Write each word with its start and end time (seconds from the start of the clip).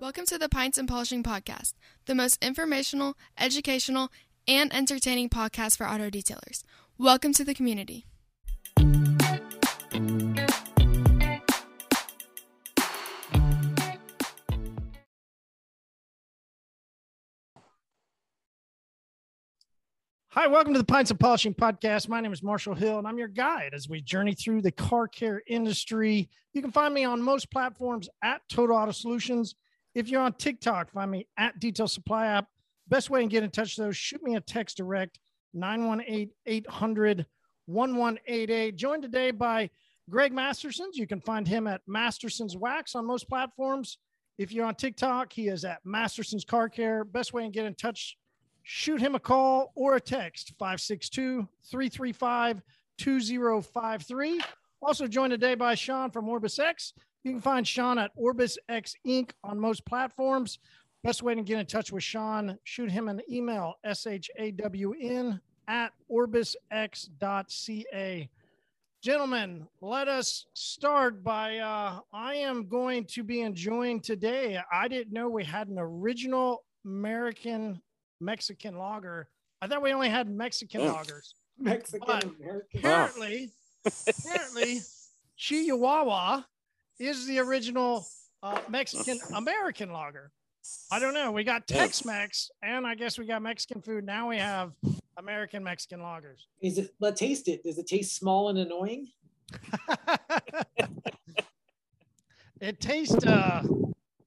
Welcome 0.00 0.24
to 0.28 0.38
the 0.38 0.48
Pints 0.50 0.78
and 0.78 0.88
Polishing 0.88 1.22
Podcast, 1.22 1.74
the 2.06 2.14
most 2.14 2.42
informational, 2.42 3.14
educational, 3.36 4.10
and 4.48 4.74
entertaining 4.74 5.28
podcast 5.28 5.76
for 5.76 5.86
auto 5.86 6.08
detailers. 6.08 6.62
Welcome 6.96 7.34
to 7.34 7.44
the 7.44 7.52
community. 7.52 8.06
Hi, 20.34 20.46
welcome 20.46 20.72
to 20.74 20.78
the 20.78 20.84
Pints 20.84 21.10
of 21.10 21.18
Polishing 21.18 21.54
Podcast. 21.54 22.08
My 22.08 22.20
name 22.20 22.32
is 22.32 22.40
Marshall 22.40 22.76
Hill, 22.76 22.98
and 22.98 23.08
I'm 23.08 23.18
your 23.18 23.26
guide 23.26 23.72
as 23.74 23.88
we 23.88 24.00
journey 24.00 24.32
through 24.32 24.62
the 24.62 24.70
car 24.70 25.08
care 25.08 25.42
industry. 25.48 26.30
You 26.52 26.62
can 26.62 26.70
find 26.70 26.94
me 26.94 27.02
on 27.02 27.20
most 27.20 27.50
platforms 27.50 28.08
at 28.22 28.40
Total 28.48 28.76
Auto 28.76 28.92
Solutions. 28.92 29.56
If 29.96 30.08
you're 30.08 30.22
on 30.22 30.34
TikTok, 30.34 30.92
find 30.92 31.10
me 31.10 31.26
at 31.36 31.58
Detail 31.58 31.88
Supply 31.88 32.26
App. 32.26 32.46
Best 32.86 33.10
way 33.10 33.22
to 33.22 33.26
get 33.26 33.42
in 33.42 33.50
touch, 33.50 33.74
though, 33.74 33.90
shoot 33.90 34.22
me 34.22 34.36
a 34.36 34.40
text 34.40 34.76
direct 34.76 35.18
918 35.52 36.30
800 36.46 37.26
1188. 37.66 38.76
Joined 38.76 39.02
today 39.02 39.32
by 39.32 39.68
Greg 40.08 40.32
Mastersons. 40.32 40.96
You 40.96 41.08
can 41.08 41.20
find 41.20 41.48
him 41.48 41.66
at 41.66 41.80
Mastersons 41.88 42.56
Wax 42.56 42.94
on 42.94 43.04
most 43.04 43.28
platforms. 43.28 43.98
If 44.38 44.52
you're 44.52 44.66
on 44.66 44.76
TikTok, 44.76 45.32
he 45.32 45.48
is 45.48 45.64
at 45.64 45.84
Mastersons 45.84 46.46
Car 46.46 46.68
Care. 46.68 47.02
Best 47.02 47.32
way 47.32 47.42
to 47.42 47.50
get 47.50 47.66
in 47.66 47.74
touch, 47.74 48.16
shoot 48.62 49.00
him 49.00 49.14
a 49.14 49.20
call 49.20 49.72
or 49.74 49.96
a 49.96 50.00
text 50.00 50.52
562 50.58 51.48
335 51.64 52.62
2053. 52.98 54.40
Also 54.82 55.06
joined 55.06 55.30
today 55.30 55.54
by 55.54 55.74
Sean 55.74 56.10
from 56.10 56.28
Orbis 56.28 56.58
X. 56.58 56.92
You 57.24 57.32
can 57.32 57.40
find 57.40 57.66
Sean 57.66 57.98
at 57.98 58.12
Orbis 58.16 58.58
X 58.68 58.94
Inc. 59.06 59.30
on 59.44 59.60
most 59.60 59.84
platforms. 59.84 60.58
Best 61.02 61.22
way 61.22 61.34
to 61.34 61.42
get 61.42 61.58
in 61.58 61.66
touch 61.66 61.92
with 61.92 62.02
Sean, 62.02 62.58
shoot 62.64 62.90
him 62.90 63.08
an 63.08 63.22
email, 63.30 63.74
S-H-A-W-N 63.84 65.40
at 65.66 65.92
orbisx.ca. 66.10 67.08
Gentlemen, 69.02 69.66
let 69.80 70.08
us 70.08 70.44
start 70.52 71.24
by 71.24 71.56
uh, 71.56 72.00
I 72.12 72.34
am 72.34 72.68
going 72.68 73.06
to 73.06 73.22
be 73.22 73.40
enjoying 73.40 74.00
today. 74.00 74.60
I 74.70 74.88
didn't 74.88 75.14
know 75.14 75.30
we 75.30 75.42
had 75.44 75.68
an 75.68 75.78
original 75.78 76.64
American 76.84 77.80
Mexican 78.30 78.76
lager. 78.76 79.28
I 79.62 79.66
thought 79.66 79.82
we 79.82 79.92
only 79.92 80.08
had 80.08 80.28
Mexican 80.28 80.82
Yeah. 80.82 80.92
lagers. 80.94 81.32
Mexican 81.58 82.06
But 82.06 82.24
American. 82.24 82.80
Apparently, 82.80 83.50
apparently, 84.06 84.80
Chihuahua 85.36 86.42
is 86.98 87.26
the 87.26 87.38
original 87.38 88.06
uh, 88.42 88.60
Mexican 88.68 89.20
American 89.34 89.92
lager. 89.92 90.32
I 90.90 90.98
don't 90.98 91.14
know. 91.14 91.30
We 91.32 91.44
got 91.44 91.66
Tex 91.66 92.04
Mex, 92.04 92.50
and 92.62 92.86
I 92.86 92.94
guess 92.94 93.18
we 93.18 93.26
got 93.26 93.42
Mexican 93.42 93.80
food. 93.82 94.04
Now 94.04 94.28
we 94.28 94.36
have 94.38 94.72
American 95.16 95.64
Mexican 95.64 96.00
lagers. 96.00 96.44
Is 96.60 96.78
it? 96.78 96.94
Let's 97.00 97.18
taste 97.20 97.48
it. 97.48 97.62
Does 97.62 97.78
it 97.78 97.86
taste 97.86 98.14
small 98.16 98.48
and 98.50 98.58
annoying? 98.58 99.08
it 102.60 102.80
tastes 102.80 103.24
uh 103.26 103.62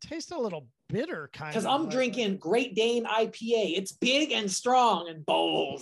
tastes 0.02 0.32
a 0.32 0.38
little 0.38 0.68
bitter 0.94 1.30
kind 1.34 1.50
of. 1.50 1.54
Because 1.54 1.66
I'm 1.66 1.84
like- 1.84 1.92
drinking 1.92 2.38
Great 2.38 2.76
Dane 2.76 3.06
IPA. 3.06 3.78
It's 3.78 3.92
big 3.92 4.32
and 4.32 4.50
strong 4.50 5.10
and 5.10 5.26
bold. 5.26 5.82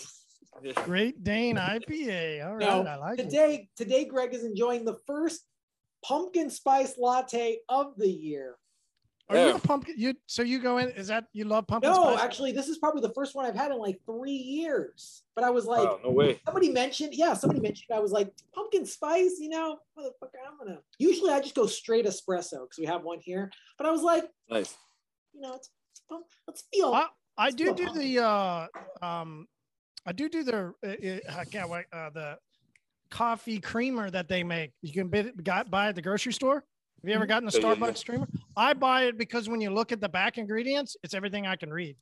Great 0.76 1.23
Dane 1.23 1.58
IPA. 1.58 2.45
All 2.45 2.56
right, 2.56 2.59
No, 2.62 2.84
I 2.84 2.95
like 2.95 3.20
it. 3.20 3.23
Today, 3.23 3.70
today, 3.76 4.06
Greg 4.06 4.34
is 4.34 4.44
enjoying 4.44 4.86
the 4.86 4.98
first 5.08 5.42
pumpkin 6.03 6.50
spice 6.50 6.98
latte 6.98 7.59
of 7.70 7.94
the 7.98 8.09
year. 8.09 8.58
Are 9.30 9.38
you 9.38 9.56
a 9.56 9.59
pumpkin? 9.59 9.95
You 9.98 10.14
so 10.28 10.44
you 10.44 10.59
go 10.59 10.78
in? 10.78 10.90
Is 10.90 11.08
that 11.08 11.25
you 11.31 11.46
love 11.46 11.66
pumpkin 11.66 11.90
No, 11.90 12.03
spice? 12.03 12.20
actually, 12.20 12.52
this 12.52 12.68
is 12.68 12.78
probably 12.80 13.02
the 13.02 13.14
first 13.14 13.34
one 13.34 13.46
I've 13.46 13.56
had 13.56 13.72
in 13.72 13.78
like 13.78 14.00
three 14.06 14.31
years. 14.34 15.24
But 15.35 15.46
I 15.46 15.50
was 15.52 15.68
oh, 15.68 15.72
like, 15.72 15.88
Wow, 15.88 16.00
no 16.03 16.12
way. 16.12 16.41
somebody 16.46 16.69
mentioned, 16.69 17.14
yeah, 17.14 17.34
somebody 17.34 17.62
mentioned. 17.62 17.96
I 17.96 18.00
was 18.00 18.12
like, 18.12 18.30
pumpkin 18.53 18.85
spice, 18.85 19.38
you 19.40 19.47
know, 19.47 19.78
motherfucker. 19.97 20.35
I'm 20.46 20.58
gonna. 20.58 20.80
Usually, 21.00 21.31
I 21.31 21.40
just 21.40 21.56
go 21.56 21.66
straight 21.66 22.06
espresso 22.06 22.64
because 22.64 22.78
we 22.78 22.85
have 22.88 23.03
one 23.03 23.19
here. 23.22 23.50
But 23.78 23.88
I 23.88 23.91
was 23.91 24.02
like, 24.02 24.25
Nice. 24.50 24.75
You 25.34 25.42
know, 25.42 25.53
it's, 25.53 25.69
it's 25.92 26.02
fun. 26.09 26.22
let's 26.47 26.64
feel. 26.74 26.94
I, 26.94 27.08
I 27.38 27.47
It's 27.47 27.56
do 27.56 27.64
still 27.64 27.75
do 27.75 27.86
hot. 27.86 27.96
the 27.96 28.24
uh 28.24 28.68
um 29.06 29.47
I 30.06 30.12
do 30.12 30.30
do 30.30 30.44
the 30.44 30.74
uh, 30.84 30.88
uh, 30.88 31.40
I 31.40 31.46
can't 31.46 31.69
wait 31.69 31.86
uh, 31.94 32.09
the 32.09 32.38
coffee 33.09 33.59
creamer 33.59 34.09
that 34.09 34.28
they 34.28 34.44
make. 34.44 34.72
You 34.81 34.94
can 34.94 35.09
buy, 35.09 35.31
got 35.44 35.70
buy 35.70 35.90
at 35.90 35.96
the 35.96 36.02
grocery 36.02 36.34
store. 36.34 36.56
Have 36.56 37.09
you 37.09 37.14
ever 37.16 37.25
gotten 37.25 37.47
a 37.47 37.52
Yeah, 37.52 37.59
yeah, 37.59 37.75
Starbucks 37.75 38.06
creamer? 38.06 38.28
I 38.56 38.74
buy 38.74 39.03
it 39.06 39.18
because 39.18 39.50
when 39.50 39.62
you 39.62 39.70
look 39.72 39.91
at 39.91 40.02
the 40.02 40.09
back 40.09 40.38
ingredients, 40.38 40.96
it's 41.03 41.14
everything 41.14 41.46
I 41.47 41.56
can 41.56 41.72
read. 41.72 41.96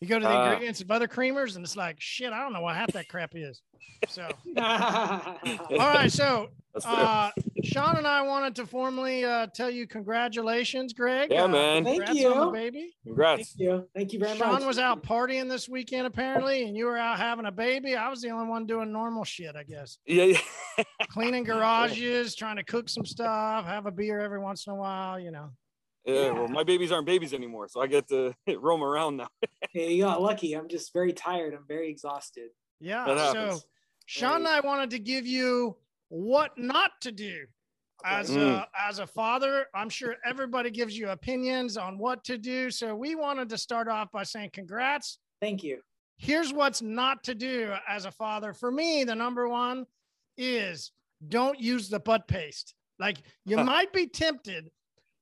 You 0.00 0.06
go 0.08 0.18
to 0.18 0.24
the 0.24 0.30
Ah. 0.30 0.44
ingredients 0.52 0.80
of 0.80 0.90
other 0.90 1.08
creamers, 1.08 1.56
and 1.56 1.64
it's 1.64 1.76
like 1.76 1.96
shit. 1.98 2.32
I 2.32 2.40
don't 2.40 2.52
know 2.52 2.60
what 2.60 2.76
half 2.76 2.92
that 2.92 3.08
crap 3.08 3.32
is. 3.34 3.60
So, 4.08 4.22
all 4.22 4.30
All 5.70 5.76
right. 5.78 6.10
So, 6.12 6.50
uh, 6.84 7.30
Sean 7.64 7.96
and 7.96 8.06
I 8.06 8.22
wanted 8.22 8.54
to 8.56 8.66
formally 8.66 9.24
uh, 9.24 9.48
tell 9.48 9.68
you 9.68 9.88
congratulations, 9.88 10.92
Greg. 10.92 11.32
Yeah, 11.32 11.44
Uh, 11.44 11.48
man. 11.48 11.82
Thank 11.84 12.04
congrats 12.04 12.24
on 12.26 12.38
the 12.38 12.46
you. 12.46 12.52
baby. 12.52 12.94
Thank 13.16 13.46
you. 13.56 13.88
Thank 13.96 14.12
you 14.12 14.20
very 14.20 14.38
Sean 14.38 14.52
much. 14.52 14.64
was 14.64 14.78
out 14.78 15.02
partying 15.02 15.48
this 15.48 15.68
weekend 15.68 16.06
apparently, 16.06 16.62
and 16.68 16.76
you 16.76 16.84
were 16.86 16.96
out 16.96 17.18
having 17.18 17.46
a 17.46 17.50
baby. 17.52 17.96
I 17.96 18.08
was 18.08 18.22
the 18.22 18.30
only 18.30 18.46
one 18.46 18.66
doing 18.66 18.92
normal 18.92 19.24
shit, 19.24 19.56
I 19.56 19.64
guess. 19.64 19.98
Yeah, 20.06 20.24
yeah. 20.78 20.84
Cleaning 21.08 21.42
garages, 21.44 22.36
trying 22.36 22.56
to 22.56 22.62
cook 22.64 22.88
some 22.88 23.04
stuff, 23.04 23.64
have 23.66 23.86
a 23.86 23.90
beer 23.90 24.20
every 24.20 24.38
once 24.38 24.64
in 24.68 24.74
a 24.74 24.76
while, 24.76 25.18
you 25.18 25.32
know. 25.32 25.50
Yeah. 26.08 26.30
Well, 26.32 26.48
my 26.48 26.64
babies 26.64 26.90
aren't 26.92 27.06
babies 27.06 27.32
anymore, 27.34 27.68
so 27.68 27.80
I 27.80 27.86
get 27.86 28.08
to 28.08 28.34
roam 28.58 28.82
around 28.82 29.16
now. 29.18 29.28
Hey, 29.72 29.92
you 29.92 30.04
got 30.04 30.22
lucky. 30.22 30.54
I'm 30.54 30.66
just 30.68 30.92
very 30.94 31.12
tired. 31.12 31.52
I'm 31.52 31.66
very 31.68 31.90
exhausted. 31.90 32.48
Yeah. 32.80 33.04
That 33.04 33.32
So 33.32 33.38
happens. 33.40 33.66
Sean 34.06 34.36
and 34.36 34.48
I 34.48 34.60
wanted 34.60 34.88
to 34.90 34.98
give 34.98 35.26
you 35.26 35.76
what 36.08 36.56
not 36.56 36.92
to 37.02 37.12
do. 37.12 37.44
As 38.04 38.30
Okay. 38.30 38.48
a, 38.48 38.66
as 38.88 38.98
a 39.00 39.06
father, 39.06 39.66
I'm 39.74 39.90
sure 39.90 40.14
everybody 40.24 40.70
gives 40.70 40.96
you 40.96 41.10
opinions 41.10 41.76
on 41.76 41.98
what 41.98 42.24
to 42.24 42.38
do. 42.38 42.70
So 42.70 42.94
we 42.94 43.14
wanted 43.14 43.50
to 43.50 43.58
start 43.58 43.88
off 43.88 44.10
by 44.10 44.22
saying 44.22 44.50
congrats. 44.54 45.18
Thank 45.42 45.62
you. 45.62 45.80
here's 46.16 46.52
what's 46.52 46.80
not 46.80 47.22
to 47.24 47.34
do 47.34 47.74
as 47.86 48.06
a 48.06 48.10
father. 48.10 48.54
For 48.54 48.70
me, 48.72 49.04
the 49.04 49.14
number 49.14 49.48
one 49.48 49.84
is 50.38 50.92
don't 51.28 51.60
use 51.60 51.88
the 51.90 52.00
butt 52.00 52.26
paste. 52.26 52.74
Like 52.98 53.18
you 53.44 53.56
might 53.64 53.92
be 53.92 54.06
tempted. 54.06 54.70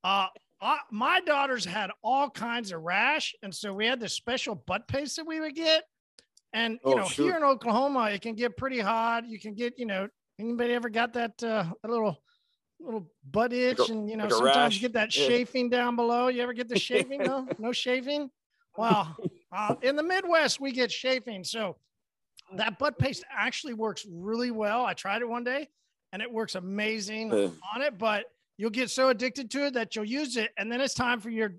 Uh, 0.04 0.28
uh, 0.60 0.76
my 0.90 1.20
daughters 1.20 1.64
had 1.64 1.90
all 2.02 2.30
kinds 2.30 2.72
of 2.72 2.82
rash, 2.82 3.34
and 3.42 3.54
so 3.54 3.72
we 3.74 3.86
had 3.86 4.00
this 4.00 4.14
special 4.14 4.54
butt 4.54 4.88
paste 4.88 5.16
that 5.16 5.26
we 5.26 5.40
would 5.40 5.54
get. 5.54 5.84
And 6.52 6.74
you 6.84 6.92
Oh, 6.92 6.96
know, 6.96 7.04
here 7.04 7.36
in 7.36 7.42
Oklahoma, 7.42 8.10
it 8.10 8.22
can 8.22 8.34
get 8.34 8.56
pretty 8.56 8.78
hot. 8.80 9.26
You 9.28 9.38
can 9.38 9.54
get, 9.54 9.78
you 9.78 9.84
know, 9.84 10.08
anybody 10.38 10.72
ever 10.72 10.88
got 10.88 11.12
that 11.14 11.42
uh, 11.42 11.64
a 11.84 11.88
little 11.88 12.16
little 12.80 13.10
butt 13.30 13.52
itch, 13.52 13.78
a- 13.78 13.92
and 13.92 14.08
you 14.08 14.16
know, 14.16 14.24
like 14.24 14.32
sometimes 14.32 14.74
you 14.76 14.80
get 14.82 14.92
that 14.94 15.14
Yeah. 15.16 15.26
chafing 15.28 15.68
down 15.70 15.96
below. 15.96 16.28
You 16.28 16.42
ever 16.42 16.52
get 16.52 16.68
the 16.68 16.78
shaving? 16.78 17.18
no, 17.22 17.46
no 17.58 17.72
shaving. 17.72 18.30
Well, 18.76 19.16
Uh, 19.52 19.74
in 19.82 19.96
the 19.96 20.02
Midwest, 20.02 20.60
we 20.60 20.72
get 20.72 20.90
chafing. 20.90 21.42
So 21.44 21.76
that 22.56 22.78
butt 22.78 22.98
paste 22.98 23.24
actually 23.30 23.72
works 23.74 24.06
really 24.10 24.50
well. 24.50 24.84
I 24.84 24.92
tried 24.94 25.22
it 25.22 25.28
one 25.28 25.44
day 25.44 25.68
and 26.12 26.20
it 26.20 26.30
works 26.30 26.54
amazing 26.56 27.32
Yeah. 27.32 27.48
on 27.74 27.80
it, 27.82 27.96
but 27.98 28.26
you'll 28.56 28.70
get 28.70 28.90
so 28.90 29.08
addicted 29.08 29.50
to 29.52 29.66
it 29.66 29.74
that 29.74 29.94
you'll 29.96 30.04
use 30.04 30.36
it. 30.36 30.50
And 30.58 30.70
then 30.70 30.80
it's 30.80 30.94
time 30.94 31.20
for 31.20 31.30
your 31.30 31.54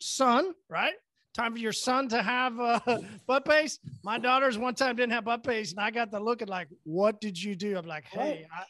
son, 0.00 0.52
right? 0.68 0.94
Time 1.34 1.52
for 1.52 1.58
your 1.58 1.72
son 1.72 2.08
to 2.08 2.22
have 2.22 2.58
uh, 2.60 2.80
butt 3.26 3.44
paste. 3.46 3.80
My 4.04 4.18
daughters 4.18 4.58
one 4.58 4.74
time 4.74 4.96
didn't 4.96 5.12
have 5.12 5.24
butt 5.24 5.42
paste, 5.44 5.72
and 5.76 5.80
I 5.80 5.90
got 5.90 6.10
the 6.10 6.20
look 6.20 6.42
at 6.42 6.48
like, 6.50 6.68
"What 6.84 7.20
did 7.22 7.42
you 7.42 7.54
do?" 7.56 7.78
I'm 7.78 7.86
like, 7.86 8.04
"Hey, 8.04 8.46
I, 8.52 8.64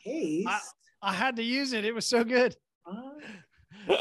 I- 0.48 0.60
I 1.04 1.12
had 1.12 1.34
to 1.36 1.42
use 1.42 1.72
it. 1.72 1.84
It 1.84 1.92
was 1.92 2.06
so 2.06 2.22
good." 2.22 2.54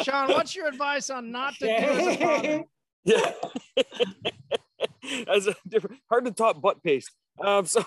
Sean, 0.04 0.30
what's 0.30 0.56
your 0.56 0.68
advice 0.74 1.10
on 1.10 1.31
not 1.31 1.56
to 1.56 1.66
do 1.66 1.72
as 1.74 2.08
a 2.08 2.18
father? 2.18 2.63
Yeah. 3.04 3.31
As 5.28 5.48
a 5.48 5.56
different, 5.68 5.98
hard 6.08 6.25
to 6.25 6.31
top 6.31 6.62
butt 6.62 6.84
paste. 6.84 7.10
Um, 7.44 7.66
so, 7.66 7.84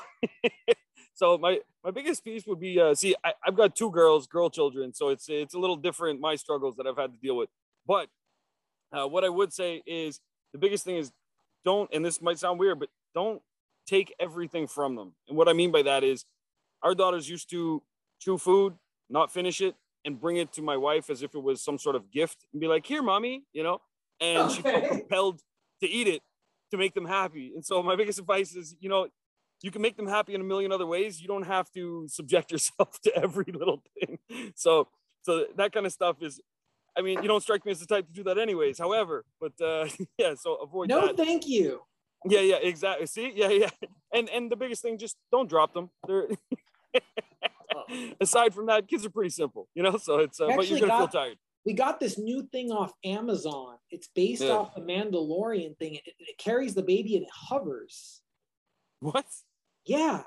so 1.14 1.38
my 1.38 1.60
my 1.82 1.90
biggest 1.90 2.24
piece 2.24 2.46
would 2.46 2.60
be, 2.60 2.80
uh, 2.80 2.94
see, 2.94 3.14
I, 3.24 3.32
I've 3.46 3.56
got 3.56 3.76
two 3.76 3.90
girls, 3.90 4.26
girl 4.26 4.50
children, 4.50 4.92
so 4.92 5.08
it's 5.08 5.28
it's 5.28 5.54
a 5.54 5.58
little 5.58 5.76
different 5.76 6.20
my 6.20 6.34
struggles 6.34 6.76
that 6.76 6.86
I've 6.86 6.96
had 6.96 7.12
to 7.12 7.18
deal 7.18 7.36
with. 7.36 7.48
But 7.86 8.08
uh, 8.92 9.06
what 9.06 9.24
I 9.24 9.28
would 9.28 9.52
say 9.52 9.82
is 9.86 10.20
the 10.52 10.58
biggest 10.58 10.84
thing 10.84 10.96
is 10.96 11.12
don't, 11.64 11.88
and 11.92 12.04
this 12.04 12.20
might 12.20 12.38
sound 12.38 12.58
weird, 12.58 12.80
but 12.80 12.88
don't 13.14 13.42
take 13.86 14.14
everything 14.18 14.66
from 14.66 14.96
them. 14.96 15.12
And 15.28 15.36
what 15.36 15.48
I 15.48 15.52
mean 15.52 15.70
by 15.70 15.82
that 15.82 16.02
is, 16.04 16.24
our 16.82 16.94
daughters 16.94 17.28
used 17.28 17.48
to 17.50 17.82
chew 18.20 18.36
food, 18.38 18.74
not 19.08 19.32
finish 19.32 19.60
it, 19.60 19.74
and 20.04 20.20
bring 20.20 20.36
it 20.36 20.52
to 20.54 20.62
my 20.62 20.76
wife 20.76 21.10
as 21.10 21.22
if 21.22 21.34
it 21.34 21.42
was 21.42 21.62
some 21.62 21.78
sort 21.78 21.96
of 21.96 22.10
gift, 22.10 22.46
and 22.52 22.60
be 22.60 22.66
like, 22.66 22.86
"Here, 22.86 23.02
mommy," 23.02 23.44
you 23.52 23.62
know, 23.62 23.80
and 24.20 24.50
she 24.50 24.62
felt 24.62 24.88
compelled 24.88 25.42
to 25.80 25.88
eat 25.88 26.08
it 26.08 26.22
to 26.70 26.76
make 26.76 26.94
them 26.94 27.06
happy. 27.06 27.52
And 27.54 27.64
so 27.64 27.82
my 27.82 27.94
biggest 27.94 28.18
advice 28.18 28.56
is, 28.56 28.74
you 28.80 28.88
know, 28.88 29.08
you 29.64 29.70
can 29.70 29.80
make 29.82 29.96
them 29.96 30.06
happy 30.06 30.34
in 30.34 30.40
a 30.42 30.44
million 30.44 30.70
other 30.72 30.86
ways. 30.86 31.20
You 31.22 31.28
don't 31.28 31.46
have 31.56 31.70
to 31.72 32.06
subject 32.08 32.52
yourself 32.54 33.00
to 33.04 33.10
every 33.16 33.46
little 33.60 33.82
thing. 33.94 34.18
So 34.54 34.88
so 35.22 35.46
that 35.56 35.72
kind 35.72 35.86
of 35.86 35.92
stuff 35.92 36.16
is. 36.22 36.40
I 36.96 37.02
mean, 37.02 37.20
you 37.22 37.28
don't 37.28 37.40
strike 37.40 37.64
me 37.66 37.72
as 37.72 37.80
the 37.80 37.86
type 37.86 38.06
to 38.06 38.12
do 38.12 38.22
that, 38.28 38.38
anyways. 38.38 38.78
However, 38.78 39.24
but 39.40 39.52
uh, 39.60 39.88
yeah, 40.18 40.34
so 40.34 40.54
avoid 40.56 40.88
No, 40.88 41.06
that. 41.08 41.16
thank 41.16 41.48
you. 41.48 41.80
Yeah, 42.24 42.40
yeah, 42.40 42.56
exactly. 42.56 43.06
See, 43.06 43.32
yeah, 43.34 43.48
yeah, 43.48 43.70
and 44.12 44.28
and 44.30 44.50
the 44.52 44.56
biggest 44.56 44.80
thing, 44.82 44.96
just 44.98 45.16
don't 45.32 45.48
drop 45.48 45.74
them. 45.74 45.90
They're 46.06 46.28
aside 48.20 48.54
from 48.54 48.66
that, 48.66 48.86
kids 48.88 49.04
are 49.04 49.10
pretty 49.10 49.30
simple, 49.30 49.68
you 49.74 49.82
know. 49.82 49.96
So 49.96 50.18
it's 50.18 50.40
uh, 50.40 50.48
but 50.54 50.68
you're 50.68 50.78
gonna 50.80 50.92
got- 50.92 51.12
feel 51.12 51.20
tired. 51.22 51.38
We 51.66 51.72
got 51.72 51.98
this 51.98 52.18
new 52.18 52.46
thing 52.52 52.70
off 52.70 52.92
Amazon. 53.06 53.76
It's 53.90 54.08
based 54.14 54.42
Yeah. 54.42 54.50
off 54.50 54.74
the 54.74 54.82
Mandalorian 54.82 55.78
thing. 55.78 55.94
It, 55.94 56.02
it 56.18 56.36
carries 56.36 56.74
the 56.74 56.82
baby 56.82 57.16
and 57.16 57.24
it 57.24 57.30
hovers. 57.32 58.20
What? 59.00 59.24
Yeah. 59.84 60.22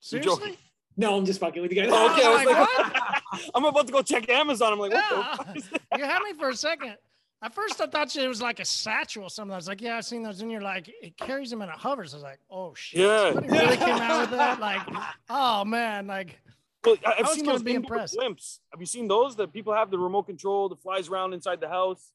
Seriously? 0.00 0.58
No, 0.96 1.16
I'm 1.16 1.24
just 1.24 1.40
fucking 1.40 1.62
with 1.62 1.72
you 1.72 1.82
guys. 1.82 1.90
Oh, 1.92 2.12
okay, 2.12 2.22
I 2.22 2.28
oh 2.28 2.36
was 2.36 2.46
like, 2.46 3.32
like, 3.32 3.50
I'm 3.54 3.64
about 3.64 3.86
to 3.86 3.92
go 3.92 4.02
check 4.02 4.28
Amazon. 4.28 4.72
I'm 4.74 4.78
like, 4.78 4.92
what 4.92 5.04
Yeah. 5.10 5.36
the 5.36 5.44
fuck 5.44 5.56
is 5.56 5.68
that? 5.90 5.98
You 5.98 6.04
had 6.04 6.22
me 6.22 6.32
for 6.34 6.50
a 6.50 6.56
second. 6.56 6.96
At 7.44 7.54
first, 7.54 7.80
I 7.80 7.86
thought 7.86 8.14
it 8.14 8.28
was 8.28 8.40
like 8.42 8.60
a 8.60 8.64
satchel 8.64 9.24
or 9.24 9.30
something. 9.30 9.52
I 9.52 9.56
was 9.56 9.66
like, 9.66 9.80
yeah, 9.80 9.96
I've 9.96 10.04
seen 10.04 10.22
those. 10.22 10.42
And 10.42 10.50
you're 10.50 10.60
like, 10.60 10.88
it 11.02 11.16
carries 11.16 11.50
them 11.50 11.60
and 11.62 11.70
it 11.70 11.76
hovers. 11.76 12.14
I 12.14 12.18
was 12.18 12.22
like, 12.22 12.38
oh, 12.50 12.72
shit. 12.74 13.00
Yeah. 13.00 13.32
Somebody 13.32 13.48
really 13.58 13.76
came 13.78 13.88
out 13.88 14.20
with 14.20 14.38
that. 14.38 14.60
Like, 14.60 14.82
oh, 15.30 15.64
man. 15.64 16.06
Like, 16.06 16.38
Well, 16.84 16.96
I- 17.04 17.14
I've 17.18 17.26
was 17.26 17.34
seen 17.34 17.46
those 17.46 17.62
be 17.62 17.74
impressed. 17.74 18.16
blimps. 18.16 18.60
Have 18.70 18.78
you 18.80 18.86
seen 18.86 19.08
those 19.08 19.34
that 19.36 19.52
people 19.52 19.72
have 19.74 19.90
the 19.90 19.98
remote 19.98 20.24
control 20.24 20.68
that 20.68 20.80
flies 20.82 21.08
around 21.08 21.32
inside 21.32 21.60
the 21.60 21.68
house? 21.68 22.12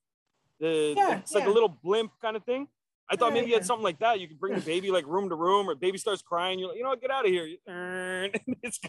The, 0.61 0.93
Yeah, 0.95 1.17
it's 1.17 1.33
like 1.33 1.45
a 1.45 1.49
little 1.49 1.69
blimp 1.83 2.11
kind 2.21 2.37
of 2.37 2.43
thing. 2.45 2.67
I 3.09 3.15
thought 3.15 3.33
maybe 3.33 3.47
you 3.47 3.53
had 3.53 3.65
something 3.65 3.83
like 3.83 3.99
that. 3.99 4.19
You 4.19 4.27
could 4.27 4.39
bring 4.39 4.55
the 4.55 4.61
baby 4.61 4.91
like 4.91 5.05
room 5.07 5.29
to 5.29 5.35
room, 5.35 5.69
or 5.69 5.75
baby 5.75 5.97
starts 5.97 6.21
crying. 6.21 6.59
You're 6.59 6.69
like, 6.69 6.77
you 6.77 6.83
know 6.83 6.89
what, 6.89 7.01
get 7.01 7.11
out 7.11 7.25
of 7.25 7.31
here. 7.31 7.45
It's- 8.63 8.79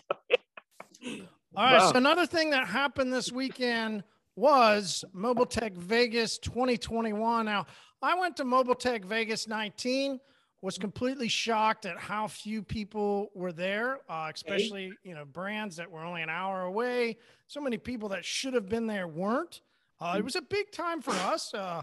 All 1.56 1.64
right. 1.64 1.72
Wow. 1.80 1.90
So 1.92 1.96
another 1.96 2.26
thing 2.26 2.50
that 2.50 2.66
happened 2.66 3.12
this 3.12 3.30
weekend 3.32 4.04
was 4.36 5.04
Mobile 5.12 5.46
Tech 5.46 5.72
Vegas 5.74 6.38
2021. 6.38 7.44
Now, 7.46 7.66
I 8.02 8.18
went 8.18 8.36
to 8.36 8.44
Mobile 8.44 8.74
Tech 8.74 9.04
Vegas 9.04 9.48
19. 9.48 10.20
Was 10.60 10.76
completely 10.76 11.28
shocked 11.28 11.86
at 11.86 11.96
how 11.98 12.26
few 12.26 12.64
people 12.64 13.30
were 13.32 13.52
there, 13.52 14.00
uh, 14.08 14.28
especially 14.34 14.90
you 15.04 15.14
know 15.14 15.24
brands 15.24 15.76
that 15.76 15.88
were 15.88 16.00
only 16.02 16.20
an 16.20 16.28
hour 16.28 16.62
away. 16.62 17.16
So 17.46 17.60
many 17.60 17.78
people 17.78 18.08
that 18.08 18.24
should 18.24 18.54
have 18.54 18.68
been 18.68 18.88
there 18.88 19.06
weren't. 19.06 19.60
Uh, 20.00 20.16
it 20.18 20.24
was 20.24 20.34
a 20.34 20.42
big 20.42 20.72
time 20.72 21.00
for 21.00 21.12
us. 21.12 21.54
Uh, 21.54 21.82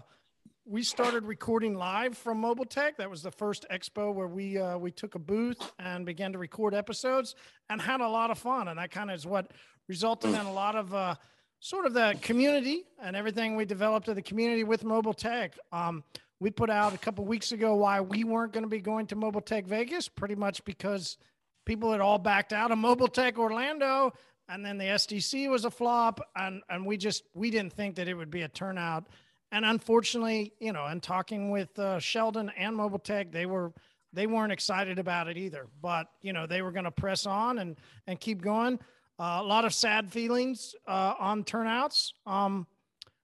we 0.68 0.82
started 0.82 1.24
recording 1.24 1.76
live 1.76 2.18
from 2.18 2.40
Mobile 2.40 2.64
Tech. 2.64 2.96
That 2.96 3.08
was 3.08 3.22
the 3.22 3.30
first 3.30 3.64
expo 3.70 4.12
where 4.12 4.26
we 4.26 4.58
uh, 4.58 4.76
we 4.76 4.90
took 4.90 5.14
a 5.14 5.18
booth 5.18 5.72
and 5.78 6.04
began 6.04 6.32
to 6.32 6.38
record 6.38 6.74
episodes 6.74 7.36
and 7.70 7.80
had 7.80 8.00
a 8.00 8.08
lot 8.08 8.32
of 8.32 8.38
fun. 8.38 8.66
And 8.66 8.78
that 8.78 8.90
kind 8.90 9.08
of 9.08 9.16
is 9.16 9.24
what 9.24 9.52
resulted 9.88 10.30
in 10.30 10.40
a 10.40 10.52
lot 10.52 10.74
of 10.74 10.92
uh, 10.92 11.14
sort 11.60 11.86
of 11.86 11.94
the 11.94 12.16
community 12.20 12.84
and 13.00 13.14
everything 13.14 13.54
we 13.54 13.64
developed 13.64 14.08
in 14.08 14.16
the 14.16 14.22
community 14.22 14.64
with 14.64 14.82
Mobile 14.82 15.14
Tech. 15.14 15.56
Um, 15.70 16.02
we 16.40 16.50
put 16.50 16.68
out 16.68 16.92
a 16.92 16.98
couple 16.98 17.24
weeks 17.24 17.52
ago 17.52 17.76
why 17.76 18.00
we 18.00 18.24
weren't 18.24 18.52
going 18.52 18.64
to 18.64 18.68
be 18.68 18.80
going 18.80 19.06
to 19.06 19.16
Mobile 19.16 19.40
Tech 19.40 19.66
Vegas, 19.66 20.08
pretty 20.08 20.34
much 20.34 20.64
because 20.64 21.16
people 21.64 21.92
had 21.92 22.00
all 22.00 22.18
backed 22.18 22.52
out 22.52 22.72
of 22.72 22.78
Mobile 22.78 23.08
Tech 23.08 23.38
Orlando, 23.38 24.12
and 24.48 24.64
then 24.64 24.78
the 24.78 24.84
SDC 24.86 25.48
was 25.48 25.64
a 25.64 25.70
flop, 25.70 26.20
and 26.34 26.60
and 26.68 26.84
we 26.84 26.96
just 26.96 27.22
we 27.34 27.50
didn't 27.50 27.72
think 27.72 27.94
that 27.94 28.08
it 28.08 28.14
would 28.14 28.32
be 28.32 28.42
a 28.42 28.48
turnout. 28.48 29.06
And 29.56 29.64
unfortunately, 29.64 30.52
you 30.60 30.74
know, 30.74 30.84
and 30.84 31.02
talking 31.02 31.50
with 31.50 31.78
uh, 31.78 31.98
Sheldon 31.98 32.52
and 32.58 32.76
Mobile 32.76 32.98
Tech, 32.98 33.32
they 33.32 33.46
were 33.46 33.72
they 34.12 34.26
weren't 34.26 34.52
excited 34.52 34.98
about 34.98 35.28
it 35.28 35.38
either. 35.38 35.66
But 35.80 36.08
you 36.20 36.34
know, 36.34 36.46
they 36.46 36.60
were 36.60 36.72
going 36.72 36.84
to 36.84 36.90
press 36.90 37.24
on 37.24 37.60
and 37.60 37.76
and 38.06 38.20
keep 38.20 38.42
going. 38.42 38.78
Uh, 39.18 39.38
a 39.40 39.42
lot 39.42 39.64
of 39.64 39.72
sad 39.72 40.12
feelings 40.12 40.74
uh, 40.86 41.14
on 41.18 41.42
turnouts. 41.42 42.12
Um, 42.26 42.66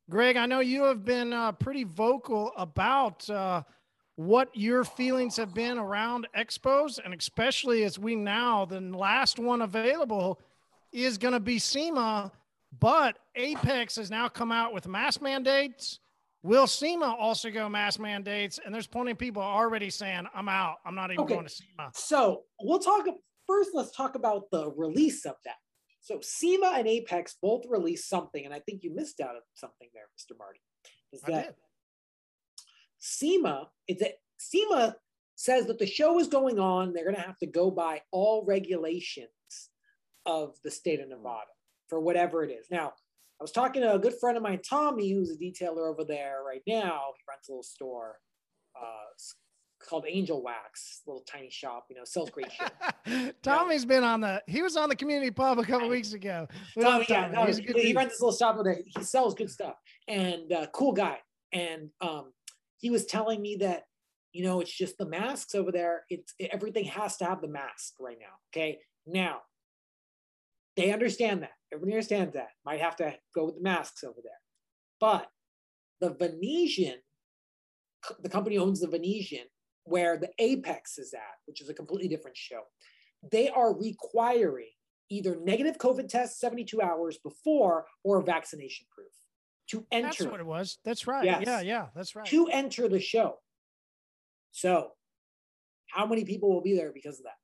Greg, 0.08 0.38
I 0.38 0.46
know 0.46 0.61
you 0.61 0.84
have 0.84 1.05
been 1.05 1.34
uh, 1.34 1.52
pretty 1.52 1.84
vocal 1.84 2.52
about 2.56 3.29
uh, 3.29 3.62
what 4.17 4.49
your 4.55 4.84
feelings 4.84 5.37
have 5.37 5.52
been 5.52 5.76
around 5.76 6.29
expos, 6.34 6.99
and 7.05 7.12
especially 7.12 7.84
as 7.84 7.99
we 7.99 8.17
now, 8.17 8.64
the 8.64 8.81
last 8.81 9.38
one 9.38 9.61
available 9.61 10.40
is 10.93 11.19
going 11.19 11.34
to 11.34 11.40
be 11.40 11.58
SEMA, 11.58 12.32
but 12.81 13.19
Apex 13.34 13.96
has 13.96 14.11
now 14.11 14.31
come 14.31 14.50
out 14.50 14.73
with 14.73 14.88
mask 14.88 15.20
mandates. 15.20 15.99
Will 16.43 16.67
SEMA 16.67 17.15
also 17.19 17.50
go 17.50 17.69
mask 17.69 18.00
mandates? 18.00 18.59
And 18.65 18.75
there's 18.75 18.87
plenty 18.87 19.12
of 19.12 19.19
people 19.19 19.43
already 19.43 19.91
saying, 19.91 20.27
I'm 20.35 20.49
out. 20.49 20.77
I'm 20.85 20.94
not 20.94 21.12
even 21.12 21.25
Okay. 21.25 21.35
going 21.35 21.47
to 21.47 21.53
SEMA. 21.53 21.91
So 21.94 22.43
we'll 22.61 22.81
talk 22.81 23.06
first. 23.47 23.71
Let's 23.75 23.94
talk 23.94 24.17
about 24.17 24.50
the 24.50 24.71
release 24.73 25.25
of 25.25 25.37
that. 25.44 25.56
So 26.00 26.19
SEMA 26.21 26.75
and 26.77 26.89
Apex 26.89 27.37
both 27.41 27.62
released 27.69 28.09
something, 28.09 28.44
and 28.44 28.53
I 28.53 28.59
think 28.59 28.83
you 28.83 28.93
missed 28.93 29.21
out 29.21 29.37
on 29.37 29.43
something 29.55 29.89
there, 29.94 30.09
Mr. 30.19 30.37
Marty. 30.37 30.61
Is 31.12 31.23
I 31.25 31.31
that 31.31 31.44
did. 31.47 31.55
SEMA? 32.99 33.69
It's 33.87 34.03
a, 34.03 34.12
SEMA 34.39 34.97
says 35.37 35.67
that 35.67 35.79
the 35.79 35.87
show 35.87 36.19
is 36.19 36.27
going 36.27 36.59
on. 36.59 36.93
They're 36.93 37.05
going 37.05 37.15
to 37.17 37.23
have 37.23 37.39
to 37.39 37.47
go 37.47 37.71
by 37.71 38.03
all 38.11 38.44
regulations 38.44 39.29
of 40.27 40.56
the 40.65 40.71
state 40.73 41.00
of 41.00 41.09
Nevada 41.09 41.47
for 41.89 42.00
whatever 42.00 42.43
it 42.43 42.50
is. 42.50 42.67
Now, 42.69 42.94
I 43.43 43.44
was 43.44 43.50
talking 43.50 43.83
to 43.83 43.94
a 43.94 43.99
good 43.99 44.15
friend 44.21 44.37
of 44.37 44.43
mine, 44.44 44.61
Tommy, 44.62 45.11
who's 45.11 45.33
a 45.33 45.37
detailer 45.37 45.91
over 45.91 46.05
there 46.05 46.43
right 46.47 46.62
now. 46.65 47.06
He 47.17 47.25
runs 47.29 47.49
a 47.49 47.50
little 47.50 47.65
store 47.65 48.21
uh, 48.81 49.85
called 49.85 50.05
Angel 50.09 50.41
Wax, 50.41 51.00
little 51.09 51.25
tiny 51.29 51.50
shop. 51.50 51.87
You 51.91 51.97
know, 51.97 52.03
sells 52.05 52.31
great 52.31 52.53
shit. 52.53 53.35
Tommy's 53.43 53.85
been 53.85 54.05
on 54.05 54.21
the, 54.21 54.41
he 54.47 54.62
was 54.62 54.77
on 54.77 54.89
the 54.89 54.94
community 54.94 55.33
pub 55.33 55.59
a 55.59 55.65
couple 55.65 55.89
weeks 55.89 56.12
ago. 56.12 56.47
We 56.77 56.85
Tommy, 56.85 57.05
yeah, 57.09 57.23
Tommy. 57.23 57.35
no, 57.35 57.47
He's 57.47 57.59
a 57.59 57.62
he 57.81 57.93
runs 57.93 58.11
this 58.11 58.21
little 58.21 58.37
shop 58.37 58.55
over 58.55 58.62
there. 58.62 58.79
He 58.87 59.03
sells 59.03 59.35
good 59.35 59.50
stuff 59.50 59.75
and 60.06 60.53
uh, 60.53 60.67
cool 60.73 60.93
guy. 60.93 61.19
And 61.53 61.91
um, 62.00 62.33
he 62.77 62.91
was 62.91 63.06
telling 63.06 63.43
me 63.43 63.56
that 63.56 63.87
you 64.33 64.44
know 64.44 64.61
it's 64.61 64.73
just 64.73 64.99
the 64.99 65.06
masks 65.06 65.56
over 65.56 65.73
there. 65.73 66.05
It's 66.11 66.33
everything 66.39 66.85
has 66.85 67.17
to 67.17 67.25
have 67.25 67.41
the 67.43 67.49
mask 67.49 67.94
right 67.99 68.19
now. 68.21 68.37
Okay, 68.55 68.79
now 69.05 69.41
they 70.77 70.93
understand 70.93 71.43
that. 71.43 71.53
Everybody 71.73 71.95
understands 71.95 72.35
that. 72.35 72.49
Might 72.65 72.81
have 72.81 72.97
to 72.97 73.15
go 73.35 73.47
with 73.47 73.57
the 73.57 73.63
masks 73.63 74.05
over 74.05 74.21
there, 74.23 74.33
but 75.01 75.29
the 76.01 76.11
Venetian, 76.11 76.97
the 78.23 78.29
company 78.29 78.59
owns 78.59 78.81
the 78.81 78.89
Venetian, 78.89 79.47
where 79.85 80.17
the 80.17 80.31
Apex 80.39 80.99
is 80.99 81.15
at, 81.15 81.21
which 81.47 81.61
is 81.61 81.69
a 81.69 81.75
completely 81.75 82.09
different 82.09 82.37
show. 82.37 82.63
They 83.31 83.49
are 83.49 83.77
requiring 83.77 84.71
either 85.11 85.39
negative 85.43 85.79
COVID 85.79 86.09
test 86.09 86.41
72 86.41 86.81
hours 86.81 87.19
before 87.19 87.87
or 88.03 88.23
vaccination 88.23 88.87
proof 88.91 89.13
to 89.69 89.87
enter. 89.93 90.08
That's 90.08 90.25
what 90.25 90.41
it 90.41 90.46
was. 90.46 90.79
That's 90.85 91.06
right. 91.06 91.25
Yes. 91.25 91.43
Yeah, 91.46 91.61
yeah, 91.61 91.87
that's 91.94 92.17
right. 92.17 92.27
to 92.27 92.49
enter 92.49 92.89
the 92.89 93.01
show. 93.01 93.39
So, 94.51 94.93
how 95.89 96.06
many 96.06 96.25
people 96.25 96.53
will 96.53 96.63
be 96.63 96.75
there 96.75 96.93
because 96.93 97.19
of 97.19 97.25
that? 97.25 97.37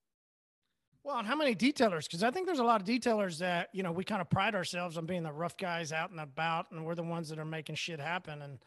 Well, 1.05 1.19
and 1.19 1.27
how 1.27 1.37
many 1.37 1.55
detailers? 1.55 2.05
Because 2.05 2.23
I 2.23 2.31
think 2.31 2.47
there's 2.47 2.59
a 2.59 2.65
lot 2.65 2.81
of 2.81 2.87
detailers 2.87 3.39
that 3.39 3.69
you 3.73 3.83
know 3.83 3.93
we 3.93 4.05
kind 4.05 4.21
of 4.21 4.29
pride 4.29 4.55
ourselves 4.55 4.97
on 4.99 5.07
being 5.07 5.23
the 5.23 5.33
rough 5.33 5.57
guys 5.57 5.93
out 5.93 6.11
and 6.11 6.21
about, 6.21 6.71
and 6.71 6.85
we're 6.85 6.95
the 6.95 7.03
ones 7.03 7.29
that 7.31 7.39
are 7.39 7.45
making 7.45 7.77
shit 7.77 8.01
happen. 8.01 8.43
And 8.43 8.59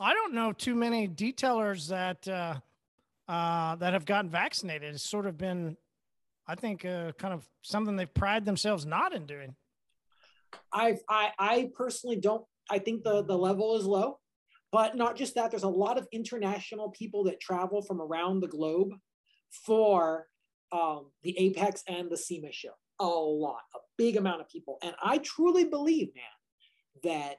I 0.00 0.12
don't 0.12 0.34
know 0.34 0.52
too 0.52 0.74
many 0.74 1.08
detailers 1.08 1.88
that 1.88 2.28
uh, 2.28 2.60
uh, 3.30 3.76
that 3.76 3.92
have 3.92 4.04
gotten 4.04 4.30
vaccinated. 4.30 4.94
It's 4.94 5.08
sort 5.08 5.26
of 5.26 5.38
been, 5.38 5.76
I 6.46 6.54
think, 6.54 6.84
uh, 6.84 7.12
kind 7.12 7.32
of 7.32 7.46
something 7.62 7.96
they 7.96 8.06
pride 8.06 8.44
themselves 8.44 8.84
not 8.84 9.14
in 9.14 9.26
doing. 9.26 9.54
I 10.72 10.98
I 11.08 11.30
I 11.38 11.70
personally 11.74 12.16
don't. 12.16 12.44
I 12.70 12.78
think 12.78 13.04
the 13.04 13.22
the 13.24 13.36
level 13.36 13.76
is 13.76 13.84
low, 13.84 14.18
but 14.72 14.96
not 14.96 15.16
just 15.16 15.34
that. 15.36 15.50
There's 15.50 15.62
a 15.62 15.68
lot 15.68 15.96
of 15.96 16.06
international 16.12 16.90
people 16.90 17.24
that 17.24 17.40
travel 17.40 17.82
from 17.82 18.00
around 18.00 18.40
the 18.40 18.48
globe 18.48 18.90
for 19.50 20.26
um, 20.72 21.06
the 21.22 21.38
Apex 21.38 21.82
and 21.88 22.10
the 22.10 22.16
SEMA 22.16 22.52
show. 22.52 22.72
A 23.00 23.06
lot, 23.06 23.60
a 23.74 23.78
big 23.96 24.16
amount 24.16 24.40
of 24.40 24.48
people, 24.48 24.78
and 24.82 24.92
I 25.02 25.18
truly 25.18 25.64
believe, 25.64 26.08
man, 26.16 26.24
that 27.04 27.38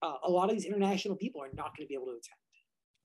uh, 0.00 0.14
a 0.24 0.30
lot 0.30 0.48
of 0.48 0.54
these 0.54 0.64
international 0.64 1.16
people 1.16 1.42
are 1.42 1.50
not 1.54 1.76
going 1.76 1.86
to 1.86 1.88
be 1.88 1.94
able 1.94 2.06
to 2.06 2.12
attend. 2.12 2.36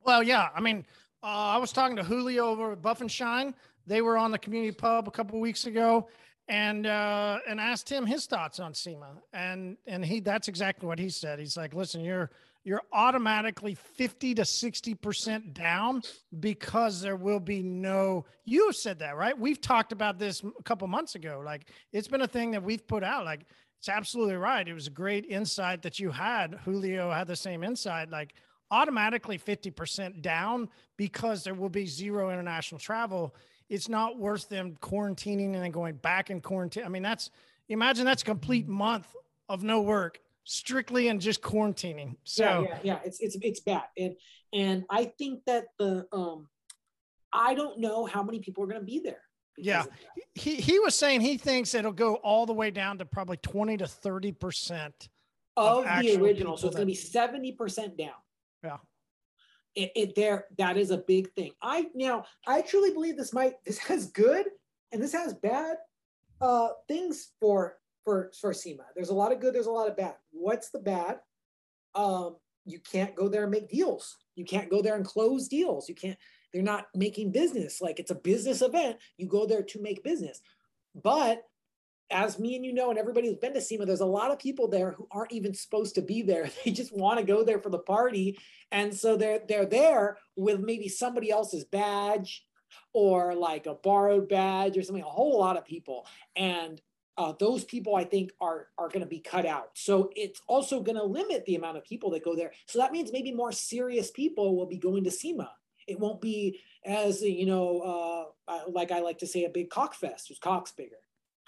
Well, 0.04 0.22
yeah. 0.22 0.50
I 0.56 0.62
mean, 0.62 0.86
uh, 1.24 1.26
I 1.26 1.58
was 1.58 1.72
talking 1.72 1.96
to 1.98 2.04
Julio 2.04 2.46
over 2.46 2.72
at 2.74 2.82
Buff 2.82 3.02
and 3.02 3.12
Shine. 3.12 3.56
They 3.86 4.02
were 4.02 4.18
on 4.18 4.32
the 4.32 4.38
community 4.38 4.74
pub 4.74 5.08
a 5.08 5.12
couple 5.12 5.40
weeks 5.40 5.66
ago, 5.66 6.08
and 6.48 6.86
uh, 6.86 7.40
and 7.48 7.60
asked 7.60 7.90
him 7.90 8.06
his 8.06 8.26
thoughts 8.26 8.60
on 8.60 8.74
SEMA, 8.74 9.22
and 9.34 9.78
and 9.88 10.06
he 10.06 10.20
that's 10.20 10.48
exactly 10.48 10.88
what 10.88 11.00
he 11.00 11.10
said. 11.10 11.40
He's 11.40 11.58
like, 11.58 11.74
listen, 11.74 12.02
you're 12.02 12.32
you're 12.68 12.84
automatically 12.92 13.76
50 13.76 14.36
to 14.36 14.44
60 14.44 14.94
percent 14.96 15.54
down 15.54 16.02
because 16.42 17.00
there 17.00 17.16
will 17.16 17.40
be 17.40 17.64
no. 17.64 18.26
You 18.44 18.66
have 18.66 18.76
said 18.76 19.00
that, 19.00 19.16
right? 19.16 19.40
We've 19.40 19.62
talked 19.62 19.94
about 19.94 20.20
this 20.20 20.44
a 20.44 20.64
couple 20.64 20.86
months 20.90 21.16
ago. 21.16 21.42
Like 21.46 21.70
it's 21.94 22.10
been 22.10 22.24
a 22.24 22.28
thing 22.28 22.52
that 22.52 22.62
we've 22.62 22.86
put 22.86 23.06
out. 23.06 23.24
Like 23.24 23.46
it's 23.80 23.88
absolutely 23.88 24.36
right. 24.36 24.68
It 24.68 24.74
was 24.74 24.88
a 24.88 24.92
great 24.92 25.26
insight 25.28 25.82
that 25.84 25.98
you 25.98 26.12
had. 26.12 26.60
Julio 26.66 27.10
had 27.10 27.28
the 27.28 27.38
same 27.38 27.64
insight. 27.64 28.10
Like 28.10 28.34
automatically 28.70 29.40
50% 29.40 30.22
down 30.22 30.68
because 30.98 31.46
there 31.46 31.54
will 31.54 31.70
be 31.70 31.86
zero 31.86 32.32
international 32.32 32.80
travel. 32.80 33.34
It's 33.70 33.88
not 33.88 34.20
worth 34.20 34.50
them 34.50 34.76
quarantining 34.82 35.54
and 35.54 35.64
then 35.64 35.72
going 35.72 35.96
back 35.96 36.30
in 36.32 36.42
quarantine. 36.42 36.84
I 36.84 36.90
mean, 36.90 37.04
that's 37.04 37.32
imagine 37.70 38.04
that's 38.04 38.24
a 38.24 38.26
complete 38.26 38.66
mm-hmm. 38.66 38.74
month 38.74 39.16
of 39.48 39.64
no 39.64 39.82
work 39.82 40.20
strictly 40.48 41.10
and 41.10 41.20
just 41.20 41.42
quarantining. 41.42 42.16
So 42.24 42.44
yeah, 42.44 42.62
yeah, 42.62 42.80
yeah, 42.84 43.00
it's 43.06 43.20
it's 43.20 43.38
it's 43.42 43.60
bad, 43.60 43.84
and 43.98 44.16
and 44.54 44.86
I 44.90 45.12
think 45.18 45.44
that 45.46 45.66
the 45.78 46.08
um, 46.12 46.48
I 47.32 47.54
don't 47.54 47.80
know 47.80 48.06
how 48.06 48.24
many 48.24 48.40
people 48.40 48.64
are 48.64 48.68
going 48.68 48.80
to 48.80 48.86
be 48.86 49.00
there. 49.04 49.22
Yeah, 49.58 49.84
he 50.34 50.56
he 50.56 50.80
was 50.80 50.96
saying 50.96 51.22
he 51.22 51.38
thinks 51.38 51.74
it'll 51.74 51.92
go 51.92 52.16
all 52.16 52.46
the 52.46 52.54
way 52.54 52.72
down 52.72 52.98
to 53.00 53.06
probably 53.06 53.38
twenty 53.38 53.78
to 53.78 53.88
thirty 53.88 54.32
percent 54.32 55.10
of, 55.58 55.86
of 55.86 56.02
the 56.02 56.16
original. 56.16 56.58
So 56.58 56.68
it's 56.68 56.76
going 56.76 56.88
to 56.88 56.92
be 56.92 56.96
seventy 56.96 57.52
percent 57.52 57.98
down. 57.98 58.12
Yeah. 58.64 58.78
It, 59.76 59.92
it 59.96 60.16
there 60.16 60.46
that 60.58 60.78
is 60.78 60.92
a 60.92 60.98
big 60.98 61.32
thing. 61.34 61.52
I 61.62 61.88
now 61.94 62.26
I 62.48 62.62
truly 62.62 62.92
believe 62.92 63.18
this 63.18 63.34
might 63.34 63.54
this 63.66 63.78
has 63.80 64.08
good 64.08 64.46
and 64.92 65.02
this 65.02 65.14
has 65.14 65.34
bad 65.36 65.76
uh 66.42 66.70
things 66.88 67.32
for 67.40 67.78
for 68.08 68.32
for 68.40 68.54
SEMA. 68.54 68.86
There's 68.96 69.10
a 69.10 69.14
lot 69.14 69.34
of 69.34 69.42
good, 69.42 69.54
there's 69.54 69.66
a 69.66 69.72
lot 69.72 69.90
of 69.90 69.98
bad. 69.98 70.16
What's 70.32 70.70
the 70.70 70.80
bad? 70.80 71.20
Um, 71.94 72.38
you 72.64 72.80
can't 72.80 73.14
go 73.14 73.28
there 73.28 73.44
and 73.44 73.52
make 73.52 73.70
deals. 73.70 74.16
You 74.36 74.46
can't 74.46 74.70
go 74.70 74.82
there 74.82 74.96
and 74.96 75.04
close 75.04 75.50
deals. 75.50 75.90
You 75.90 75.96
can't, 75.96 76.18
they're 76.54 76.62
not 76.62 76.86
making 76.96 77.34
business. 77.34 77.82
Like 77.82 78.00
it's 78.00 78.12
a 78.12 78.16
business 78.16 78.62
event. 78.62 78.96
You 79.18 79.28
go 79.28 79.46
there 79.46 79.62
to 79.62 79.82
make 79.82 80.06
business. 80.06 80.40
But 80.96 81.44
as 82.10 82.40
me 82.40 82.56
and 82.56 82.64
you 82.64 82.74
know, 82.74 82.92
and 82.92 82.98
everybody 82.98 83.28
who's 83.28 83.40
been 83.40 83.54
to 83.54 83.60
SEMA, 83.60 83.86
there's 83.86 84.00
a 84.00 84.06
lot 84.06 84.32
of 84.32 84.40
people 84.40 84.70
there 84.70 84.94
who 84.94 85.10
aren't 85.12 85.34
even 85.34 85.54
supposed 85.54 85.96
to 85.96 86.02
be 86.02 86.22
there. 86.22 86.50
They 86.64 86.72
just 86.72 86.96
want 86.96 87.20
to 87.20 87.26
go 87.26 87.44
there 87.44 87.60
for 87.60 87.70
the 87.70 87.80
party. 87.80 88.40
And 88.72 88.96
so 88.96 89.18
they're 89.18 89.42
they're 89.50 89.66
there 89.66 90.18
with 90.38 90.62
maybe 90.62 90.88
somebody 90.88 91.30
else's 91.30 91.66
badge 91.66 92.46
or 92.94 93.36
like 93.36 93.66
a 93.66 93.76
borrowed 93.76 94.30
badge 94.30 94.78
or 94.78 94.84
something, 94.84 95.04
a 95.04 95.08
whole 95.08 95.38
lot 95.38 95.58
of 95.58 95.66
people. 95.66 96.08
And 96.38 96.82
uh, 97.18 97.34
those 97.40 97.64
people 97.64 97.96
I 97.96 98.04
think 98.04 98.32
are 98.40 98.68
are 98.78 98.88
going 98.90 99.02
to 99.02 99.08
be 99.08 99.20
cut 99.20 99.46
out. 99.46 99.72
So 99.74 100.12
it's 100.16 100.42
also 100.48 100.82
going 100.82 100.98
to 100.98 101.04
limit 101.04 101.46
the 101.46 101.56
amount 101.56 101.78
of 101.78 101.84
people 101.84 102.12
that 102.12 102.24
go 102.24 102.36
there. 102.36 102.52
So 102.66 102.80
that 102.80 102.92
means 102.92 103.12
maybe 103.12 103.32
more 103.32 103.52
serious 103.52 104.12
people 104.12 104.56
will 104.56 104.68
be 104.68 104.78
going 104.78 105.04
to 105.06 105.12
SEMA. 105.12 105.52
It 105.88 106.00
won't 106.00 106.22
be 106.22 106.60
as 106.86 107.22
you 107.22 107.46
know, 107.46 108.32
uh, 108.48 108.60
like 108.70 108.92
I 108.92 109.00
like 109.00 109.20
to 109.20 109.28
say, 109.28 109.44
a 109.44 109.50
big 109.50 109.70
cock 109.70 109.94
fest 109.94 110.28
whose 110.28 110.40
cock's 110.40 110.72
bigger. 110.72 110.98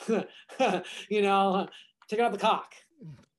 you 1.10 1.22
know, 1.22 1.68
take 2.08 2.20
out 2.20 2.32
the 2.32 2.38
cock. 2.38 2.74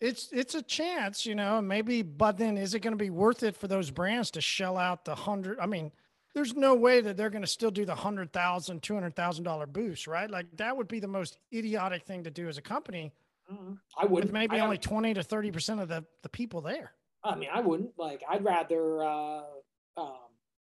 It's 0.00 0.28
it's 0.32 0.54
a 0.54 0.62
chance, 0.62 1.26
you 1.26 1.34
know, 1.34 1.60
maybe. 1.60 2.02
But 2.02 2.38
then, 2.38 2.56
is 2.56 2.74
it 2.74 2.80
going 2.80 2.96
to 2.96 3.02
be 3.02 3.10
worth 3.10 3.42
it 3.42 3.56
for 3.56 3.68
those 3.68 3.90
brands 3.90 4.30
to 4.32 4.40
shell 4.40 4.78
out 4.78 5.04
the 5.04 5.14
hundred? 5.14 5.58
I 5.60 5.66
mean, 5.66 5.92
there's 6.34 6.54
no 6.54 6.74
way 6.74 7.00
that 7.00 7.16
they're 7.16 7.30
going 7.30 7.42
to 7.42 7.48
still 7.48 7.70
do 7.70 7.84
the 7.84 7.94
hundred 7.94 8.32
thousand, 8.32 8.82
two 8.82 8.94
hundred 8.94 9.16
thousand 9.16 9.44
dollar 9.44 9.66
boost, 9.66 10.06
right? 10.06 10.30
Like 10.30 10.46
that 10.56 10.76
would 10.76 10.88
be 10.88 11.00
the 11.00 11.08
most 11.08 11.38
idiotic 11.52 12.04
thing 12.04 12.24
to 12.24 12.30
do 12.30 12.48
as 12.48 12.58
a 12.58 12.62
company. 12.62 13.12
Mm-hmm. 13.52 13.74
I 13.98 14.06
would 14.06 14.32
maybe 14.32 14.56
I 14.56 14.60
only 14.60 14.78
twenty 14.78 15.12
to 15.14 15.22
thirty 15.22 15.50
percent 15.50 15.80
of 15.80 15.88
the 15.88 16.04
the 16.22 16.28
people 16.28 16.60
there. 16.60 16.92
I 17.24 17.34
mean, 17.34 17.50
I 17.52 17.60
wouldn't 17.60 17.92
like. 17.98 18.22
I'd 18.28 18.44
rather, 18.44 19.02
uh, 19.02 19.42
um, 19.96 20.30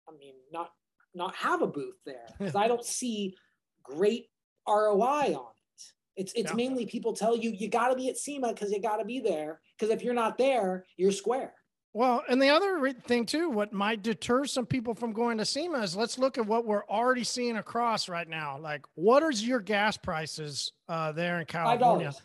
I 0.08 0.12
mean, 0.18 0.34
not 0.52 0.72
not 1.14 1.34
have 1.36 1.62
a 1.62 1.66
booth 1.66 1.96
there 2.04 2.26
because 2.38 2.56
I 2.56 2.68
don't 2.68 2.84
see 2.84 3.36
great 3.82 4.28
ROI 4.68 5.34
on 5.34 5.46
it. 5.46 5.82
It's 6.16 6.32
it's 6.34 6.50
yeah. 6.50 6.56
mainly 6.56 6.86
people 6.86 7.12
tell 7.12 7.36
you 7.36 7.50
you 7.50 7.68
got 7.68 7.88
to 7.88 7.96
be 7.96 8.08
at 8.08 8.18
SEMA 8.18 8.52
because 8.52 8.72
you 8.72 8.80
got 8.80 8.96
to 8.96 9.04
be 9.04 9.20
there 9.20 9.60
because 9.78 9.92
if 9.94 10.02
you're 10.02 10.14
not 10.14 10.36
there, 10.36 10.84
you're 10.96 11.12
square. 11.12 11.54
Well, 11.96 12.24
and 12.28 12.42
the 12.42 12.48
other 12.48 12.92
thing 12.92 13.24
too, 13.24 13.48
what 13.48 13.72
might 13.72 14.02
deter 14.02 14.46
some 14.46 14.66
people 14.66 14.94
from 14.94 15.12
going 15.12 15.38
to 15.38 15.44
SEMA 15.44 15.78
is 15.78 15.94
let's 15.94 16.18
look 16.18 16.38
at 16.38 16.44
what 16.44 16.66
we're 16.66 16.84
already 16.86 17.22
seeing 17.22 17.56
across 17.56 18.08
right 18.08 18.28
now. 18.28 18.58
Like, 18.58 18.84
what 18.96 19.22
is 19.22 19.46
your 19.46 19.60
gas 19.60 19.96
prices 19.96 20.72
uh, 20.88 21.12
there 21.12 21.38
in 21.38 21.46
California? 21.46 22.08
$5. 22.08 22.20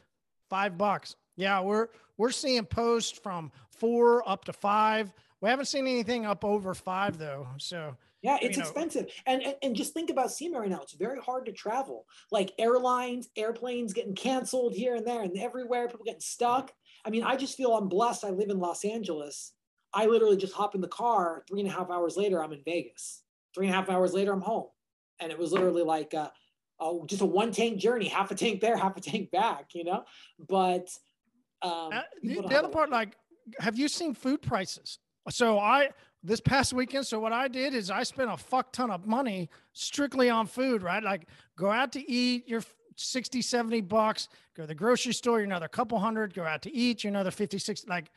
Five 0.49 0.77
bucks. 0.79 1.15
Yeah, 1.35 1.61
we're 1.61 1.89
we're 2.17 2.31
seeing 2.31 2.65
posts 2.65 3.17
from 3.17 3.51
four 3.69 4.27
up 4.27 4.43
to 4.45 4.53
five. 4.53 5.13
We 5.39 5.49
haven't 5.49 5.67
seen 5.67 5.85
anything 5.85 6.25
up 6.25 6.43
over 6.43 6.73
five 6.73 7.19
though. 7.19 7.47
So 7.57 7.95
yeah, 8.23 8.39
it's 8.41 8.57
expensive. 8.57 9.05
And, 9.27 9.43
and 9.43 9.55
and 9.61 9.75
just 9.75 9.93
think 9.93 10.09
about 10.09 10.31
SEMA 10.31 10.59
right 10.59 10.69
now. 10.69 10.81
It's 10.81 10.93
very 10.93 11.19
hard 11.19 11.45
to 11.45 11.51
travel. 11.51 12.07
Like 12.31 12.51
airlines, 12.57 13.29
airplanes 13.35 13.93
getting 13.93 14.15
canceled 14.15 14.73
here 14.73 14.95
and 14.95 15.05
there 15.05 15.21
and 15.21 15.37
everywhere. 15.37 15.87
People 15.87 16.05
getting 16.05 16.19
stuck. 16.19 16.73
I 17.05 17.11
mean, 17.11 17.23
I 17.23 17.35
just 17.35 17.55
feel 17.55 17.75
I'm 17.75 17.87
blessed. 17.87 18.25
I 18.25 18.31
live 18.31 18.49
in 18.49 18.59
Los 18.59 18.83
Angeles 18.83 19.53
I 19.93 20.05
literally 20.05 20.37
just 20.37 20.53
hop 20.53 20.75
in 20.75 20.81
the 20.81 20.87
car. 20.87 21.43
Three 21.47 21.61
and 21.61 21.69
a 21.69 21.71
half 21.71 21.89
hours 21.89 22.17
later, 22.17 22.43
I'm 22.43 22.53
in 22.53 22.61
Vegas. 22.63 23.23
Three 23.55 23.67
and 23.67 23.73
a 23.73 23.77
half 23.77 23.89
hours 23.89 24.13
later, 24.13 24.33
I'm 24.33 24.41
home. 24.41 24.67
And 25.19 25.31
it 25.31 25.37
was 25.37 25.51
literally 25.51 25.83
like 25.83 26.13
uh, 26.13 26.29
uh, 26.79 26.93
just 27.05 27.21
a 27.21 27.25
one 27.25 27.51
tank 27.51 27.79
journey, 27.79 28.07
half 28.07 28.31
a 28.31 28.35
tank 28.35 28.61
there, 28.61 28.77
half 28.85 28.97
a 28.97 29.01
tank 29.01 29.31
back, 29.31 29.73
you 29.73 29.83
know? 29.83 30.03
But 30.47 30.89
um, 31.61 31.89
uh, 31.93 32.01
the, 32.21 32.41
the 32.47 32.57
other 32.57 32.69
part, 32.69 32.89
like, 32.89 33.15
have 33.59 33.77
you 33.77 33.87
seen 33.87 34.13
food 34.13 34.41
prices? 34.41 34.99
So 35.29 35.59
I, 35.59 35.89
this 36.23 36.39
past 36.39 36.73
weekend, 36.73 37.05
so 37.05 37.19
what 37.19 37.33
I 37.33 37.47
did 37.47 37.73
is 37.73 37.91
I 37.91 38.03
spent 38.03 38.31
a 38.31 38.37
fuck 38.37 38.71
ton 38.71 38.91
of 38.91 39.05
money 39.05 39.49
strictly 39.73 40.29
on 40.29 40.47
food, 40.47 40.81
right? 40.81 41.03
Like 41.03 41.27
go 41.57 41.69
out 41.69 41.91
to 41.93 42.11
eat, 42.11 42.47
you're 42.47 42.63
60, 42.95 43.41
70 43.41 43.81
bucks, 43.81 44.27
go 44.55 44.63
to 44.63 44.67
the 44.67 44.75
grocery 44.75 45.13
store, 45.13 45.39
you're 45.39 45.45
another 45.45 45.67
couple 45.67 45.99
hundred, 45.99 46.33
go 46.33 46.43
out 46.43 46.61
to 46.63 46.75
eat, 46.75 47.03
you're 47.03 47.09
another 47.09 47.31
50, 47.31 47.57
60, 47.57 47.87
like 47.89 48.11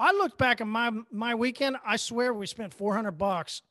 I 0.00 0.12
looked 0.12 0.38
back 0.38 0.62
at 0.62 0.66
my 0.66 0.90
my 1.12 1.34
weekend. 1.34 1.76
I 1.84 1.96
swear 1.96 2.32
we 2.32 2.46
spent 2.46 2.72
400 2.72 3.12
bucks 3.12 3.62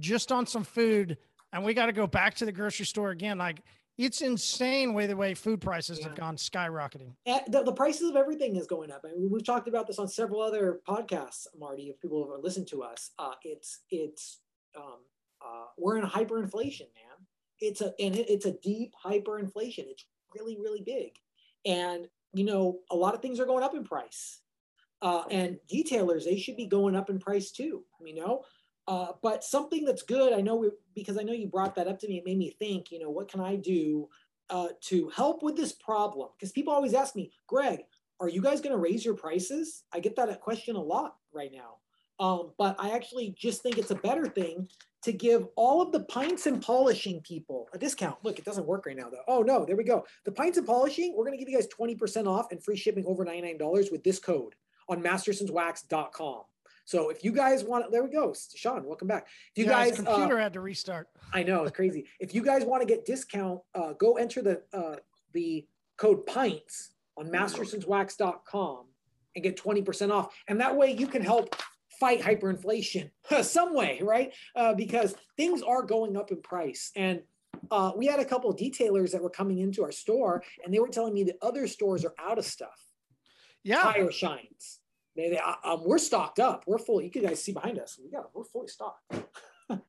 just 0.00 0.32
on 0.32 0.44
some 0.46 0.64
food, 0.64 1.16
and 1.52 1.64
we 1.64 1.74
got 1.74 1.86
to 1.86 1.92
go 1.92 2.08
back 2.08 2.34
to 2.34 2.44
the 2.44 2.52
grocery 2.52 2.86
store 2.86 3.10
again. 3.10 3.38
Like 3.38 3.62
it's 3.96 4.20
insane 4.20 4.94
way 4.94 5.06
the 5.06 5.16
way 5.16 5.32
food 5.32 5.60
prices 5.60 6.00
yeah. 6.00 6.08
have 6.08 6.16
gone 6.16 6.36
skyrocketing. 6.36 7.12
The, 7.24 7.62
the, 7.62 7.72
prices 7.72 8.10
of 8.10 8.16
everything 8.16 8.56
is 8.56 8.66
going 8.66 8.90
up. 8.90 9.04
I 9.06 9.16
mean, 9.16 9.30
we've 9.30 9.46
talked 9.46 9.68
about 9.68 9.86
this 9.86 9.98
on 9.98 10.06
several 10.06 10.42
other 10.42 10.80
podcasts, 10.86 11.46
Marty. 11.58 11.84
If 11.84 12.00
people 12.00 12.28
have 12.30 12.42
listened 12.42 12.66
to 12.68 12.82
us, 12.82 13.12
uh, 13.18 13.34
it's 13.44 13.80
it's 13.90 14.40
um, 14.76 14.98
uh, 15.40 15.66
we're 15.78 15.98
in 15.98 16.04
hyperinflation, 16.04 16.80
man. 16.80 17.26
It's 17.60 17.80
a 17.80 17.94
and 18.00 18.16
it, 18.16 18.28
it's 18.28 18.44
a 18.44 18.52
deep 18.52 18.92
hyperinflation. 19.04 19.84
It's 19.86 20.04
really 20.34 20.58
really 20.60 20.82
big, 20.84 21.12
and 21.64 22.08
you 22.32 22.44
know 22.44 22.80
a 22.90 22.96
lot 22.96 23.14
of 23.14 23.22
things 23.22 23.38
are 23.38 23.46
going 23.46 23.62
up 23.62 23.74
in 23.74 23.84
price 23.84 24.40
uh, 25.02 25.24
and 25.30 25.58
detailers 25.72 26.24
they 26.24 26.38
should 26.38 26.56
be 26.56 26.66
going 26.66 26.96
up 26.96 27.10
in 27.10 27.18
price 27.18 27.50
too 27.50 27.84
you 28.04 28.14
know 28.14 28.42
uh, 28.88 29.08
but 29.22 29.44
something 29.44 29.84
that's 29.84 30.02
good 30.02 30.32
i 30.32 30.40
know 30.40 30.56
we, 30.56 30.70
because 30.94 31.18
i 31.18 31.22
know 31.22 31.32
you 31.32 31.46
brought 31.46 31.74
that 31.74 31.88
up 31.88 31.98
to 31.98 32.08
me 32.08 32.18
it 32.18 32.24
made 32.24 32.38
me 32.38 32.54
think 32.58 32.90
you 32.90 32.98
know 32.98 33.10
what 33.10 33.28
can 33.28 33.40
i 33.40 33.56
do 33.56 34.08
uh, 34.48 34.68
to 34.80 35.08
help 35.10 35.42
with 35.42 35.56
this 35.56 35.72
problem 35.72 36.28
because 36.38 36.52
people 36.52 36.72
always 36.72 36.94
ask 36.94 37.16
me 37.16 37.30
greg 37.46 37.80
are 38.20 38.28
you 38.28 38.40
guys 38.40 38.60
going 38.60 38.72
to 38.72 38.78
raise 38.78 39.04
your 39.04 39.14
prices 39.14 39.84
i 39.92 40.00
get 40.00 40.16
that 40.16 40.40
question 40.40 40.76
a 40.76 40.82
lot 40.82 41.16
right 41.32 41.52
now 41.52 41.76
um, 42.18 42.52
but 42.56 42.76
i 42.78 42.90
actually 42.90 43.34
just 43.36 43.62
think 43.62 43.76
it's 43.76 43.90
a 43.90 43.96
better 43.96 44.26
thing 44.26 44.68
to 45.06 45.12
give 45.12 45.46
all 45.54 45.80
of 45.80 45.92
the 45.92 46.00
pints 46.00 46.46
and 46.46 46.60
polishing 46.60 47.20
people 47.20 47.68
a 47.72 47.78
discount. 47.78 48.16
Look, 48.24 48.40
it 48.40 48.44
doesn't 48.44 48.66
work 48.66 48.86
right 48.86 48.96
now 48.96 49.08
though. 49.08 49.22
Oh 49.28 49.42
no, 49.42 49.64
there 49.64 49.76
we 49.76 49.84
go. 49.84 50.04
The 50.24 50.32
pints 50.32 50.58
and 50.58 50.66
polishing, 50.66 51.14
we're 51.14 51.24
going 51.24 51.38
to 51.38 51.44
give 51.44 51.48
you 51.48 51.56
guys 51.56 51.68
20% 51.68 52.26
off 52.26 52.50
and 52.50 52.60
free 52.60 52.76
shipping 52.76 53.04
over 53.06 53.24
$99 53.24 53.92
with 53.92 54.02
this 54.02 54.18
code 54.18 54.56
on 54.88 55.02
mastersonswax.com. 55.02 56.42
So 56.84 57.10
if 57.10 57.24
you 57.24 57.32
guys 57.32 57.64
want, 57.64 57.90
there 57.90 58.04
we 58.04 58.10
go. 58.10 58.32
Sean, 58.54 58.84
welcome 58.84 59.08
back. 59.08 59.26
If 59.54 59.58
you 59.58 59.64
yeah, 59.64 59.84
guys, 59.84 59.96
computer 59.96 60.38
uh, 60.38 60.42
had 60.42 60.52
to 60.52 60.60
restart. 60.60 61.08
I 61.32 61.42
know 61.42 61.64
it's 61.64 61.74
crazy. 61.74 62.06
if 62.20 62.34
you 62.34 62.42
guys 62.42 62.64
want 62.64 62.80
to 62.80 62.86
get 62.86 63.04
discount, 63.04 63.60
uh, 63.74 63.92
go 63.94 64.16
enter 64.16 64.40
the 64.40 64.62
uh, 64.72 64.96
the 65.32 65.66
code 65.96 66.26
pints 66.26 66.92
on 67.16 67.28
mastersonswax.com 67.28 68.84
and 69.34 69.42
get 69.42 69.56
20% 69.56 70.10
off. 70.12 70.34
And 70.48 70.60
that 70.60 70.76
way 70.76 70.92
you 70.92 71.06
can 71.06 71.22
help 71.22 71.56
fight 71.98 72.20
hyperinflation 72.20 73.10
some 73.42 73.74
way, 73.74 74.00
right? 74.02 74.32
Uh, 74.54 74.74
because 74.74 75.14
things 75.36 75.62
are 75.62 75.82
going 75.82 76.16
up 76.16 76.30
in 76.30 76.40
price. 76.42 76.90
And 76.96 77.22
uh, 77.70 77.92
we 77.96 78.06
had 78.06 78.20
a 78.20 78.24
couple 78.24 78.50
of 78.50 78.56
detailers 78.56 79.12
that 79.12 79.22
were 79.22 79.30
coming 79.30 79.58
into 79.58 79.82
our 79.82 79.92
store 79.92 80.42
and 80.64 80.72
they 80.72 80.78
were 80.78 80.88
telling 80.88 81.14
me 81.14 81.24
that 81.24 81.36
other 81.42 81.66
stores 81.66 82.04
are 82.04 82.14
out 82.18 82.38
of 82.38 82.44
stuff 82.44 82.85
yeah. 83.66 83.82
tire 83.82 84.10
shines. 84.10 84.80
They, 85.16 85.30
they, 85.30 85.38
uh, 85.38 85.54
um, 85.64 85.82
we're 85.84 85.98
stocked 85.98 86.38
up. 86.38 86.64
We're 86.66 86.78
full. 86.78 87.00
You 87.00 87.10
can 87.10 87.22
guys 87.22 87.42
see 87.42 87.52
behind 87.52 87.78
us. 87.78 87.98
We 88.02 88.10
got 88.10 88.30
we're 88.34 88.44
fully 88.44 88.68
stocked. 88.68 89.02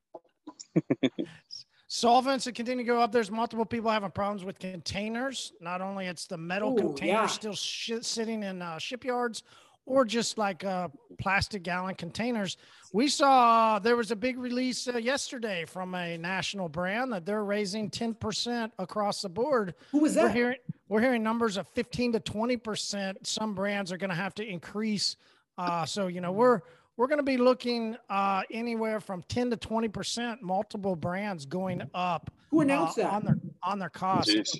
Solvents 1.90 2.46
that 2.46 2.56
continue 2.56 2.84
to 2.84 2.88
go 2.88 3.02
up. 3.02 3.12
There's 3.12 3.32
multiple 3.32 3.66
people 3.66 3.90
having 3.90 4.12
problems 4.12 4.44
with 4.44 4.60
containers. 4.60 5.54
Not 5.62 5.82
only 5.82 6.08
it's 6.08 6.28
the 6.28 6.38
metal 6.38 6.74
Ooh, 6.74 6.78
containers 6.78 7.14
yeah. 7.14 7.28
still 7.28 7.54
sh- 7.54 7.92
sitting 8.02 8.44
in 8.44 8.62
uh, 8.62 8.78
shipyards, 8.78 9.44
or 9.86 10.04
just 10.06 10.38
like 10.38 10.64
uh, 10.64 10.90
plastic 11.18 11.64
gallon 11.64 11.96
containers. 11.96 12.58
We 12.94 13.08
saw 13.08 13.80
there 13.80 13.96
was 13.96 14.12
a 14.12 14.16
big 14.16 14.38
release 14.38 14.88
uh, 14.88 14.98
yesterday 14.98 15.66
from 15.66 15.96
a 15.96 16.18
national 16.18 16.70
brand 16.70 17.12
that 17.14 17.26
they're 17.26 17.46
raising 17.46 17.90
10% 17.90 18.72
across 18.78 19.22
the 19.22 19.30
board. 19.30 19.74
Who 19.92 20.00
was 20.00 20.14
that? 20.16 20.26
We're 20.26 20.30
hearing, 20.32 20.58
we're 20.90 21.02
hearing 21.02 21.24
numbers 21.24 21.58
of 21.58 21.68
15 21.70 22.14
to 22.14 22.20
20%. 22.20 23.16
Some 23.24 23.54
brands 23.54 23.92
are 23.92 23.98
going 23.98 24.10
to 24.10 24.16
have 24.16 24.34
to 24.36 24.46
increase. 24.46 25.18
Uh, 25.58 25.86
so, 25.86 26.08
you 26.08 26.22
know, 26.22 26.32
we're, 26.32 26.62
we're 26.96 27.08
going 27.08 27.20
to 27.20 27.24
be 27.24 27.38
looking 27.38 27.98
uh, 28.10 28.44
anywhere 28.52 29.00
from 29.00 29.24
10 29.24 29.50
to 29.52 29.58
20%, 29.58 30.42
multiple 30.42 30.96
brands 30.96 31.46
going 31.46 31.82
up. 31.94 32.32
Who 32.52 32.62
announced 32.62 33.00
uh, 33.00 33.04
that? 33.04 33.14
On 33.14 33.26
their, 33.26 33.38
on 33.64 33.80
their 33.80 33.90
costs. 33.90 34.60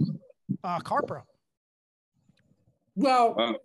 Uh, 0.64 0.80
CarPro. 0.80 1.22
Well, 2.96 3.36
wow 3.36 3.56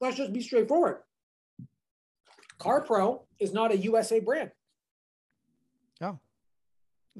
let's 0.00 0.16
just 0.16 0.32
be 0.32 0.40
straightforward. 0.40 0.98
CarPro 2.58 3.20
is 3.38 3.52
not 3.52 3.72
a 3.72 3.76
USA 3.76 4.20
brand. 4.20 4.50
Yeah. 6.00 6.14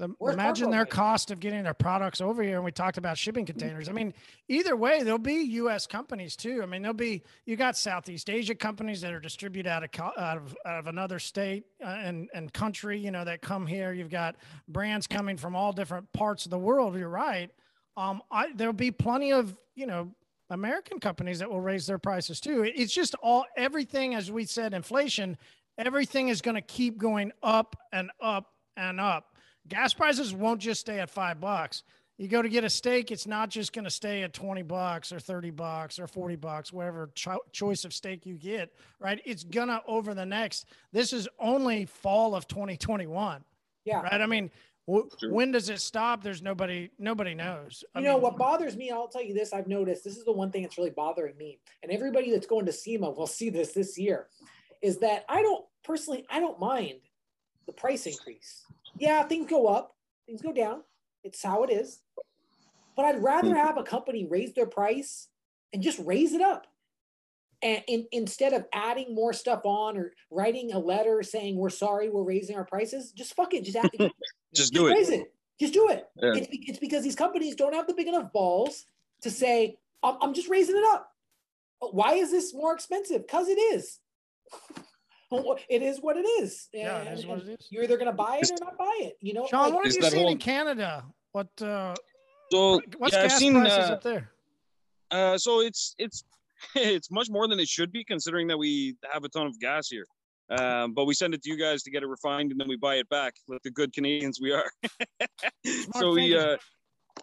The, 0.00 0.08
imagine 0.32 0.70
their 0.70 0.86
cost 0.86 1.30
of 1.30 1.40
getting 1.40 1.62
their 1.62 1.74
products 1.74 2.22
over 2.22 2.42
here. 2.42 2.54
And 2.56 2.64
we 2.64 2.72
talked 2.72 2.96
about 2.96 3.18
shipping 3.18 3.44
containers. 3.44 3.86
I 3.86 3.92
mean, 3.92 4.14
either 4.48 4.74
way, 4.74 5.02
there'll 5.02 5.18
be 5.18 5.34
U.S. 5.34 5.86
companies 5.86 6.36
too. 6.36 6.60
I 6.62 6.66
mean, 6.66 6.80
there'll 6.80 6.94
be 6.94 7.22
you 7.44 7.54
got 7.54 7.76
Southeast 7.76 8.30
Asia 8.30 8.54
companies 8.54 9.02
that 9.02 9.12
are 9.12 9.20
distributed 9.20 9.68
out 9.68 9.84
of 9.84 9.90
out 10.16 10.38
of, 10.38 10.56
out 10.64 10.78
of 10.78 10.86
another 10.86 11.18
state 11.18 11.64
uh, 11.84 11.88
and 11.88 12.30
and 12.32 12.50
country. 12.50 12.98
You 12.98 13.10
know 13.10 13.26
that 13.26 13.42
come 13.42 13.66
here. 13.66 13.92
You've 13.92 14.08
got 14.08 14.36
brands 14.68 15.06
coming 15.06 15.36
from 15.36 15.54
all 15.54 15.70
different 15.70 16.10
parts 16.14 16.46
of 16.46 16.50
the 16.50 16.58
world. 16.58 16.96
You're 16.96 17.10
right. 17.10 17.50
Um, 17.98 18.22
I, 18.30 18.52
there'll 18.54 18.72
be 18.72 18.92
plenty 18.92 19.34
of 19.34 19.54
you 19.74 19.86
know 19.86 20.14
American 20.48 20.98
companies 20.98 21.40
that 21.40 21.50
will 21.50 21.60
raise 21.60 21.86
their 21.86 21.98
prices 21.98 22.40
too. 22.40 22.62
It's 22.62 22.94
just 22.94 23.14
all 23.16 23.44
everything, 23.54 24.14
as 24.14 24.32
we 24.32 24.46
said, 24.46 24.72
inflation. 24.72 25.36
Everything 25.76 26.28
is 26.28 26.40
going 26.40 26.54
to 26.54 26.62
keep 26.62 26.96
going 26.96 27.32
up 27.42 27.76
and 27.92 28.10
up 28.18 28.46
and 28.78 28.98
up. 28.98 29.29
Gas 29.70 29.94
prices 29.94 30.34
won't 30.34 30.60
just 30.60 30.80
stay 30.80 30.98
at 30.98 31.08
five 31.08 31.40
bucks. 31.40 31.84
You 32.18 32.28
go 32.28 32.42
to 32.42 32.50
get 32.50 32.64
a 32.64 32.68
steak, 32.70 33.10
it's 33.10 33.26
not 33.26 33.48
just 33.48 33.72
going 33.72 33.84
to 33.86 33.90
stay 33.90 34.22
at 34.24 34.34
20 34.34 34.60
bucks 34.62 35.10
or 35.10 35.18
30 35.18 35.50
bucks 35.52 35.98
or 35.98 36.06
40 36.06 36.36
bucks, 36.36 36.70
whatever 36.70 37.08
cho- 37.14 37.40
choice 37.52 37.86
of 37.86 37.94
steak 37.94 38.26
you 38.26 38.34
get, 38.34 38.74
right? 38.98 39.22
It's 39.24 39.42
going 39.44 39.68
to 39.68 39.80
over 39.86 40.12
the 40.12 40.26
next, 40.26 40.66
this 40.92 41.14
is 41.14 41.26
only 41.38 41.86
fall 41.86 42.34
of 42.34 42.46
2021, 42.46 43.42
Yeah. 43.86 44.02
right? 44.02 44.20
I 44.20 44.26
mean, 44.26 44.50
w- 44.86 45.08
Sure. 45.18 45.32
when 45.32 45.50
does 45.52 45.70
it 45.70 45.80
stop? 45.80 46.22
There's 46.22 46.42
nobody, 46.42 46.90
nobody 46.98 47.34
knows. 47.34 47.84
I 47.94 48.00
You 48.00 48.06
know 48.06 48.18
what 48.18 48.36
bothers 48.36 48.76
me? 48.76 48.90
I'll 48.90 49.08
tell 49.08 49.22
you 49.24 49.32
this. 49.32 49.54
I've 49.54 49.68
noticed 49.68 50.04
this 50.04 50.18
is 50.18 50.24
the 50.26 50.32
one 50.32 50.50
thing 50.50 50.60
that's 50.62 50.76
really 50.76 50.90
bothering 50.90 51.38
me, 51.38 51.58
and 51.82 51.90
everybody 51.90 52.30
that's 52.32 52.46
going 52.46 52.66
to 52.66 52.72
SEMA 52.72 53.08
will 53.12 53.28
see 53.28 53.48
this 53.48 53.72
this 53.72 53.96
year. 53.96 54.28
Is 54.82 54.98
that 54.98 55.24
I 55.28 55.40
don't 55.42 55.64
personally 55.84 56.26
I 56.28 56.40
don't 56.40 56.58
mind 56.60 57.00
the 57.66 57.72
price 57.72 58.06
increase. 58.06 58.64
Yeah, 58.98 59.22
things 59.24 59.48
go 59.48 59.66
up, 59.66 59.94
things 60.26 60.42
go 60.42 60.52
down. 60.52 60.82
It's 61.24 61.42
how 61.42 61.64
it 61.64 61.70
is. 61.70 62.00
But 62.96 63.04
I'd 63.04 63.22
rather 63.22 63.48
mm-hmm. 63.48 63.66
have 63.66 63.78
a 63.78 63.82
company 63.82 64.26
raise 64.28 64.52
their 64.52 64.66
price 64.66 65.28
and 65.72 65.82
just 65.82 65.98
raise 66.04 66.32
it 66.32 66.40
up. 66.40 66.66
And 67.62 67.82
in, 67.88 68.06
instead 68.10 68.52
of 68.52 68.66
adding 68.72 69.14
more 69.14 69.32
stuff 69.32 69.62
on 69.64 69.96
or 69.96 70.12
writing 70.30 70.72
a 70.72 70.78
letter 70.78 71.22
saying 71.22 71.56
we're 71.56 71.70
sorry, 71.70 72.08
we're 72.08 72.22
raising 72.22 72.56
our 72.56 72.64
prices, 72.64 73.12
just 73.12 73.34
fuck 73.34 73.52
it, 73.54 73.64
just 73.64 73.76
add, 73.76 73.90
Just 74.54 74.72
do 74.72 74.88
it. 74.88 74.94
raise 74.94 75.10
it. 75.10 75.32
Just 75.60 75.74
do 75.74 75.88
it. 75.90 76.08
Yeah. 76.16 76.32
It's, 76.34 76.48
it's 76.50 76.78
because 76.78 77.04
these 77.04 77.14
companies 77.14 77.54
don't 77.54 77.74
have 77.74 77.86
the 77.86 77.94
big 77.94 78.08
enough 78.08 78.32
balls 78.32 78.86
to 79.22 79.30
say, 79.30 79.78
I'm, 80.02 80.16
I'm 80.20 80.34
just 80.34 80.48
raising 80.48 80.76
it 80.76 80.84
up. 80.84 81.12
Why 81.78 82.14
is 82.14 82.30
this 82.30 82.54
more 82.54 82.74
expensive? 82.74 83.26
Because 83.26 83.48
it 83.48 83.58
is. 83.58 83.98
it 85.32 85.82
is 85.82 85.98
what 86.00 86.16
it 86.16 86.26
is. 86.40 86.68
Yeah, 86.72 86.98
it 87.02 87.08
And- 87.08 87.18
is 87.18 87.26
what 87.26 87.38
it 87.40 87.48
is. 87.48 87.66
You're 87.70 87.84
either 87.84 87.96
going 87.96 88.06
to 88.10 88.12
buy 88.12 88.38
it 88.42 88.50
or 88.50 88.64
not 88.64 88.76
buy 88.76 88.98
it. 89.02 89.16
You 89.20 89.34
know, 89.34 89.46
Sean, 89.48 89.64
Like, 89.66 89.74
what 89.74 89.84
have 89.86 89.94
you 89.94 90.00
that 90.02 90.12
seen 90.12 90.28
in 90.28 90.38
Canada? 90.38 91.04
What, 91.32 91.48
uh, 91.62 91.94
So 92.52 92.80
what's 92.98 93.14
yeah, 93.14 93.22
I've 93.22 93.28
gas 93.30 93.38
seen. 93.38 93.54
prices 93.54 93.90
Uh, 93.90 93.92
up 93.92 94.02
there? 94.02 94.32
uh, 95.12 95.38
so 95.38 95.60
it's 95.60 95.94
it's 95.98 96.24
it's 96.74 97.10
much 97.10 97.30
more 97.30 97.46
than 97.48 97.58
it 97.60 97.68
should 97.68 97.92
be, 97.92 98.04
considering 98.04 98.46
that 98.48 98.58
we 98.58 98.96
have 99.12 99.24
a 99.24 99.28
ton 99.28 99.46
of 99.46 99.58
gas 99.60 99.88
here. 99.88 100.06
Um, 100.50 100.94
but 100.94 101.04
we 101.04 101.14
send 101.14 101.32
it 101.32 101.42
to 101.44 101.50
you 101.50 101.56
guys 101.56 101.84
to 101.84 101.90
get 101.92 102.02
it 102.02 102.06
refined, 102.08 102.50
and 102.50 102.60
then 102.60 102.66
we 102.68 102.76
buy 102.76 102.96
it 102.96 103.08
back, 103.08 103.34
like 103.46 103.62
the 103.62 103.70
good 103.70 103.92
Canadians 103.92 104.40
we 104.42 104.50
are. 104.52 104.68
so 105.96 106.10
we, 106.12 106.36
uh, 106.36 106.56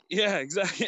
yeah, 0.09 0.37
exactly. 0.45 0.87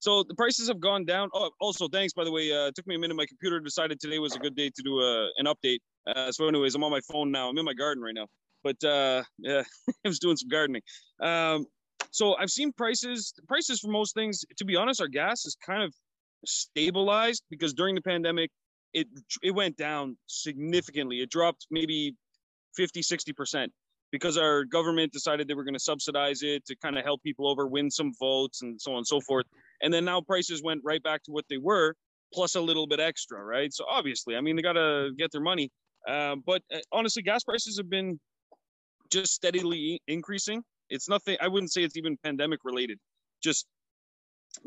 So 0.00 0.24
the 0.24 0.34
prices 0.34 0.66
have 0.66 0.80
gone 0.80 1.04
down. 1.04 1.30
Oh, 1.34 1.50
also, 1.60 1.86
thanks 1.88 2.12
by 2.12 2.24
the 2.24 2.32
way. 2.32 2.50
Uh, 2.52 2.66
it 2.66 2.74
took 2.74 2.86
me 2.88 2.96
a 2.96 2.98
minute. 2.98 3.14
My 3.16 3.26
computer 3.26 3.60
decided 3.60 4.00
today 4.00 4.18
was 4.18 4.34
a 4.34 4.40
good 4.40 4.56
day 4.56 4.70
to 4.74 4.82
do 4.82 4.98
a, 5.00 5.28
an 5.38 5.46
update. 5.46 5.78
Uh, 6.06 6.32
so, 6.32 6.48
anyways, 6.48 6.74
I'm 6.74 6.84
on 6.84 6.90
my 6.90 7.00
phone 7.10 7.30
now. 7.30 7.48
I'm 7.48 7.58
in 7.58 7.64
my 7.64 7.74
garden 7.74 8.02
right 8.02 8.14
now. 8.14 8.26
But 8.64 8.82
uh, 8.84 9.22
yeah, 9.38 9.62
I 10.04 10.08
was 10.08 10.18
doing 10.18 10.36
some 10.36 10.48
gardening. 10.48 10.82
Um, 11.20 11.66
so 12.10 12.34
I've 12.36 12.50
seen 12.50 12.72
prices. 12.72 13.34
Prices 13.46 13.80
for 13.80 13.88
most 13.88 14.14
things. 14.14 14.44
To 14.56 14.64
be 14.64 14.76
honest, 14.76 15.00
our 15.00 15.08
gas 15.08 15.44
is 15.44 15.56
kind 15.64 15.82
of 15.82 15.94
stabilized 16.44 17.44
because 17.50 17.74
during 17.74 17.94
the 17.94 18.02
pandemic, 18.02 18.50
it 18.94 19.06
it 19.42 19.52
went 19.52 19.76
down 19.76 20.16
significantly. 20.26 21.20
It 21.20 21.30
dropped 21.30 21.66
maybe 21.70 22.14
50, 22.76 23.02
60 23.02 23.32
percent 23.32 23.72
because 24.10 24.38
our 24.38 24.64
government 24.64 25.12
decided 25.12 25.48
they 25.48 25.54
were 25.54 25.64
going 25.64 25.74
to 25.74 25.80
subsidize 25.80 26.42
it 26.42 26.64
to 26.66 26.74
kind 26.76 26.96
of 26.96 27.04
help 27.04 27.22
people 27.22 27.48
over 27.48 27.66
win 27.66 27.90
some 27.90 28.12
votes 28.18 28.62
and 28.62 28.80
so 28.80 28.92
on 28.92 28.98
and 28.98 29.06
so 29.06 29.20
forth. 29.20 29.44
And 29.82 29.92
then 29.92 30.04
now 30.04 30.20
prices 30.20 30.62
went 30.62 30.80
right 30.84 31.02
back 31.02 31.22
to 31.24 31.30
what 31.30 31.44
they 31.50 31.58
were, 31.58 31.94
plus 32.32 32.54
a 32.54 32.60
little 32.60 32.86
bit 32.86 33.00
extra, 33.00 33.42
right? 33.44 33.72
So 33.72 33.84
obviously, 33.88 34.34
I 34.34 34.40
mean, 34.40 34.56
they 34.56 34.62
got 34.62 34.72
to 34.72 35.10
get 35.16 35.30
their 35.30 35.42
money. 35.42 35.70
Uh, 36.08 36.36
but 36.46 36.62
uh, 36.74 36.78
honestly, 36.90 37.22
gas 37.22 37.44
prices 37.44 37.76
have 37.76 37.90
been 37.90 38.18
just 39.10 39.34
steadily 39.34 40.00
increasing. 40.08 40.62
It's 40.90 41.08
nothing, 41.08 41.36
I 41.40 41.48
wouldn't 41.48 41.72
say 41.72 41.82
it's 41.82 41.96
even 41.96 42.16
pandemic 42.24 42.60
related, 42.64 42.98
just 43.42 43.66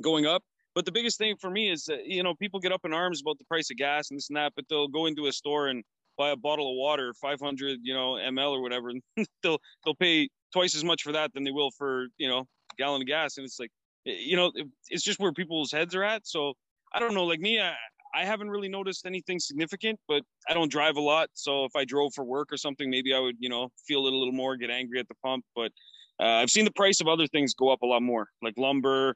going 0.01 0.25
up. 0.25 0.43
But 0.75 0.85
the 0.85 0.91
biggest 0.91 1.17
thing 1.17 1.35
for 1.41 1.49
me 1.49 1.69
is 1.69 1.85
that, 1.85 2.05
you 2.05 2.23
know, 2.23 2.33
people 2.35 2.59
get 2.59 2.71
up 2.71 2.81
in 2.85 2.93
arms 2.93 3.21
about 3.21 3.37
the 3.39 3.45
price 3.45 3.69
of 3.71 3.77
gas 3.77 4.09
and 4.09 4.17
this 4.17 4.29
and 4.29 4.37
that, 4.37 4.53
but 4.55 4.65
they'll 4.69 4.87
go 4.87 5.07
into 5.07 5.25
a 5.25 5.31
store 5.31 5.67
and 5.67 5.83
buy 6.17 6.29
a 6.29 6.35
bottle 6.35 6.71
of 6.71 6.77
water, 6.77 7.13
500, 7.19 7.79
you 7.81 7.93
know, 7.93 8.11
ml 8.13 8.51
or 8.51 8.61
whatever, 8.61 8.89
and 8.89 9.01
they'll 9.43 9.59
they'll 9.83 9.95
pay 9.95 10.29
twice 10.53 10.75
as 10.75 10.83
much 10.83 11.01
for 11.01 11.11
that 11.11 11.33
than 11.33 11.43
they 11.43 11.51
will 11.51 11.71
for 11.71 12.07
you 12.17 12.27
know 12.27 12.45
gallon 12.77 13.01
of 13.01 13.07
gas, 13.07 13.37
and 13.37 13.45
it's 13.45 13.59
like, 13.59 13.71
you 14.05 14.37
know, 14.37 14.51
it's 14.89 15.03
just 15.03 15.19
where 15.19 15.33
people's 15.33 15.71
heads 15.71 15.95
are 15.95 16.03
at. 16.03 16.25
So 16.25 16.53
I 16.93 16.99
don't 16.99 17.13
know, 17.13 17.25
like 17.25 17.39
me, 17.39 17.59
I, 17.59 17.73
I 18.13 18.25
haven't 18.25 18.49
really 18.49 18.69
noticed 18.69 19.05
anything 19.05 19.39
significant, 19.39 19.99
but 20.07 20.23
I 20.49 20.53
don't 20.53 20.71
drive 20.71 20.97
a 20.97 21.01
lot, 21.01 21.29
so 21.33 21.65
if 21.65 21.71
I 21.75 21.85
drove 21.85 22.13
for 22.13 22.23
work 22.23 22.51
or 22.51 22.57
something, 22.57 22.89
maybe 22.89 23.13
I 23.13 23.19
would, 23.19 23.35
you 23.39 23.49
know, 23.49 23.69
feel 23.87 24.07
it 24.07 24.13
a 24.13 24.15
little 24.15 24.33
more, 24.33 24.57
get 24.57 24.69
angry 24.69 24.99
at 24.99 25.07
the 25.07 25.15
pump. 25.23 25.45
But 25.55 25.71
uh, 26.19 26.41
I've 26.41 26.49
seen 26.49 26.65
the 26.65 26.71
price 26.71 27.01
of 27.01 27.07
other 27.07 27.27
things 27.27 27.53
go 27.53 27.69
up 27.69 27.81
a 27.81 27.85
lot 27.85 28.01
more, 28.01 28.27
like 28.41 28.53
lumber, 28.57 29.15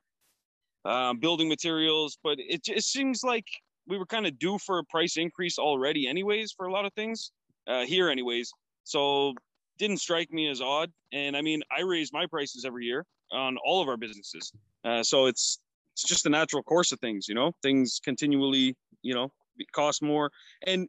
um, 0.86 1.20
building 1.20 1.50
materials. 1.50 2.18
But 2.24 2.38
it 2.40 2.64
just 2.64 2.92
seems 2.92 3.24
like 3.24 3.46
we 3.88 3.98
were 3.98 4.06
kind 4.06 4.26
of 4.26 4.40
due 4.40 4.58
for 4.60 4.80
a 4.80 4.84
price 4.86 5.18
increase 5.18 5.60
already, 5.60 6.08
anyways, 6.08 6.54
for 6.56 6.66
a 6.68 6.72
lot 6.72 6.86
of 6.86 6.94
things 6.94 7.32
uh, 7.68 7.84
here, 7.84 8.10
anyways. 8.10 8.50
So 8.84 9.34
didn't 9.78 9.98
strike 9.98 10.32
me 10.32 10.50
as 10.50 10.62
odd. 10.62 10.92
And 11.14 11.36
I 11.36 11.42
mean, 11.42 11.62
I 11.76 11.82
raise 11.82 12.12
my 12.14 12.26
prices 12.28 12.66
every 12.66 12.86
year 12.86 13.06
on 13.32 13.58
all 13.66 13.82
of 13.82 13.88
our 13.88 13.98
businesses, 13.98 14.52
uh, 14.84 15.04
so 15.04 15.26
it's 15.26 15.60
it's 15.94 16.04
just 16.04 16.24
the 16.24 16.30
natural 16.30 16.62
course 16.62 16.92
of 16.92 17.00
things. 17.00 17.28
You 17.28 17.36
know, 17.36 17.52
things 17.64 18.00
continually, 18.04 18.76
you 19.06 19.14
know, 19.14 19.30
cost 19.74 20.02
more, 20.02 20.32
and 20.66 20.88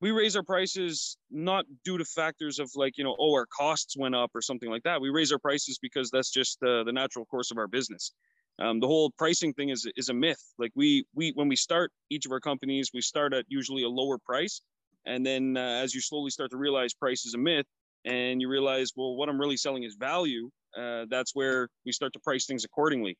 we 0.00 0.10
raise 0.10 0.36
our 0.36 0.42
prices 0.42 1.16
not 1.30 1.64
due 1.84 1.96
to 1.98 2.04
factors 2.04 2.58
of 2.58 2.70
like 2.74 2.98
you 2.98 3.04
know, 3.04 3.16
oh, 3.18 3.32
our 3.32 3.46
costs 3.46 3.96
went 3.96 4.14
up 4.14 4.30
or 4.34 4.42
something 4.42 4.70
like 4.70 4.82
that. 4.82 5.00
We 5.00 5.10
raise 5.10 5.32
our 5.32 5.38
prices 5.38 5.78
because 5.80 6.10
that's 6.10 6.30
just 6.30 6.62
uh, 6.62 6.84
the 6.84 6.92
natural 6.92 7.24
course 7.26 7.50
of 7.50 7.58
our 7.58 7.68
business 7.68 8.12
um, 8.58 8.80
the 8.80 8.86
whole 8.86 9.10
pricing 9.10 9.52
thing 9.54 9.70
is 9.70 9.88
is 9.96 10.08
a 10.08 10.14
myth. 10.14 10.42
Like 10.58 10.72
we 10.74 11.04
we 11.14 11.32
when 11.34 11.48
we 11.48 11.56
start 11.56 11.90
each 12.10 12.26
of 12.26 12.32
our 12.32 12.40
companies, 12.40 12.90
we 12.92 13.00
start 13.00 13.34
at 13.34 13.44
usually 13.48 13.82
a 13.82 13.88
lower 13.88 14.18
price, 14.18 14.60
and 15.06 15.24
then 15.24 15.56
uh, 15.56 15.80
as 15.82 15.94
you 15.94 16.00
slowly 16.00 16.30
start 16.30 16.50
to 16.50 16.56
realize 16.56 16.94
price 16.94 17.24
is 17.24 17.34
a 17.34 17.38
myth, 17.38 17.66
and 18.04 18.40
you 18.40 18.48
realize 18.48 18.92
well 18.96 19.16
what 19.16 19.28
I'm 19.28 19.40
really 19.40 19.56
selling 19.56 19.84
is 19.84 19.96
value. 19.98 20.50
Uh, 20.78 21.06
that's 21.10 21.34
where 21.34 21.68
we 21.84 21.92
start 21.92 22.12
to 22.14 22.20
price 22.20 22.46
things 22.46 22.64
accordingly. 22.64 23.16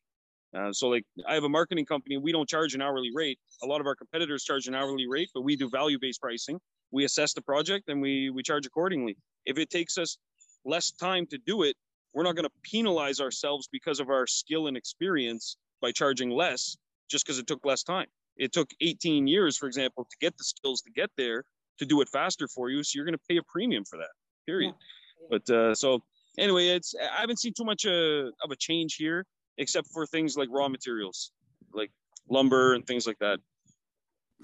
Uh, 0.56 0.72
so 0.72 0.88
like 0.88 1.04
I 1.26 1.34
have 1.34 1.44
a 1.44 1.48
marketing 1.48 1.86
company, 1.86 2.18
we 2.18 2.32
don't 2.32 2.48
charge 2.48 2.74
an 2.74 2.82
hourly 2.82 3.10
rate. 3.14 3.38
A 3.62 3.66
lot 3.66 3.80
of 3.80 3.86
our 3.86 3.94
competitors 3.94 4.44
charge 4.44 4.66
an 4.66 4.74
hourly 4.74 5.06
rate, 5.08 5.30
but 5.34 5.42
we 5.42 5.56
do 5.56 5.68
value 5.68 5.98
based 6.00 6.20
pricing. 6.20 6.60
We 6.90 7.04
assess 7.04 7.32
the 7.32 7.42
project 7.42 7.88
and 7.88 8.02
we 8.02 8.30
we 8.30 8.42
charge 8.42 8.66
accordingly. 8.66 9.16
If 9.46 9.58
it 9.58 9.70
takes 9.70 9.96
us 9.96 10.18
less 10.64 10.90
time 10.90 11.26
to 11.28 11.38
do 11.46 11.62
it, 11.62 11.74
we're 12.12 12.22
not 12.22 12.36
going 12.36 12.44
to 12.44 12.70
penalize 12.70 13.20
ourselves 13.20 13.68
because 13.72 13.98
of 13.98 14.10
our 14.10 14.26
skill 14.26 14.66
and 14.66 14.76
experience 14.76 15.56
by 15.80 15.90
charging 15.92 16.30
less 16.30 16.76
just 17.10 17.24
because 17.24 17.38
it 17.38 17.46
took 17.46 17.64
less 17.64 17.82
time. 17.82 18.06
It 18.36 18.52
took 18.52 18.70
18 18.80 19.26
years, 19.26 19.56
for 19.56 19.66
example, 19.66 20.04
to 20.04 20.16
get 20.20 20.36
the 20.36 20.44
skills 20.44 20.82
to 20.82 20.90
get 20.90 21.10
there 21.16 21.44
to 21.78 21.86
do 21.86 22.00
it 22.00 22.08
faster 22.08 22.48
for 22.48 22.70
you. 22.70 22.82
So 22.82 22.96
you're 22.96 23.04
going 23.04 23.16
to 23.16 23.24
pay 23.28 23.38
a 23.38 23.42
premium 23.42 23.84
for 23.84 23.98
that, 23.98 24.10
period. 24.46 24.74
Yeah. 25.20 25.38
But 25.38 25.54
uh, 25.54 25.74
so 25.74 26.02
anyway, 26.38 26.68
it's 26.68 26.94
I 26.94 27.20
haven't 27.20 27.40
seen 27.40 27.52
too 27.54 27.64
much 27.64 27.86
uh, 27.86 28.30
of 28.44 28.50
a 28.50 28.56
change 28.56 28.96
here, 28.96 29.24
except 29.58 29.88
for 29.88 30.06
things 30.06 30.36
like 30.36 30.48
raw 30.50 30.68
materials, 30.68 31.32
like 31.72 31.90
lumber 32.28 32.74
and 32.74 32.86
things 32.86 33.06
like 33.06 33.18
that. 33.18 33.38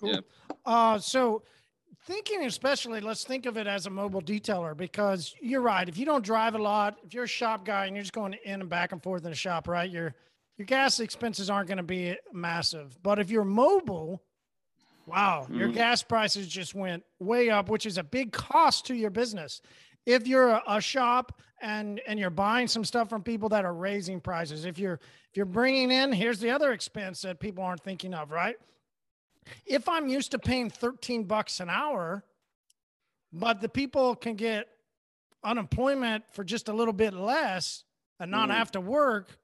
Cool. 0.00 0.10
Yeah. 0.10 0.20
Uh, 0.64 0.98
so 0.98 1.42
thinking 2.06 2.44
especially, 2.44 3.00
let's 3.00 3.24
think 3.24 3.46
of 3.46 3.56
it 3.56 3.66
as 3.66 3.86
a 3.86 3.90
mobile 3.90 4.22
detailer 4.22 4.76
because 4.76 5.34
you're 5.40 5.60
right. 5.60 5.88
If 5.88 5.98
you 5.98 6.04
don't 6.04 6.24
drive 6.24 6.54
a 6.54 6.58
lot, 6.58 6.98
if 7.04 7.14
you're 7.14 7.24
a 7.24 7.28
shop 7.28 7.64
guy 7.64 7.86
and 7.86 7.96
you're 7.96 8.02
just 8.02 8.12
going 8.12 8.34
in 8.44 8.60
and 8.60 8.70
back 8.70 8.92
and 8.92 9.02
forth 9.02 9.24
in 9.24 9.32
a 9.32 9.36
shop, 9.36 9.68
right? 9.68 9.90
Your 9.90 10.14
your 10.56 10.66
gas 10.66 10.98
expenses 10.98 11.48
aren't 11.48 11.68
going 11.68 11.76
to 11.78 11.84
be 11.84 12.16
massive. 12.32 13.00
But 13.04 13.20
if 13.20 13.30
you're 13.30 13.44
mobile, 13.44 14.24
wow, 15.06 15.46
your 15.50 15.68
Mhm. 15.68 15.74
gas 15.74 16.02
prices 16.02 16.48
just 16.48 16.74
went 16.74 17.04
way 17.20 17.48
up, 17.48 17.68
which 17.68 17.86
is 17.86 17.96
a 17.96 18.02
big 18.02 18.32
cost 18.32 18.84
to 18.86 18.94
your 18.96 19.10
business. 19.10 19.62
If 20.08 20.26
you're 20.26 20.48
a, 20.48 20.62
a 20.66 20.80
shop 20.80 21.38
and 21.60 22.00
and 22.06 22.18
you're 22.18 22.30
buying 22.30 22.66
some 22.66 22.82
stuff 22.84 23.10
from 23.10 23.22
people 23.22 23.50
that 23.50 23.66
are 23.66 23.74
raising 23.74 24.20
prices, 24.22 24.64
if 24.64 24.78
you're 24.78 24.94
if 25.30 25.36
you're 25.36 25.44
bringing 25.44 25.90
in, 25.90 26.12
here's 26.12 26.40
the 26.40 26.50
other 26.50 26.72
expense 26.72 27.20
that 27.22 27.38
people 27.40 27.62
aren't 27.62 27.82
thinking 27.82 28.14
of, 28.14 28.30
right? 28.30 28.56
if 29.64 29.88
I'm 29.88 30.08
used 30.08 30.30
to 30.32 30.38
paying 30.38 30.68
13 30.68 31.24
bucks 31.24 31.60
an 31.60 31.70
hour, 31.70 32.22
but 33.32 33.62
the 33.62 33.68
people 33.68 34.14
can 34.14 34.34
get 34.34 34.68
unemployment 35.42 36.24
for 36.32 36.44
just 36.44 36.68
a 36.68 36.72
little 36.72 36.92
bit 36.92 37.14
less 37.14 37.84
and 38.20 38.30
not 38.30 38.50
Mhm. 38.50 38.54
have 38.54 38.70
to 38.72 38.80
work, 38.80 39.38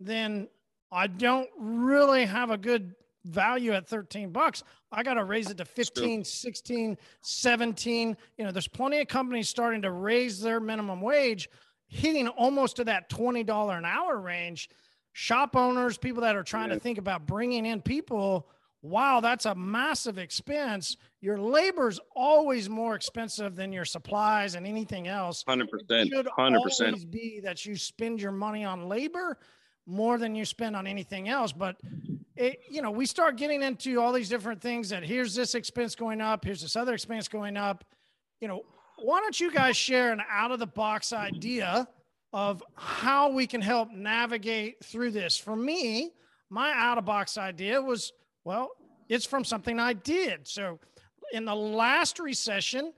then 0.00 0.48
I 0.90 1.06
don't 1.06 1.50
really 1.58 2.24
have 2.24 2.50
a 2.50 2.56
good 2.56 2.94
value 3.24 3.72
at 3.72 3.88
13 3.88 4.30
bucks. 4.30 4.62
I 4.90 5.02
got 5.02 5.14
to 5.14 5.24
raise 5.24 5.50
it 5.50 5.56
to 5.58 5.64
15, 5.64 6.24
16, 6.24 6.96
17. 7.20 8.16
You 8.38 8.44
know, 8.44 8.50
there's 8.50 8.68
plenty 8.68 9.00
of 9.00 9.08
companies 9.08 9.48
starting 9.48 9.82
to 9.82 9.90
raise 9.90 10.40
their 10.40 10.60
minimum 10.60 11.00
wage, 11.00 11.48
hitting 11.88 12.28
almost 12.28 12.76
to 12.76 12.84
that 12.84 13.08
$20 13.10 13.78
an 13.78 13.84
hour 13.84 14.20
range. 14.20 14.68
Shop 15.12 15.56
owners, 15.56 15.98
people 15.98 16.22
that 16.22 16.36
are 16.36 16.42
trying 16.42 16.70
to 16.70 16.80
think 16.80 16.98
about 16.98 17.26
bringing 17.26 17.66
in 17.66 17.82
people, 17.82 18.48
wow, 18.80 19.20
that's 19.20 19.44
a 19.44 19.54
massive 19.54 20.18
expense. 20.18 20.96
Your 21.20 21.38
labor's 21.38 22.00
always 22.16 22.68
more 22.70 22.94
expensive 22.94 23.54
than 23.54 23.72
your 23.72 23.84
supplies 23.84 24.54
and 24.54 24.66
anything 24.66 25.08
else 25.08 25.44
Hundred 25.46 25.68
percent. 25.70 26.08
should 26.08 26.26
Hundred 26.28 26.62
percent. 26.62 26.88
always 26.88 27.04
be 27.04 27.40
that 27.40 27.64
you 27.66 27.76
spend 27.76 28.20
your 28.20 28.32
money 28.32 28.64
on 28.64 28.88
labor 28.88 29.38
more 29.86 30.18
than 30.18 30.34
you 30.34 30.44
spend 30.44 30.76
on 30.76 30.86
anything 30.86 31.28
else. 31.28 31.52
But 31.52 31.76
it, 32.36 32.60
you 32.68 32.82
know, 32.82 32.90
we 32.90 33.06
start 33.06 33.36
getting 33.36 33.62
into 33.62 34.00
all 34.00 34.12
these 34.12 34.28
different 34.28 34.60
things 34.60 34.88
that 34.90 35.02
here's 35.02 35.34
this 35.34 35.54
expense 35.54 35.94
going 35.94 36.20
up, 36.20 36.44
here's 36.44 36.62
this 36.62 36.76
other 36.76 36.94
expense 36.94 37.28
going 37.28 37.56
up. 37.56 37.84
You 38.40 38.48
know, 38.48 38.64
why 38.98 39.20
don't 39.20 39.38
you 39.38 39.52
guys 39.52 39.76
share 39.76 40.12
an 40.12 40.20
out 40.28 40.52
of 40.52 40.58
the 40.58 40.66
box 40.66 41.12
idea 41.12 41.88
of 42.32 42.62
how 42.74 43.30
we 43.30 43.46
can 43.46 43.60
help 43.60 43.90
navigate 43.92 44.84
through 44.84 45.10
this? 45.10 45.36
For 45.36 45.56
me, 45.56 46.12
my 46.50 46.72
out 46.74 46.98
of 46.98 47.04
box 47.04 47.36
idea 47.38 47.80
was, 47.80 48.12
well, 48.44 48.70
it's 49.08 49.26
from 49.26 49.44
something 49.44 49.78
I 49.78 49.92
did. 49.92 50.46
So 50.46 50.78
in 51.32 51.44
the 51.44 51.54
last 51.54 52.18
recession, 52.18 52.92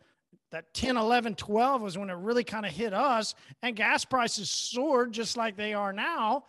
that 0.50 0.72
10, 0.74 0.96
11, 0.96 1.34
12 1.34 1.82
was 1.82 1.98
when 1.98 2.10
it 2.10 2.16
really 2.16 2.44
kind 2.44 2.64
of 2.64 2.72
hit 2.72 2.94
us, 2.94 3.34
and 3.62 3.74
gas 3.74 4.04
prices 4.04 4.48
soared 4.48 5.12
just 5.12 5.36
like 5.36 5.56
they 5.56 5.74
are 5.74 5.92
now. 5.92 6.44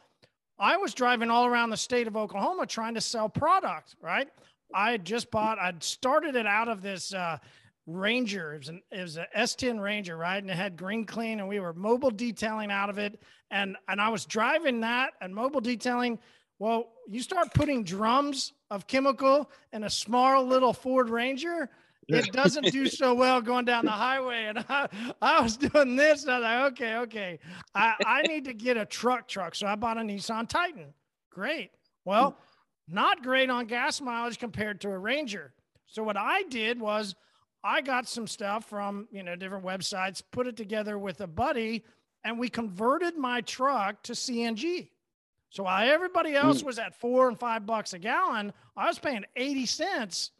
I 0.58 0.78
was 0.78 0.94
driving 0.94 1.30
all 1.30 1.46
around 1.46 1.70
the 1.70 1.78
state 1.78 2.08
of 2.08 2.16
Oklahoma 2.16 2.66
trying 2.66 2.94
to 2.94 3.02
sell 3.02 3.28
product, 3.28 3.96
right? 4.02 4.30
I 4.74 4.92
had 4.92 5.06
just 5.06 5.30
bought, 5.30 5.60
I'd 5.60 5.84
started 5.84 6.36
it 6.36 6.48
out 6.48 6.70
of 6.70 6.82
this 6.82 7.14
uh, 7.14 7.38
Ranger. 7.86 8.56
It 8.56 8.58
was, 8.60 8.70
an, 8.70 8.82
it 8.92 9.02
was 9.02 9.18
a 9.18 9.28
S10 9.38 9.82
Ranger, 9.82 10.18
right? 10.18 10.38
And 10.38 10.50
it 10.50 10.56
had 10.56 10.78
green 10.78 11.06
clean, 11.06 11.40
and 11.40 11.48
we 11.48 11.60
were 11.60 11.74
mobile 11.74 12.10
detailing 12.10 12.72
out 12.72 12.90
of 12.90 12.98
it. 12.98 13.22
And, 13.52 13.78
and 13.88 14.02
I 14.02 14.10
was 14.10 14.26
driving 14.26 14.82
that 14.82 15.14
and 15.22 15.36
mobile 15.36 15.62
detailing. 15.62 16.20
Well, 16.58 16.88
you 17.08 17.22
start 17.22 17.54
putting 17.54 17.84
drums 17.84 18.54
of 18.72 18.88
chemical 18.88 19.50
in 19.72 19.84
a 19.84 19.90
small 19.90 20.44
little 20.46 20.74
Ford 20.74 21.10
Ranger, 21.10 21.70
it 22.08 22.32
doesn't 22.32 22.72
do 22.72 22.88
so 22.88 23.14
well 23.14 23.42
going 23.42 23.66
down 23.66 23.86
the 23.86 23.92
highway. 23.92 24.46
And 24.46 24.66
I, 24.70 24.88
I 25.22 25.42
was 25.42 25.58
doing 25.58 25.96
this, 25.96 26.24
and 26.24 26.32
I 26.32 26.38
was 26.38 26.44
like, 26.44 26.72
okay, 26.74 26.96
okay, 26.98 27.40
I, 27.74 27.96
I 28.06 28.22
need 28.24 28.46
to 28.46 28.54
get 28.54 28.78
a 28.78 28.86
truck 28.86 29.28
truck. 29.28 29.56
So 29.56 29.68
I 29.68 29.76
bought 29.76 29.98
a 29.98 30.02
Nissan 30.02 30.48
Titan. 30.48 30.94
Great. 31.32 31.72
Well, 32.06 32.38
not 32.88 33.24
great 33.24 33.50
on 33.50 33.66
gas 33.66 34.00
mileage 34.02 34.40
compared 34.40 34.82
to 34.82 34.90
a 34.90 34.98
Ranger. 34.98 35.54
So 35.88 36.04
what 36.04 36.18
I 36.18 36.44
did 36.44 36.80
was 36.80 37.16
I 37.64 37.82
got 37.82 38.08
some 38.08 38.28
stuff 38.28 38.66
from, 38.66 39.08
you 39.12 39.24
know, 39.24 39.36
different 39.36 39.66
websites, 39.66 40.22
put 40.32 40.46
it 40.46 40.56
together 40.56 41.00
with 41.00 41.22
a 41.22 41.28
buddy, 41.28 41.84
and 42.24 42.38
we 42.38 42.50
converted 42.50 43.18
my 43.18 43.42
truck 43.42 44.04
to 44.04 44.14
CNG. 44.14 44.90
So 45.50 45.64
while 45.64 45.90
everybody 45.90 46.32
hmm. 46.32 46.46
else 46.46 46.64
was 46.64 46.78
at 46.78 46.94
four 46.94 47.28
and 47.28 47.40
five 47.40 47.66
bucks 47.66 47.94
a 47.94 48.00
gallon, 48.00 48.54
I 48.78 48.88
was 48.88 49.00
paying 49.00 49.26
80 49.36 49.66
cents 49.66 50.32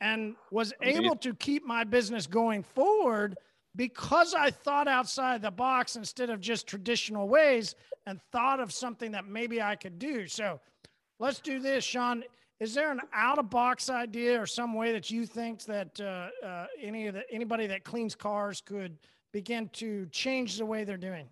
and 0.00 0.34
was 0.50 0.72
Amazing. 0.80 1.04
able 1.04 1.16
to 1.16 1.34
keep 1.34 1.66
my 1.66 1.84
business 1.84 2.26
going 2.26 2.62
forward 2.62 3.36
because 3.76 4.34
I 4.34 4.50
thought 4.50 4.88
outside 4.88 5.42
the 5.42 5.50
box 5.50 5.96
instead 5.96 6.30
of 6.30 6.40
just 6.40 6.66
traditional 6.66 7.28
ways 7.28 7.74
and 8.06 8.20
thought 8.32 8.60
of 8.60 8.72
something 8.72 9.12
that 9.12 9.26
maybe 9.26 9.62
I 9.62 9.76
could 9.76 9.98
do. 9.98 10.26
So 10.26 10.60
let's 11.18 11.40
do 11.40 11.60
this, 11.60 11.84
Sean. 11.84 12.24
Is 12.58 12.74
there 12.74 12.90
an 12.90 13.00
out 13.14 13.38
of 13.38 13.48
box 13.48 13.88
idea 13.88 14.40
or 14.40 14.46
some 14.46 14.74
way 14.74 14.92
that 14.92 15.10
you 15.10 15.24
think 15.24 15.64
that 15.64 15.98
uh, 16.00 16.28
uh, 16.44 16.66
any 16.82 17.06
of 17.06 17.14
the 17.14 17.22
anybody 17.32 17.66
that 17.68 17.84
cleans 17.84 18.14
cars 18.14 18.60
could 18.60 18.98
begin 19.32 19.68
to 19.74 20.06
change 20.06 20.58
the 20.58 20.66
way 20.66 20.84
they're 20.84 20.98
doing? 20.98 21.26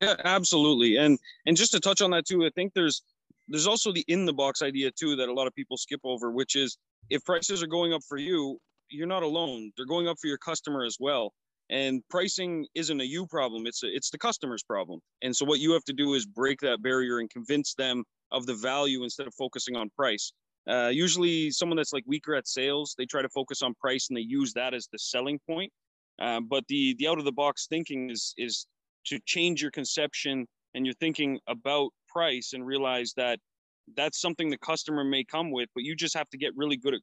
Yeah, 0.00 0.16
absolutely. 0.24 0.96
And 0.96 1.18
and 1.46 1.56
just 1.56 1.72
to 1.72 1.80
touch 1.80 2.00
on 2.02 2.10
that 2.10 2.26
too, 2.26 2.44
I 2.44 2.50
think 2.50 2.72
there's 2.74 3.02
there's 3.48 3.66
also 3.66 3.92
the 3.92 4.04
in 4.08 4.24
the 4.24 4.32
box 4.32 4.62
idea 4.62 4.90
too 4.90 5.16
that 5.16 5.28
a 5.28 5.32
lot 5.32 5.46
of 5.46 5.54
people 5.54 5.76
skip 5.76 6.00
over, 6.04 6.30
which 6.30 6.56
is 6.56 6.78
if 7.10 7.22
prices 7.24 7.62
are 7.62 7.68
going 7.68 7.92
up 7.92 8.02
for 8.08 8.16
you, 8.16 8.58
you're 8.90 9.06
not 9.06 9.22
alone. 9.22 9.70
They're 9.76 9.86
going 9.86 10.08
up 10.08 10.16
for 10.20 10.28
your 10.28 10.38
customer 10.38 10.84
as 10.84 10.96
well. 11.00 11.32
And 11.70 12.02
pricing 12.10 12.66
isn't 12.74 13.00
a 13.00 13.04
you 13.04 13.26
problem; 13.26 13.66
it's 13.66 13.82
a, 13.82 13.94
it's 13.94 14.10
the 14.10 14.18
customer's 14.18 14.62
problem. 14.62 15.00
And 15.22 15.34
so 15.34 15.44
what 15.44 15.60
you 15.60 15.72
have 15.72 15.84
to 15.84 15.92
do 15.92 16.14
is 16.14 16.26
break 16.26 16.60
that 16.60 16.82
barrier 16.82 17.18
and 17.18 17.30
convince 17.30 17.74
them 17.74 18.04
of 18.32 18.46
the 18.46 18.54
value 18.54 19.02
instead 19.02 19.26
of 19.26 19.34
focusing 19.34 19.76
on 19.76 19.90
price. 19.96 20.32
Uh, 20.68 20.90
usually, 20.92 21.50
someone 21.50 21.76
that's 21.76 21.92
like 21.92 22.04
weaker 22.06 22.34
at 22.34 22.46
sales, 22.46 22.94
they 22.98 23.06
try 23.06 23.22
to 23.22 23.28
focus 23.30 23.62
on 23.62 23.74
price 23.74 24.08
and 24.08 24.16
they 24.16 24.22
use 24.22 24.52
that 24.54 24.74
as 24.74 24.88
the 24.92 24.98
selling 24.98 25.38
point. 25.48 25.72
Uh, 26.20 26.40
but 26.40 26.64
the 26.68 26.94
the 26.98 27.08
out 27.08 27.18
of 27.18 27.24
the 27.24 27.32
box 27.32 27.66
thinking 27.66 28.10
is 28.10 28.34
is 28.38 28.66
to 29.06 29.18
change 29.26 29.60
your 29.60 29.70
conception 29.70 30.46
and 30.74 30.84
you're 30.84 30.94
thinking 30.94 31.38
about 31.48 31.90
price 32.08 32.52
and 32.52 32.66
realize 32.66 33.12
that 33.16 33.38
that's 33.96 34.20
something 34.20 34.50
the 34.50 34.58
customer 34.58 35.04
may 35.04 35.24
come 35.24 35.50
with 35.50 35.68
but 35.74 35.84
you 35.84 35.94
just 35.94 36.16
have 36.16 36.28
to 36.30 36.38
get 36.38 36.52
really 36.56 36.76
good 36.76 36.94
at 36.94 37.00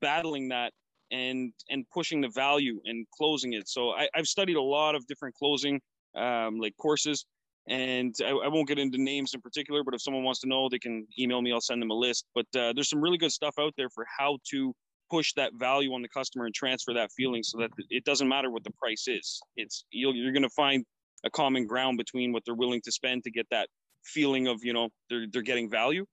battling 0.00 0.48
that 0.48 0.72
and 1.10 1.52
and 1.70 1.84
pushing 1.92 2.20
the 2.20 2.28
value 2.28 2.80
and 2.84 3.06
closing 3.16 3.54
it. 3.54 3.68
So 3.68 3.90
I, 3.90 4.08
i've 4.14 4.26
studied 4.26 4.56
a 4.56 4.62
lot 4.62 4.94
of 4.94 5.06
different 5.06 5.34
closing 5.34 5.80
um, 6.16 6.58
like 6.58 6.74
courses 6.78 7.24
and 7.68 8.14
I, 8.24 8.30
I 8.30 8.48
won't 8.48 8.68
get 8.68 8.78
into 8.78 8.98
names 8.98 9.34
in 9.34 9.40
particular 9.40 9.82
but 9.84 9.94
if 9.94 10.02
someone 10.02 10.24
wants 10.24 10.40
to 10.40 10.48
know 10.48 10.68
they 10.68 10.78
can 10.78 11.06
email 11.18 11.40
me 11.42 11.52
i'll 11.52 11.60
send 11.60 11.80
them 11.82 11.90
a 11.90 11.94
list. 11.94 12.26
But 12.34 12.46
uh, 12.56 12.72
there's 12.74 12.90
some 12.90 13.00
really 13.00 13.18
good 13.18 13.32
stuff 13.32 13.54
out 13.58 13.74
there 13.76 13.88
for 13.90 14.06
how 14.18 14.38
to 14.50 14.74
push 15.10 15.32
that 15.34 15.52
value 15.54 15.92
on 15.94 16.02
the 16.02 16.08
customer 16.08 16.44
and 16.46 16.54
transfer 16.54 16.92
that 16.94 17.10
feeling 17.16 17.42
so 17.42 17.58
that 17.58 17.70
it 17.90 18.04
doesn't 18.04 18.28
matter 18.28 18.50
what 18.50 18.64
the 18.64 18.72
price 18.72 19.08
is. 19.08 19.40
It's 19.56 19.84
you'll, 19.90 20.14
you're 20.14 20.32
going 20.32 20.42
to 20.42 20.50
find 20.50 20.84
a 21.24 21.30
common 21.30 21.66
ground 21.66 21.98
between 21.98 22.32
what 22.32 22.42
they're 22.44 22.54
willing 22.54 22.80
to 22.84 22.92
spend 22.92 23.24
to 23.24 23.30
get 23.30 23.46
that 23.50 23.68
feeling 24.04 24.46
of 24.46 24.62
you 24.62 24.72
know 24.72 24.88
they're 25.10 25.26
they're 25.30 25.42
getting 25.42 25.70
value. 25.70 26.04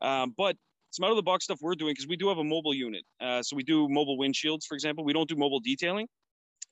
Um, 0.00 0.34
but 0.36 0.56
some 0.90 1.04
out 1.04 1.10
of 1.10 1.16
the 1.16 1.22
box 1.22 1.44
stuff 1.44 1.58
we're 1.60 1.74
doing 1.74 1.92
because 1.92 2.06
we 2.06 2.16
do 2.16 2.28
have 2.28 2.38
a 2.38 2.44
mobile 2.44 2.74
unit. 2.74 3.02
Uh, 3.20 3.42
so 3.42 3.56
we 3.56 3.64
do 3.64 3.88
mobile 3.88 4.16
windshields, 4.18 4.64
for 4.66 4.74
example. 4.74 5.04
We 5.04 5.12
don't 5.12 5.28
do 5.28 5.36
mobile 5.36 5.60
detailing, 5.60 6.06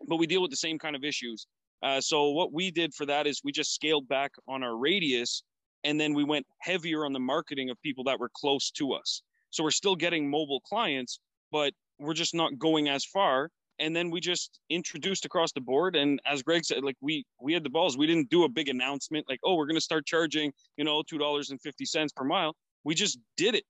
but 0.09 0.16
we 0.16 0.26
deal 0.26 0.42
with 0.42 0.50
the 0.50 0.57
same 0.57 0.78
kind 0.78 0.94
of 0.94 1.02
issues. 1.02 1.46
Uh, 1.83 2.00
so 2.00 2.31
what 2.31 2.52
we 2.52 2.70
did 2.70 2.94
for 2.94 3.05
that 3.07 3.26
is 3.26 3.40
we 3.42 3.50
just 3.50 3.74
scaled 3.74 4.07
back 4.07 4.31
on 4.46 4.62
our 4.62 4.76
radius, 4.76 5.42
and 5.83 6.00
then 6.00 6.14
we 6.14 6.22
went 6.22 6.46
heavier 6.61 7.05
on 7.05 7.12
the 7.12 7.20
marketing 7.20 7.70
of 7.70 7.83
people 7.83 8.05
that 8.05 8.20
were 8.20 8.31
close 8.37 8.70
to 8.70 8.92
us. 8.92 9.22
So 9.50 9.64
we're 9.64 9.72
still 9.72 9.96
getting 9.96 10.31
mobile 10.31 10.61
clients, 10.61 11.18
but 11.50 11.72
we're 11.98 12.14
just 12.14 12.35
not 12.35 12.57
going 12.59 12.88
as 12.88 13.05
far 13.05 13.50
and 13.78 13.94
then 13.94 14.11
we 14.11 14.20
just 14.20 14.61
introduced 14.70 15.24
across 15.24 15.52
the 15.52 15.61
board. 15.61 15.96
And 15.96 16.20
as 16.26 16.42
greg 16.42 16.64
said 16.64 16.85
like 16.85 16.96
we 17.00 17.24
we 17.40 17.52
had 17.52 17.64
the 17.64 17.70
balls. 17.70 17.96
We 17.96 18.06
didn't 18.06 18.30
do 18.30 18.44
a 18.44 18.48
big 18.48 18.68
announcement 18.68 19.26
like 19.28 19.40
oh 19.44 19.54
we're 19.54 19.66
going 19.66 19.76
to 19.76 19.80
start 19.80 20.06
charging 20.06 20.52
you 20.76 20.85
know 20.85 21.02
$2.50 21.02 22.14
per 22.14 22.24
mile. 22.24 22.54
We 22.85 22.94
just 22.94 23.18
did 23.37 23.54
it. 23.54 23.64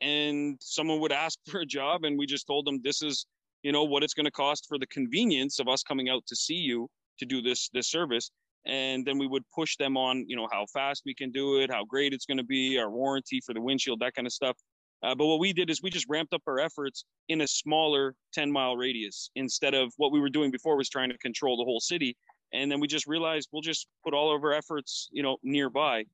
And 0.00 0.56
someone 0.60 1.00
would 1.00 1.12
ask 1.12 1.38
for 1.50 1.60
a 1.60 1.66
job 1.66 2.04
and 2.04 2.18
we 2.18 2.26
just 2.26 2.46
told 2.46 2.66
them 2.66 2.80
this 2.82 3.02
is 3.02 3.26
you 3.62 3.72
know 3.72 3.84
what 3.84 4.02
it's 4.02 4.14
going 4.14 4.26
to 4.26 4.32
cost 4.32 4.66
for 4.68 4.78
the 4.78 4.86
convenience 4.86 5.58
of 5.58 5.68
us 5.68 5.82
coming 5.82 6.08
out 6.08 6.24
to 6.26 6.36
see 6.36 6.54
you 6.54 6.88
to 7.18 7.26
do 7.26 7.42
this 7.42 7.68
this 7.72 7.90
service. 7.90 8.30
And 8.66 9.06
then 9.06 9.18
we 9.18 9.26
would 9.26 9.44
push 9.54 9.76
them 9.76 9.96
on 9.96 10.24
you 10.28 10.36
know 10.36 10.48
how 10.52 10.66
fast 10.72 11.02
we 11.04 11.14
can 11.14 11.30
do 11.30 11.60
it 11.60 11.70
how 11.70 11.84
great 11.84 12.12
it's 12.12 12.26
going 12.26 12.38
to 12.38 12.44
be 12.44 12.78
our 12.78 12.90
warranty 12.90 13.40
for 13.44 13.54
the 13.54 13.60
windshield 13.60 14.00
that 14.00 14.14
kind 14.14 14.26
of 14.26 14.32
stuff 14.32 14.56
uh, 15.02 15.14
but 15.14 15.26
what 15.26 15.38
we 15.38 15.52
did 15.52 15.70
is 15.70 15.82
we 15.82 15.90
just 15.90 16.06
ramped 16.08 16.34
up 16.34 16.42
our 16.46 16.58
efforts 16.58 17.04
in 17.28 17.42
a 17.42 17.46
smaller 17.46 18.14
10 18.32 18.50
mile 18.50 18.76
radius 18.76 19.30
instead 19.36 19.74
of 19.74 19.92
what 19.96 20.12
we 20.12 20.20
were 20.20 20.30
doing 20.30 20.50
before 20.50 20.76
was 20.76 20.88
trying 20.88 21.10
to 21.10 21.18
control 21.18 21.56
the 21.56 21.64
whole 21.64 21.80
city. 21.80 22.16
And 22.52 22.70
then 22.70 22.80
we 22.80 22.88
just 22.88 23.06
realized 23.06 23.48
we'll 23.52 23.62
just 23.62 23.86
put 24.04 24.14
all 24.14 24.34
of 24.34 24.42
our 24.42 24.52
efforts, 24.52 25.08
you 25.12 25.22
know, 25.22 25.36
nearby. 25.42 26.04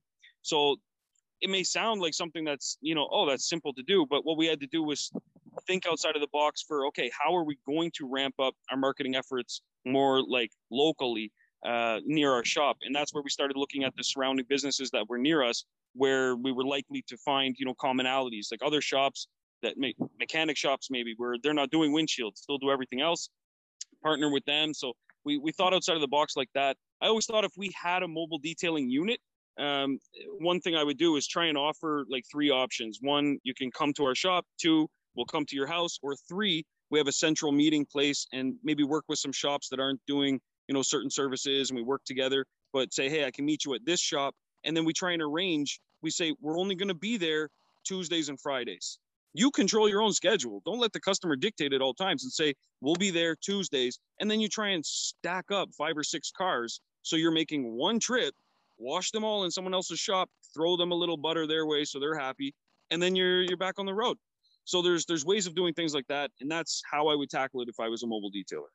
So 0.43 0.77
it 1.41 1.49
may 1.49 1.63
sound 1.63 2.01
like 2.01 2.13
something 2.13 2.45
that's, 2.45 2.77
you 2.81 2.95
know, 2.95 3.09
oh, 3.11 3.27
that's 3.27 3.49
simple 3.49 3.73
to 3.75 3.83
do. 3.83 4.07
But 4.09 4.25
what 4.25 4.37
we 4.37 4.47
had 4.47 4.61
to 4.61 4.67
do 4.67 4.83
was 4.83 5.11
think 5.67 5.87
outside 5.87 6.15
of 6.15 6.21
the 6.21 6.29
box 6.33 6.63
for, 6.67 6.87
okay, 6.89 7.11
how 7.19 7.35
are 7.35 7.45
we 7.45 7.57
going 7.67 7.91
to 7.97 8.09
ramp 8.11 8.35
up 8.39 8.55
our 8.71 8.77
marketing 8.77 9.15
efforts 9.15 9.63
more 9.87 10.23
like 10.23 10.51
locally 10.71 11.33
uh, 11.65 12.01
near 12.05 12.33
our 12.33 12.45
shop? 12.45 12.77
And 12.83 12.95
that's 12.95 13.15
where 13.15 13.23
we 13.23 13.31
started 13.31 13.57
looking 13.57 13.85
at 13.85 13.95
the 13.97 14.05
surrounding 14.05 14.45
businesses 14.49 14.91
that 14.91 15.09
were 15.09 15.19
near 15.19 15.43
us 15.43 15.65
where 15.95 16.37
we 16.37 16.53
were 16.53 16.65
likely 16.65 17.03
to 17.07 17.17
find 17.19 17.57
you 17.59 17.67
know 17.67 17.75
commonalities 17.75 18.49
like 18.51 18.61
other 18.65 18.81
shops 18.81 19.29
that 19.63 19.77
make 19.77 19.97
mechanic 20.19 20.57
shops 20.57 20.89
maybe 20.91 21.15
where 21.17 21.37
they're 21.43 21.55
not 21.55 21.71
doing 21.71 21.93
windshields 21.93 22.37
still 22.37 22.59
do 22.59 22.71
everything 22.71 23.01
else 23.01 23.29
partner 24.03 24.31
with 24.31 24.45
them 24.45 24.75
so 24.75 24.93
we, 25.25 25.39
we 25.39 25.53
thought 25.53 25.73
outside 25.73 25.95
of 25.95 26.01
the 26.01 26.09
box 26.09 26.37
like 26.37 26.51
that 26.55 26.77
i 27.01 27.07
always 27.07 27.27
thought 27.27 27.45
if 27.45 27.53
we 27.57 27.71
had 27.81 28.03
a 28.03 28.09
mobile 28.09 28.39
detailing 28.39 28.89
unit 28.91 29.19
um, 29.59 29.99
one 30.41 30.61
thing 30.61 30.75
i 30.75 30.83
would 30.83 30.99
do 30.99 31.17
is 31.17 31.27
try 31.27 31.47
and 31.47 31.57
offer 31.57 32.05
like 32.11 32.25
three 32.31 32.51
options 32.51 32.99
one 33.01 33.39
you 33.45 33.55
can 33.55 33.71
come 33.71 33.93
to 33.93 34.05
our 34.05 34.15
shop 34.15 34.45
two 34.61 34.89
we'll 35.15 35.27
come 35.27 35.45
to 35.47 35.57
your 35.57 35.67
house. 35.67 35.99
Or 36.03 36.17
three, 36.29 36.65
we 36.91 36.99
have 36.99 37.09
a 37.09 37.13
central 37.13 37.53
meeting 37.53 37.87
place 37.87 38.27
and 38.33 38.55
maybe 38.63 38.85
work 38.85 39.05
with 39.09 39.19
some 39.19 39.33
shops 39.33 39.69
that 39.71 39.81
aren't 39.81 40.01
doing, 40.07 40.41
you 40.69 40.75
know, 40.75 40.83
certain 40.83 41.11
services 41.11 41.71
and 41.71 41.77
we 41.77 41.83
work 41.83 42.03
together, 42.05 42.45
but 42.73 42.93
say, 42.93 43.09
hey, 43.09 43.25
I 43.25 43.31
can 43.31 43.45
meet 43.45 43.65
you 43.65 43.75
at 43.75 43.85
this 43.85 44.01
shop. 44.01 44.35
And 44.65 44.77
then 44.77 44.85
we 44.85 44.93
try 44.93 45.13
and 45.13 45.23
arrange, 45.23 45.81
we 46.03 46.11
say, 46.11 46.35
we're 46.41 46.59
only 46.59 46.75
going 46.75 46.89
to 46.89 46.95
be 46.95 47.17
there 47.17 47.51
Tuesdays 47.85 48.29
and 48.29 48.41
Fridays. 48.41 48.99
You 49.35 49.51
control 49.51 49.89
your 49.89 50.01
own 50.01 50.13
schedule. 50.13 50.63
Don't 50.65 50.79
let 50.79 50.93
the 50.93 51.01
customer 51.01 51.37
dictate 51.37 51.73
at 51.73 51.83
all 51.83 51.93
times 51.93 52.23
and 52.23 52.33
say, 52.33 52.55
we'll 52.81 52.95
be 52.95 53.11
there 53.11 53.35
Tuesdays. 53.35 53.99
And 54.21 54.31
then 54.31 54.41
you 54.41 54.49
try 54.49 54.69
and 54.69 54.85
stack 54.85 55.51
up 55.51 55.71
five 55.77 55.97
or 55.97 56.05
six 56.05 56.31
cars. 56.31 56.81
So 57.03 57.17
you're 57.17 57.33
making 57.33 57.77
one 57.77 57.99
trip, 57.99 58.35
wash 58.79 59.11
them 59.11 59.25
all 59.25 59.45
in 59.45 59.51
someone 59.51 59.75
else's 59.75 59.99
shop, 59.99 60.31
throw 60.55 60.77
them 60.77 60.93
a 60.93 60.95
little 60.95 61.17
butter 61.17 61.47
their 61.47 61.67
way 61.67 61.85
so 61.85 61.99
they're 61.99 62.19
happy, 62.19 62.55
and 62.91 63.03
then 63.03 63.15
you're 63.17 63.43
you're 63.43 63.59
back 63.59 63.79
on 63.79 63.87
the 63.87 63.95
road. 63.95 64.17
So 64.65 64.81
there's 64.81 65.05
there's 65.05 65.25
ways 65.25 65.47
of 65.47 65.55
doing 65.55 65.75
things 65.75 65.95
like 65.95 66.07
that, 66.09 66.31
and 66.41 66.51
that's 66.51 66.83
how 66.91 67.09
I 67.09 67.15
would 67.15 67.29
tackle 67.29 67.61
it 67.61 67.69
if 67.69 67.79
I 67.79 67.89
was 67.89 68.03
a 68.03 68.07
mobile 68.07 68.31
detailer. 68.31 68.73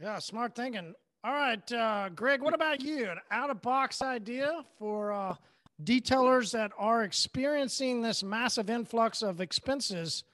Yeah, 0.00 0.18
smart 0.18 0.54
thinking. 0.54 0.92
All 1.24 1.32
right, 1.32 1.72
uh, 1.72 2.08
Greg, 2.10 2.40
what 2.40 2.54
about 2.54 2.80
you? 2.80 3.08
An 3.10 3.18
out 3.30 3.50
of 3.50 3.60
box 3.60 4.00
idea 4.00 4.64
for 4.78 5.12
uh, 5.12 5.34
detailers 5.82 6.52
that 6.52 6.70
are 6.78 7.02
experiencing 7.02 8.00
this 8.00 8.22
massive 8.22 8.70
influx 8.70 9.22
of 9.22 9.40
expenses? 9.40 10.24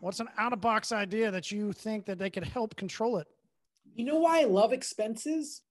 What's 0.00 0.20
an 0.20 0.28
out 0.38 0.52
of 0.52 0.60
box 0.60 0.92
idea 0.92 1.30
that 1.30 1.50
you 1.50 1.72
think 1.72 2.06
that 2.06 2.18
they 2.18 2.30
could 2.30 2.44
help 2.44 2.76
control 2.76 3.18
it? 3.18 3.26
You 3.94 4.04
know 4.04 4.18
why 4.18 4.40
I 4.40 4.44
love 4.44 4.72
expenses? 4.72 5.62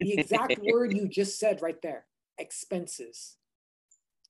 The 0.00 0.18
exact 0.18 0.58
word 0.62 0.92
you 0.92 1.08
just 1.08 1.38
said 1.38 1.62
right 1.62 1.80
there 1.82 2.04
expenses. 2.38 3.36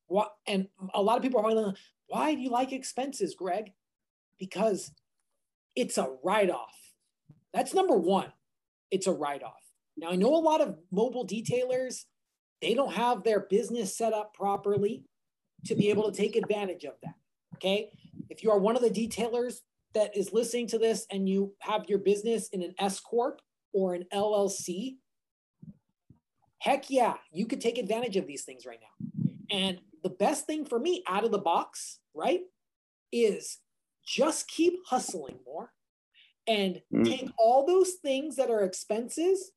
What, 0.06 0.34
and 0.46 0.68
a 0.92 1.00
lot 1.00 1.16
of 1.16 1.22
people 1.22 1.40
are 1.40 1.44
wondering, 1.44 1.76
why 2.08 2.34
do 2.34 2.40
you 2.40 2.50
like 2.50 2.72
expenses, 2.72 3.34
Greg? 3.34 3.72
Because 4.38 4.90
it's 5.74 5.96
a 5.96 6.10
write 6.22 6.50
off. 6.50 6.74
That's 7.54 7.72
number 7.72 7.96
one. 7.96 8.32
It's 8.92 9.08
a 9.08 9.12
write 9.12 9.42
off. 9.42 9.64
Now, 9.96 10.10
I 10.10 10.16
know 10.16 10.36
a 10.36 10.36
lot 10.36 10.60
of 10.60 10.76
mobile 10.92 11.26
detailers, 11.26 12.04
they 12.60 12.74
don't 12.74 12.92
have 12.92 13.24
their 13.24 13.40
business 13.40 13.96
set 13.96 14.12
up 14.12 14.34
properly 14.34 15.04
to 15.64 15.74
be 15.74 15.90
able 15.90 16.10
to 16.10 16.16
take 16.16 16.36
advantage 16.36 16.84
of 16.84 16.94
that. 17.02 17.14
Okay. 17.56 17.90
If 18.28 18.42
you 18.42 18.50
are 18.50 18.58
one 18.58 18.76
of 18.76 18.82
the 18.82 18.90
detailers 18.90 19.56
that 19.94 20.16
is 20.16 20.32
listening 20.32 20.66
to 20.68 20.78
this 20.78 21.06
and 21.10 21.28
you 21.28 21.54
have 21.60 21.88
your 21.88 21.98
business 21.98 22.48
in 22.50 22.62
an 22.62 22.74
S 22.78 23.00
Corp 23.00 23.40
or 23.72 23.94
an 23.94 24.04
LLC, 24.12 24.96
heck 26.58 26.90
yeah, 26.90 27.14
you 27.32 27.46
could 27.46 27.60
take 27.60 27.78
advantage 27.78 28.16
of 28.16 28.26
these 28.26 28.44
things 28.44 28.66
right 28.66 28.80
now. 28.80 29.08
And 29.50 29.80
the 30.02 30.10
best 30.10 30.46
thing 30.46 30.64
for 30.64 30.78
me 30.78 31.02
out 31.08 31.24
of 31.24 31.30
the 31.30 31.38
box, 31.38 31.98
right, 32.14 32.40
is 33.10 33.58
just 34.06 34.48
keep 34.48 34.74
hustling 34.86 35.38
more 35.46 35.72
and 36.46 36.80
mm. 36.92 37.04
take 37.04 37.30
all 37.38 37.66
those 37.66 37.92
things 38.02 38.36
that 38.36 38.50
are 38.50 38.62
expenses 38.62 39.52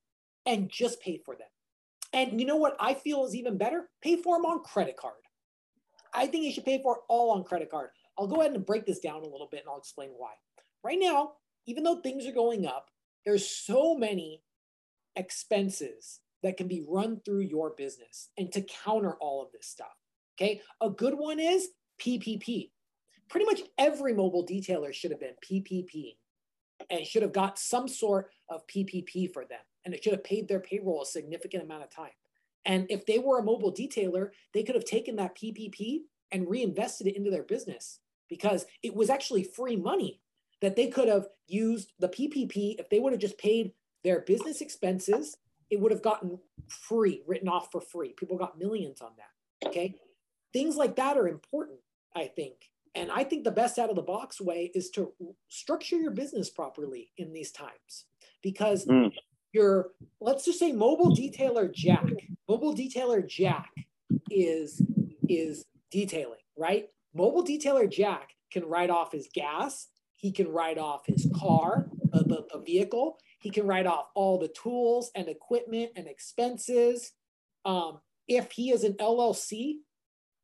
and 0.46 0.70
just 0.70 1.02
pay 1.02 1.20
for 1.26 1.36
them. 1.36 1.48
And 2.14 2.40
you 2.40 2.46
know 2.46 2.56
what 2.56 2.78
I 2.80 2.94
feel 2.94 3.26
is 3.26 3.36
even 3.36 3.58
better? 3.58 3.90
Pay 4.02 4.22
for 4.22 4.38
them 4.38 4.46
on 4.46 4.64
credit 4.64 4.96
card. 4.96 5.14
I 6.14 6.28
think 6.28 6.46
you 6.46 6.52
should 6.52 6.66
pay 6.66 6.82
for 6.82 6.96
it 6.96 7.02
all 7.10 7.32
on 7.32 7.44
credit 7.44 7.70
card. 7.70 7.90
I'll 8.18 8.28
go 8.28 8.40
ahead 8.40 8.54
and 8.54 8.66
break 8.66 8.86
this 8.86 9.00
down 9.00 9.22
a 9.22 9.28
little 9.28 9.50
bit 9.52 9.62
and 9.62 9.70
I'll 9.70 9.80
explain 9.80 10.12
why. 10.16 10.32
Right 10.84 11.00
now, 11.00 11.34
even 11.66 11.84
though 11.84 11.98
things 11.98 12.26
are 12.26 12.32
going 12.32 12.66
up, 12.66 12.90
there's 13.26 13.48
so 13.48 13.96
many 13.96 14.44
expenses 15.16 16.22
that 16.44 16.58
can 16.58 16.68
be 16.68 16.86
run 16.88 17.20
through 17.26 17.42
your 17.42 17.72
business 17.72 18.30
and 18.38 18.52
to 18.54 18.62
counter 18.62 19.16
all 19.16 19.44
of 19.44 19.52
this 19.52 19.68
stuff. 19.68 19.88
Okay. 20.38 20.62
A 20.82 20.90
good 20.90 21.16
one 21.16 21.40
is 21.40 21.70
PPP. 22.00 22.70
Pretty 23.30 23.46
much 23.46 23.62
every 23.78 24.14
mobile 24.14 24.46
detailer 24.46 24.94
should 24.94 25.12
have 25.12 25.20
been 25.20 25.34
PPP 25.44 26.18
and 26.90 27.06
should 27.06 27.22
have 27.22 27.34
got 27.34 27.60
some 27.60 27.88
sort 27.88 28.30
of 28.50 28.66
PPP 28.68 29.32
for 29.32 29.46
them. 29.46 29.60
And 29.84 29.94
it 29.94 30.04
should 30.04 30.14
have 30.14 30.24
paid 30.24 30.48
their 30.48 30.60
payroll 30.60 31.04
a 31.04 31.06
significant 31.06 31.64
amount 31.64 31.84
of 31.84 31.90
time. 31.90 32.12
And 32.66 32.88
if 32.90 33.06
they 33.06 33.20
were 33.20 33.40
a 33.40 33.44
mobile 33.44 33.74
detailer, 33.74 34.30
they 34.54 34.64
could 34.64 34.76
have 34.76 34.86
taken 34.86 35.16
that 35.18 35.38
PPP 35.38 36.02
and 36.32 36.50
reinvested 36.50 37.08
it 37.08 37.16
into 37.16 37.30
their 37.30 37.44
business 37.44 38.00
because 38.28 38.66
it 38.82 38.96
was 38.96 39.10
actually 39.10 39.44
free 39.44 39.76
money 39.76 40.20
that 40.62 40.76
they 40.76 40.88
could 40.88 41.08
have 41.08 41.28
used 41.48 41.94
the 42.00 42.08
PPP 42.08 42.80
if 42.80 42.90
they 42.90 43.00
would 43.00 43.14
have 43.14 43.22
just 43.22 43.38
paid 43.38 43.72
their 44.04 44.22
business 44.22 44.62
expenses. 44.62 45.38
It 45.70 45.80
would 45.80 45.92
have 45.92 46.02
gotten 46.02 46.40
free, 46.68 47.22
written 47.28 47.48
off 47.48 47.72
for 47.72 47.82
free. 47.82 48.14
People 48.14 48.38
got 48.38 48.58
millions 48.58 49.02
on 49.02 49.12
that. 49.18 49.68
Okay. 49.70 49.96
Things 50.54 50.76
like 50.76 50.96
that 50.96 51.18
are 51.18 51.28
important, 51.28 51.80
I 52.16 52.26
think. 52.28 52.56
And 52.96 53.12
I 53.12 53.24
think 53.24 53.44
the 53.44 53.52
best 53.52 53.78
out 53.78 53.90
of 53.90 53.98
the 53.98 54.02
box 54.02 54.40
way 54.40 54.72
is 54.74 54.90
to 54.92 55.14
structure 55.50 55.98
your 55.98 56.12
business 56.12 56.50
properly 56.50 57.12
in 57.18 57.34
these 57.34 57.52
times 57.52 58.06
because 58.42 58.86
mm. 58.86 59.12
your, 59.52 59.90
let's 60.22 60.46
just 60.46 60.60
say 60.60 60.72
mobile 60.72 61.16
detailer 61.16 61.72
Jack, 61.72 62.06
mobile 62.48 62.74
detailer 62.74 63.28
Jack 63.28 63.70
is, 64.32 64.82
is 65.28 65.66
detailing, 65.92 66.40
right? 66.58 66.88
Mobile 67.14 67.44
detailer 67.44 67.92
Jack 67.92 68.30
can 68.52 68.64
write 68.64 68.90
off 68.90 69.12
his 69.12 69.28
gas. 69.34 69.88
He 70.16 70.32
can 70.32 70.48
write 70.48 70.78
off 70.78 71.06
his 71.06 71.30
car, 71.36 71.90
the, 72.12 72.46
the 72.52 72.62
vehicle. 72.66 73.18
He 73.40 73.50
can 73.50 73.68
write 73.68 73.86
off 73.86 74.08
all 74.16 74.40
the 74.40 74.48
tools 74.48 75.12
and 75.16 75.28
equipment 75.28 75.92
and 75.96 76.08
expenses. 76.08 77.12
Um, 77.66 78.00
if 78.28 78.52
he 78.52 78.72
is 78.72 78.84
an 78.84 78.94
LLC, 78.94 79.76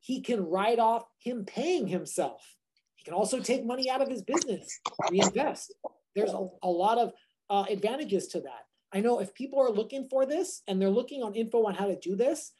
he 0.02 0.20
can 0.20 0.44
write 0.44 0.80
off 0.80 1.04
him 1.18 1.44
paying 1.44 1.86
himself. 1.86 2.56
He 2.96 3.04
can 3.04 3.14
also 3.14 3.38
take 3.38 3.64
money 3.64 3.88
out 3.88 4.02
of 4.02 4.08
his 4.08 4.22
business, 4.22 4.80
reinvest. 5.10 5.72
There's 6.14 6.32
a, 6.32 6.48
a 6.62 6.68
lot 6.68 6.98
of 6.98 7.12
uh, 7.48 7.64
advantages 7.70 8.26
to 8.28 8.40
that. 8.40 8.66
I 8.92 9.00
know 9.00 9.20
if 9.20 9.32
people 9.32 9.60
are 9.60 9.70
looking 9.70 10.08
for 10.10 10.26
this 10.26 10.62
and 10.66 10.82
they're 10.82 10.90
looking 10.90 11.22
on 11.22 11.34
info 11.34 11.66
on 11.66 11.74
how 11.74 11.86
to 11.86 11.96
do 11.96 12.16
this, 12.16 12.50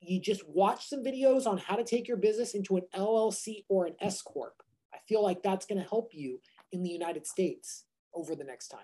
you 0.00 0.20
just 0.20 0.46
watch 0.48 0.88
some 0.88 1.04
videos 1.04 1.46
on 1.46 1.58
how 1.58 1.76
to 1.76 1.84
take 1.84 2.08
your 2.08 2.16
business 2.16 2.54
into 2.54 2.76
an 2.76 2.82
LLC 2.94 3.64
or 3.68 3.86
an 3.86 3.94
S 4.00 4.20
Corp. 4.20 4.62
I 4.92 4.98
feel 5.06 5.22
like 5.22 5.42
that's 5.42 5.66
going 5.66 5.80
to 5.80 5.88
help 5.88 6.10
you 6.12 6.40
in 6.72 6.82
the 6.82 6.90
United 6.90 7.26
States 7.26 7.84
over 8.14 8.34
the 8.34 8.44
next 8.44 8.68
time. 8.68 8.80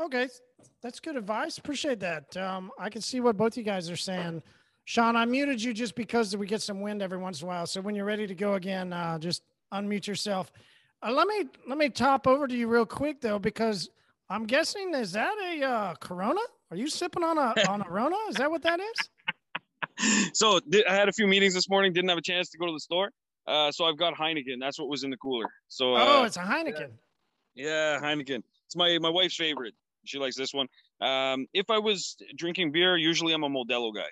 Okay, 0.00 0.28
that's 0.82 1.00
good 1.00 1.16
advice. 1.16 1.58
Appreciate 1.58 1.98
that. 2.00 2.36
Um, 2.36 2.70
I 2.78 2.88
can 2.88 3.02
see 3.02 3.20
what 3.20 3.36
both 3.36 3.56
you 3.56 3.64
guys 3.64 3.90
are 3.90 3.96
saying. 3.96 4.42
Sean, 4.84 5.16
I 5.16 5.24
muted 5.24 5.62
you 5.62 5.72
just 5.72 5.94
because 5.94 6.36
we 6.36 6.46
get 6.46 6.60
some 6.60 6.80
wind 6.80 7.02
every 7.02 7.18
once 7.18 7.40
in 7.40 7.46
a 7.46 7.48
while. 7.48 7.66
So 7.66 7.80
when 7.80 7.94
you're 7.94 8.04
ready 8.04 8.26
to 8.26 8.34
go 8.34 8.54
again, 8.54 8.92
uh, 8.92 9.18
just 9.18 9.42
unmute 9.72 10.06
yourself. 10.06 10.50
Uh, 11.02 11.12
let 11.12 11.26
me 11.26 11.44
let 11.68 11.78
me 11.78 11.88
top 11.88 12.26
over 12.26 12.46
to 12.46 12.54
you 12.54 12.68
real 12.68 12.86
quick 12.86 13.20
though, 13.20 13.38
because 13.38 13.90
I'm 14.28 14.44
guessing 14.44 14.94
is 14.94 15.12
that 15.12 15.34
a 15.38 15.64
uh, 15.64 15.94
Corona? 15.96 16.40
Are 16.70 16.76
you 16.76 16.88
sipping 16.88 17.22
on 17.22 17.38
a 17.38 17.54
on 17.68 17.82
a 17.82 17.90
Rona? 17.90 18.16
Is 18.28 18.36
that 18.36 18.50
what 18.50 18.62
that 18.62 18.80
is? 18.80 20.30
so 20.32 20.60
I 20.88 20.94
had 20.94 21.08
a 21.08 21.12
few 21.12 21.26
meetings 21.26 21.54
this 21.54 21.68
morning. 21.68 21.92
Didn't 21.92 22.08
have 22.08 22.18
a 22.18 22.22
chance 22.22 22.50
to 22.50 22.58
go 22.58 22.66
to 22.66 22.72
the 22.72 22.80
store, 22.80 23.10
uh, 23.46 23.70
so 23.70 23.84
I've 23.84 23.98
got 23.98 24.14
Heineken. 24.14 24.58
That's 24.60 24.78
what 24.78 24.88
was 24.88 25.04
in 25.04 25.10
the 25.10 25.16
cooler. 25.16 25.46
So 25.68 25.94
oh, 25.94 26.22
uh, 26.22 26.24
it's 26.24 26.36
a 26.36 26.40
Heineken. 26.40 26.90
Yeah, 27.54 27.94
yeah, 27.94 28.00
Heineken. 28.00 28.42
It's 28.66 28.76
my 28.76 28.98
my 28.98 29.10
wife's 29.10 29.36
favorite. 29.36 29.74
She 30.04 30.18
likes 30.18 30.36
this 30.36 30.52
one. 30.52 30.66
Um, 31.00 31.46
if 31.52 31.70
I 31.70 31.78
was 31.78 32.16
drinking 32.36 32.72
beer, 32.72 32.96
usually 32.96 33.32
I'm 33.32 33.44
a 33.44 33.48
Modelo 33.48 33.94
guy. 33.94 34.08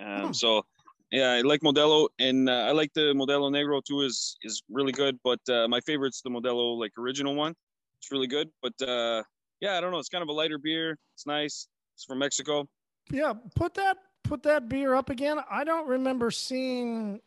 Um, 0.00 0.26
oh. 0.26 0.32
So 0.32 0.64
yeah, 1.10 1.30
I 1.30 1.40
like 1.42 1.60
Modelo, 1.60 2.08
and 2.18 2.48
uh, 2.48 2.52
I 2.52 2.72
like 2.72 2.92
the 2.94 3.12
Modelo 3.14 3.50
Negro 3.50 3.82
too. 3.84 4.02
is 4.02 4.36
is 4.42 4.62
really 4.68 4.92
good, 4.92 5.18
but 5.22 5.40
uh, 5.48 5.68
my 5.68 5.80
favorite's 5.80 6.22
the 6.22 6.30
Modelo 6.30 6.78
like 6.78 6.92
original 6.98 7.34
one. 7.34 7.54
It's 7.98 8.10
really 8.10 8.26
good, 8.26 8.50
but 8.62 8.72
uh, 8.86 9.22
yeah, 9.60 9.76
I 9.76 9.80
don't 9.80 9.92
know. 9.92 9.98
It's 9.98 10.08
kind 10.08 10.22
of 10.22 10.28
a 10.28 10.32
lighter 10.32 10.58
beer. 10.58 10.98
It's 11.14 11.26
nice. 11.26 11.68
It's 11.94 12.04
from 12.04 12.18
Mexico. 12.18 12.68
Yeah, 13.10 13.34
put 13.54 13.74
that 13.74 13.98
put 14.24 14.42
that 14.42 14.68
beer 14.68 14.94
up 14.94 15.10
again. 15.10 15.38
I 15.50 15.64
don't 15.64 15.86
remember 15.86 16.30
seeing. 16.30 17.20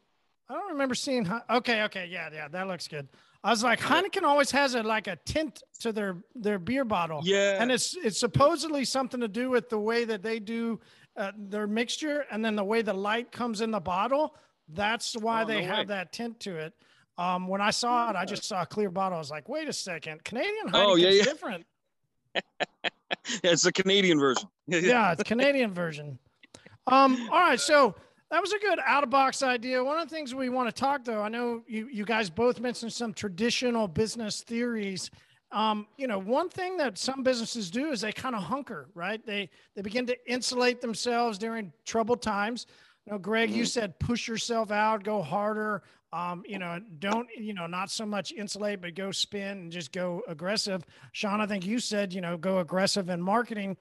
I 0.49 0.53
don't 0.53 0.71
remember 0.71 0.95
seeing. 0.95 1.29
Okay, 1.49 1.83
okay, 1.83 2.07
yeah, 2.11 2.29
yeah, 2.33 2.47
that 2.49 2.67
looks 2.67 2.87
good. 2.87 3.07
I 3.43 3.51
was 3.51 3.63
like, 3.63 3.79
Heineken 3.79 4.23
always 4.23 4.51
has 4.51 4.75
a 4.75 4.83
like 4.83 5.07
a 5.07 5.15
tint 5.25 5.63
to 5.79 5.93
their 5.93 6.17
their 6.35 6.59
beer 6.59 6.83
bottle. 6.83 7.21
Yeah, 7.23 7.61
and 7.61 7.71
it's 7.71 7.95
it's 7.95 8.19
supposedly 8.19 8.83
something 8.83 9.21
to 9.21 9.27
do 9.29 9.49
with 9.49 9.69
the 9.69 9.79
way 9.79 10.03
that 10.05 10.23
they 10.23 10.39
do 10.39 10.79
uh, 11.17 11.31
their 11.37 11.67
mixture 11.67 12.25
and 12.31 12.43
then 12.43 12.55
the 12.55 12.63
way 12.63 12.81
the 12.81 12.93
light 12.93 13.31
comes 13.31 13.61
in 13.61 13.71
the 13.71 13.79
bottle. 13.79 14.35
That's 14.69 15.15
why 15.15 15.43
oh, 15.43 15.45
they 15.45 15.61
no 15.61 15.67
have 15.67 15.77
way. 15.79 15.85
that 15.85 16.13
tint 16.13 16.39
to 16.41 16.57
it. 16.57 16.73
Um, 17.17 17.47
when 17.47 17.61
I 17.61 17.71
saw 17.71 18.09
it, 18.09 18.15
I 18.15 18.25
just 18.25 18.43
saw 18.43 18.61
a 18.61 18.65
clear 18.65 18.91
bottle. 18.91 19.15
I 19.15 19.19
was 19.19 19.31
like, 19.31 19.49
wait 19.49 19.67
a 19.67 19.73
second, 19.73 20.23
Canadian 20.23 20.69
oh, 20.73 20.95
yeah, 20.95 21.09
yeah. 21.09 21.23
different. 21.23 21.65
yeah, 22.35 22.91
it's 23.43 23.63
the 23.63 23.71
Canadian 23.71 24.19
version. 24.19 24.47
yeah, 24.67 25.13
it's 25.13 25.23
Canadian 25.23 25.73
version. 25.73 26.19
Um, 26.85 27.27
all 27.31 27.39
right, 27.39 27.59
so 27.59 27.95
that 28.29 28.41
was 28.41 28.53
a 28.53 28.59
good 28.59 28.79
out 28.85 29.03
of 29.03 29.09
box 29.09 29.41
idea. 29.41 29.83
One 29.83 29.97
of 29.97 30.07
the 30.07 30.15
things 30.15 30.35
we 30.35 30.49
want 30.49 30.73
to 30.73 30.79
talk 30.79 31.03
though, 31.05 31.21
I 31.21 31.29
know 31.29 31.63
you 31.67 31.87
you 31.87 32.05
guys 32.05 32.29
both 32.29 32.59
mentioned 32.59 32.93
some 32.93 33.13
traditional 33.13 33.87
business 33.87 34.41
theories 34.41 35.09
um, 35.51 35.87
you 35.97 36.07
know, 36.07 36.19
one 36.19 36.49
thing 36.49 36.77
that 36.77 36.97
some 36.97 37.23
businesses 37.23 37.71
do 37.71 37.91
is 37.91 38.01
they 38.01 38.11
kind 38.11 38.35
of 38.35 38.43
hunker, 38.43 38.89
right? 38.93 39.25
They 39.25 39.49
they 39.75 39.81
begin 39.81 40.05
to 40.07 40.31
insulate 40.31 40.81
themselves 40.81 41.37
during 41.37 41.71
troubled 41.85 42.21
times. 42.21 42.67
You 43.05 43.13
know, 43.13 43.19
Greg, 43.19 43.49
mm-hmm. 43.49 43.59
you 43.59 43.65
said 43.65 43.97
push 43.99 44.27
yourself 44.27 44.71
out, 44.71 45.03
go 45.03 45.21
harder. 45.21 45.83
Um, 46.11 46.43
you 46.45 46.59
know, 46.59 46.79
don't 46.99 47.27
you 47.37 47.53
know, 47.53 47.67
not 47.67 47.89
so 47.89 48.05
much 48.05 48.33
insulate, 48.33 48.81
but 48.81 48.95
go 48.95 49.11
spin 49.11 49.57
and 49.57 49.71
just 49.71 49.93
go 49.93 50.21
aggressive. 50.27 50.83
Sean, 51.13 51.39
I 51.39 51.47
think 51.47 51.65
you 51.65 51.79
said, 51.79 52.13
you 52.13 52.21
know, 52.21 52.37
go 52.37 52.59
aggressive 52.59 53.09
in 53.09 53.21
marketing. 53.21 53.77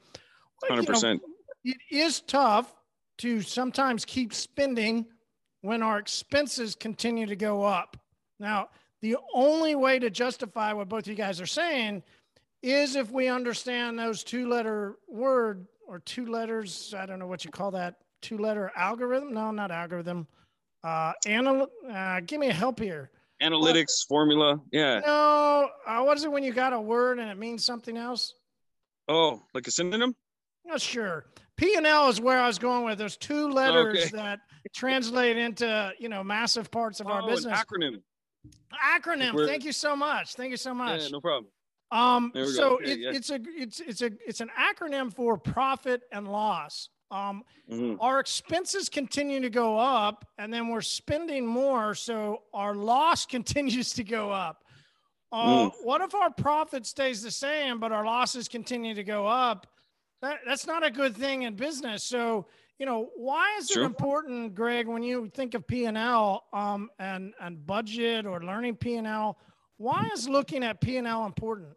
Hundred 0.64 0.82
know, 0.82 0.94
percent. 0.94 1.22
it 1.64 1.76
is 1.90 2.20
tough 2.20 2.74
to 3.18 3.40
sometimes 3.40 4.04
keep 4.04 4.32
spending 4.32 5.06
when 5.62 5.82
our 5.82 5.98
expenses 5.98 6.76
continue 6.76 7.26
to 7.26 7.36
go 7.36 7.64
up. 7.64 7.96
Now, 8.38 8.68
the 9.02 9.16
only 9.34 9.74
way 9.74 9.98
to 9.98 10.10
justify 10.10 10.72
what 10.72 10.88
both 10.88 11.06
you 11.06 11.14
guys 11.14 11.40
are 11.40 11.46
saying 11.46 12.02
is 12.62 12.96
if 12.96 13.10
we 13.10 13.28
understand 13.28 13.98
those 13.98 14.24
two 14.24 14.48
letter 14.48 14.96
word 15.08 15.66
or 15.86 16.00
two 16.00 16.26
letters, 16.26 16.94
I 16.96 17.06
don't 17.06 17.18
know 17.18 17.26
what 17.26 17.44
you 17.44 17.50
call 17.50 17.70
that, 17.72 17.96
two 18.22 18.38
letter 18.38 18.72
algorithm. 18.74 19.32
No, 19.32 19.50
not 19.50 19.70
algorithm. 19.70 20.26
Uh, 20.82 21.12
anal- 21.26 21.70
uh, 21.90 22.20
give 22.20 22.40
me 22.40 22.48
a 22.48 22.52
help 22.52 22.80
here. 22.80 23.10
Analytics 23.42 24.06
formula. 24.08 24.60
Yeah. 24.72 25.00
No, 25.06 25.68
uh, 25.86 26.02
what 26.02 26.16
is 26.16 26.24
it 26.24 26.32
when 26.32 26.42
you 26.42 26.52
got 26.52 26.72
a 26.72 26.80
word 26.80 27.18
and 27.18 27.30
it 27.30 27.36
means 27.36 27.64
something 27.64 27.96
else? 27.96 28.34
Oh, 29.08 29.42
like 29.52 29.66
a 29.66 29.70
synonym? 29.70 30.16
Not 30.64 30.80
sure. 30.80 31.26
P 31.56 31.74
and 31.76 31.86
L 31.86 32.08
is 32.08 32.20
where 32.20 32.38
I 32.38 32.46
was 32.46 32.58
going 32.58 32.84
with 32.84 32.98
those 32.98 33.16
two 33.16 33.48
letters 33.48 33.98
Okay. 33.98 34.16
that 34.16 34.40
translate 34.74 35.36
into 35.36 35.92
you 35.98 36.08
know 36.08 36.24
massive 36.24 36.70
parts 36.70 37.00
of 37.00 37.06
our 37.06 37.22
oh, 37.22 37.26
business. 37.26 37.58
an 37.58 37.64
acronym. 37.64 38.02
Acronym. 38.96 39.32
We're- 39.34 39.46
Thank 39.46 39.64
you 39.64 39.72
so 39.72 39.96
much. 39.96 40.34
Thank 40.34 40.50
you 40.50 40.56
so 40.56 40.74
much. 40.74 41.02
Yeah, 41.02 41.08
no 41.08 41.20
problem. 41.20 41.50
Um, 41.90 42.30
There 42.34 42.44
we 42.44 42.48
go. 42.50 42.56
so 42.56 42.78
it, 42.78 42.98
yeah. 42.98 43.10
it's 43.12 43.30
a 43.30 43.38
it's 43.46 43.80
it's 43.80 44.02
a 44.02 44.10
it's 44.26 44.40
an 44.40 44.50
acronym 44.58 45.12
for 45.14 45.38
profit 45.38 46.02
and 46.12 46.26
loss. 46.28 46.88
Um, 47.12 47.44
Mhm. 47.70 47.98
our 48.00 48.18
expenses 48.18 48.88
continue 48.88 49.40
to 49.40 49.50
go 49.50 49.78
up, 49.78 50.24
and 50.38 50.52
then 50.52 50.68
we're 50.68 50.80
spending 50.80 51.46
more, 51.46 51.94
so 51.94 52.42
our 52.52 52.74
loss 52.74 53.24
continues 53.36 53.92
to 53.94 54.02
go 54.04 54.30
up. 54.30 54.64
Uh, 55.32 55.46
Mm. 55.70 55.72
What 55.84 56.00
if 56.00 56.14
our 56.14 56.32
profit 56.32 56.86
stays 56.86 57.22
the 57.22 57.30
same, 57.30 57.78
but 57.78 57.92
our 57.92 58.04
losses 58.04 58.48
continue 58.48 58.94
to 58.94 59.04
go 59.04 59.26
up? 59.26 59.66
That, 60.22 60.40
that's 60.46 60.66
not 60.66 60.84
a 60.84 60.90
good 60.90 61.16
thing 61.16 61.42
in 61.42 61.54
business. 61.54 62.02
So, 62.02 62.46
you 62.78 62.86
know, 62.86 63.10
why 63.16 63.56
is 63.58 63.68
Sure. 63.68 63.82
it 63.82 63.86
important, 63.86 64.54
Greg, 64.54 64.86
when 64.86 65.02
you 65.02 65.30
think 65.34 65.54
of 65.54 65.66
P 65.66 65.86
and 65.86 65.96
L 65.96 66.44
um, 66.52 66.90
and 66.98 67.34
and 67.40 67.66
budget 67.66 68.26
or 68.26 68.42
learning 68.42 68.76
P 68.76 68.96
and 68.96 69.06
L? 69.06 69.38
Why 69.78 70.08
is 70.14 70.28
looking 70.28 70.62
at 70.64 70.80
P 70.80 70.96
and 70.96 71.06
L 71.06 71.26
important? 71.26 71.76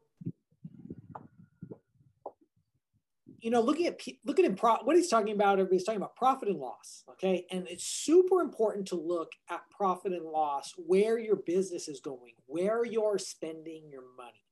you 3.41 3.49
know, 3.49 3.61
looking 3.61 3.87
at 3.87 3.97
P- 3.97 4.19
looking 4.25 4.45
at 4.45 4.57
pro- 4.57 4.83
what 4.83 4.95
he's 4.97 5.07
talking 5.07 5.33
about, 5.33 5.59
everybody's 5.59 5.85
talking 5.85 6.01
about 6.01 6.15
profit 6.15 6.49
and 6.49 6.59
loss. 6.59 7.03
Okay, 7.11 7.45
and 7.51 7.67
it's 7.69 7.85
super 7.85 8.41
important 8.41 8.85
to 8.87 8.95
look 8.95 9.31
at 9.49 9.61
profit 9.69 10.11
and 10.11 10.25
loss, 10.25 10.73
where 10.77 11.17
your 11.17 11.37
business 11.37 11.87
is 11.87 11.99
going, 12.01 12.33
where 12.47 12.83
you're 12.85 13.17
spending 13.17 13.83
your 13.89 14.03
money. 14.17 14.43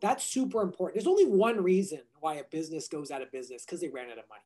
That's 0.00 0.24
super 0.24 0.62
important. 0.62 0.96
There's 0.96 1.06
only 1.06 1.26
one 1.26 1.62
reason 1.62 2.00
why 2.18 2.34
a 2.34 2.44
business 2.44 2.88
goes 2.88 3.10
out 3.10 3.22
of 3.22 3.30
business 3.30 3.64
because 3.64 3.80
they 3.80 3.88
ran 3.88 4.06
out 4.06 4.18
of 4.18 4.24
money. 4.28 4.42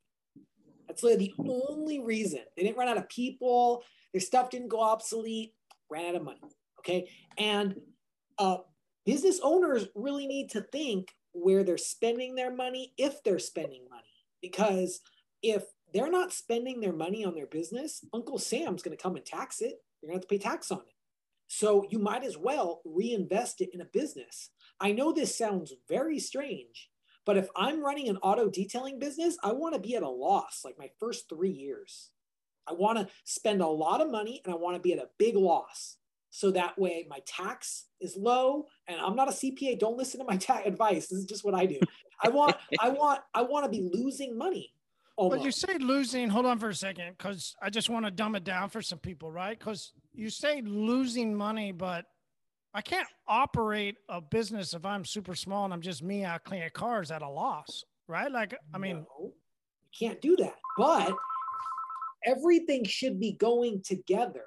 That's 0.88 1.02
literally 1.02 1.34
the 1.36 1.52
only 1.68 2.00
reason. 2.00 2.40
They 2.56 2.64
didn't 2.64 2.78
run 2.78 2.88
out 2.88 2.96
of 2.96 3.08
people. 3.08 3.84
Their 4.12 4.20
stuff 4.20 4.50
didn't 4.50 4.68
go 4.68 4.80
obsolete. 4.80 5.54
Ran 5.90 6.06
out 6.06 6.16
of 6.16 6.24
money. 6.24 6.40
Okay, 6.80 7.10
and 7.36 7.76
uh, 8.38 8.58
business 9.04 9.40
owners 9.42 9.86
really 9.94 10.26
need 10.26 10.50
to 10.50 10.60
think 10.60 11.14
where 11.32 11.64
they're 11.64 11.78
spending 11.78 12.34
their 12.34 12.54
money 12.54 12.92
if 12.98 13.22
they're 13.22 13.38
spending 13.38 13.82
money 13.90 14.02
because 14.42 15.00
if 15.42 15.64
they're 15.92 16.10
not 16.10 16.32
spending 16.32 16.80
their 16.80 16.92
money 16.92 17.24
on 17.24 17.34
their 17.34 17.46
business 17.46 18.04
uncle 18.12 18.38
sam's 18.38 18.82
going 18.82 18.96
to 18.96 19.02
come 19.02 19.16
and 19.16 19.24
tax 19.24 19.60
it 19.60 19.76
you're 20.02 20.10
going 20.10 20.20
to 20.20 20.22
have 20.22 20.22
to 20.22 20.28
pay 20.28 20.38
tax 20.38 20.70
on 20.70 20.78
it 20.78 20.94
so 21.46 21.86
you 21.90 21.98
might 21.98 22.24
as 22.24 22.36
well 22.36 22.82
reinvest 22.84 23.60
it 23.60 23.70
in 23.72 23.80
a 23.80 23.86
business 23.86 24.50
i 24.80 24.92
know 24.92 25.12
this 25.12 25.36
sounds 25.36 25.72
very 25.88 26.18
strange 26.18 26.90
but 27.28 27.36
if 27.36 27.48
i'm 27.54 27.84
running 27.84 28.08
an 28.08 28.16
auto 28.28 28.48
detailing 28.48 28.98
business 28.98 29.36
i 29.44 29.52
want 29.52 29.74
to 29.74 29.80
be 29.80 29.94
at 29.94 30.02
a 30.02 30.08
loss 30.08 30.62
like 30.64 30.78
my 30.78 30.90
first 30.98 31.28
three 31.28 31.50
years. 31.52 32.10
I 32.66 32.72
want 32.72 32.98
to 32.98 33.06
spend 33.24 33.60
a 33.60 33.66
lot 33.66 34.00
of 34.00 34.10
money 34.10 34.40
and 34.44 34.52
i 34.52 34.56
want 34.56 34.76
to 34.76 34.80
be 34.80 34.94
at 34.94 34.98
a 34.98 35.08
big 35.18 35.36
loss. 35.36 35.96
So 36.30 36.50
that 36.52 36.78
way 36.78 37.06
my 37.08 37.20
tax 37.26 37.84
is 38.00 38.16
low 38.16 38.66
and 38.88 38.98
i'm 39.00 39.14
not 39.14 39.28
a 39.28 39.32
cpa 39.32 39.78
don't 39.78 39.98
listen 39.98 40.20
to 40.20 40.26
my 40.26 40.38
tax 40.38 40.66
advice. 40.66 41.08
This 41.08 41.18
is 41.18 41.26
just 41.26 41.44
what 41.44 41.54
i 41.54 41.66
do. 41.66 41.78
I 42.22 42.30
want 42.30 42.56
i 42.80 42.88
want 42.88 43.20
i 43.34 43.42
want 43.42 43.64
to 43.66 43.70
be 43.70 43.90
losing 43.92 44.36
money 44.36 44.72
But 45.18 45.24
you 45.24 45.36
almost. 45.36 45.60
say 45.60 45.74
losing, 45.78 46.28
hold 46.28 46.46
on 46.46 46.58
for 46.58 46.70
a 46.70 46.74
second, 46.74 47.16
because 47.18 47.56
I 47.60 47.68
just 47.70 47.90
want 47.90 48.04
to 48.06 48.10
dumb 48.10 48.36
it 48.36 48.44
down 48.44 48.70
for 48.70 48.80
some 48.80 49.00
people, 49.00 49.32
right? 49.32 49.58
Because 49.58 49.92
you 50.14 50.30
say 50.30 50.62
losing 50.62 51.34
money, 51.34 51.72
but 51.72 52.06
I 52.78 52.80
can't 52.80 53.08
operate 53.26 53.96
a 54.08 54.20
business 54.20 54.72
if 54.72 54.86
I'm 54.86 55.04
super 55.04 55.34
small 55.34 55.64
and 55.64 55.74
I'm 55.74 55.80
just 55.80 56.00
me 56.00 56.22
out 56.22 56.44
cleaning 56.44 56.70
cars 56.72 57.10
at 57.10 57.22
a 57.22 57.28
loss, 57.28 57.82
right? 58.06 58.30
Like, 58.30 58.54
I 58.72 58.78
mean, 58.78 58.98
No, 58.98 59.32
you 59.32 60.08
can't 60.08 60.20
do 60.20 60.36
that. 60.36 60.54
But 60.76 61.12
everything 62.24 62.84
should 62.84 63.18
be 63.18 63.32
going 63.32 63.82
together 63.82 64.44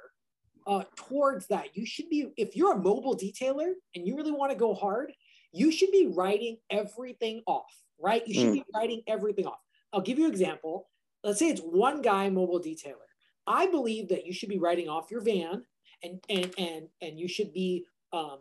uh, 0.65 0.85
towards 0.95 1.47
that. 1.47 1.75
You 1.75 1.85
should 1.85 2.07
be, 2.07 2.31
if 2.37 2.55
you're 2.55 2.71
a 2.71 2.77
mobile 2.77 3.17
detailer 3.17 3.73
and 3.95 4.07
you 4.07 4.15
really 4.15 4.31
want 4.31 4.53
to 4.53 4.57
go 4.57 4.73
hard, 4.73 5.11
you 5.51 5.69
should 5.69 5.91
be 5.91 6.07
writing 6.15 6.55
everything 6.69 7.41
off, 7.47 7.65
right? 7.99 8.25
You 8.25 8.33
should 8.33 8.53
be 8.53 8.63
writing 8.73 9.01
everything 9.07 9.45
off. 9.45 9.59
I'll 9.91 9.99
give 9.99 10.17
you 10.17 10.23
an 10.23 10.31
example. 10.31 10.87
Let's 11.21 11.39
say 11.39 11.49
it's 11.49 11.59
one 11.59 12.01
guy 12.01 12.29
mobile 12.29 12.61
detailer. 12.61 13.11
I 13.45 13.67
believe 13.67 14.07
that 14.07 14.25
you 14.25 14.31
should 14.31 14.47
be 14.47 14.57
writing 14.57 14.87
off 14.87 15.11
your 15.11 15.19
van 15.19 15.63
and 16.03 16.23
and 16.29 16.53
and 16.57 16.87
and 17.01 17.19
you 17.19 17.27
should 17.27 17.53
be 17.53 17.85
um, 18.13 18.39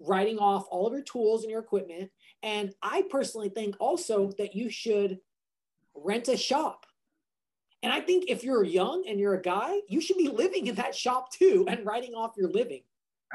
writing 0.00 0.38
off 0.38 0.66
all 0.70 0.86
of 0.86 0.92
your 0.92 1.02
tools 1.02 1.42
and 1.42 1.50
your 1.50 1.60
equipment. 1.60 2.10
And 2.42 2.74
I 2.82 3.04
personally 3.10 3.48
think 3.48 3.76
also 3.80 4.32
that 4.38 4.54
you 4.54 4.70
should 4.70 5.18
rent 5.94 6.28
a 6.28 6.36
shop. 6.36 6.86
And 7.82 7.92
I 7.92 8.00
think 8.00 8.24
if 8.28 8.42
you're 8.42 8.64
young 8.64 9.04
and 9.06 9.20
you're 9.20 9.34
a 9.34 9.42
guy, 9.42 9.80
you 9.88 10.00
should 10.00 10.16
be 10.16 10.28
living 10.28 10.66
in 10.66 10.74
that 10.76 10.94
shop 10.94 11.30
too 11.30 11.66
and 11.68 11.84
writing 11.84 12.14
off 12.14 12.32
your 12.36 12.50
living. 12.50 12.82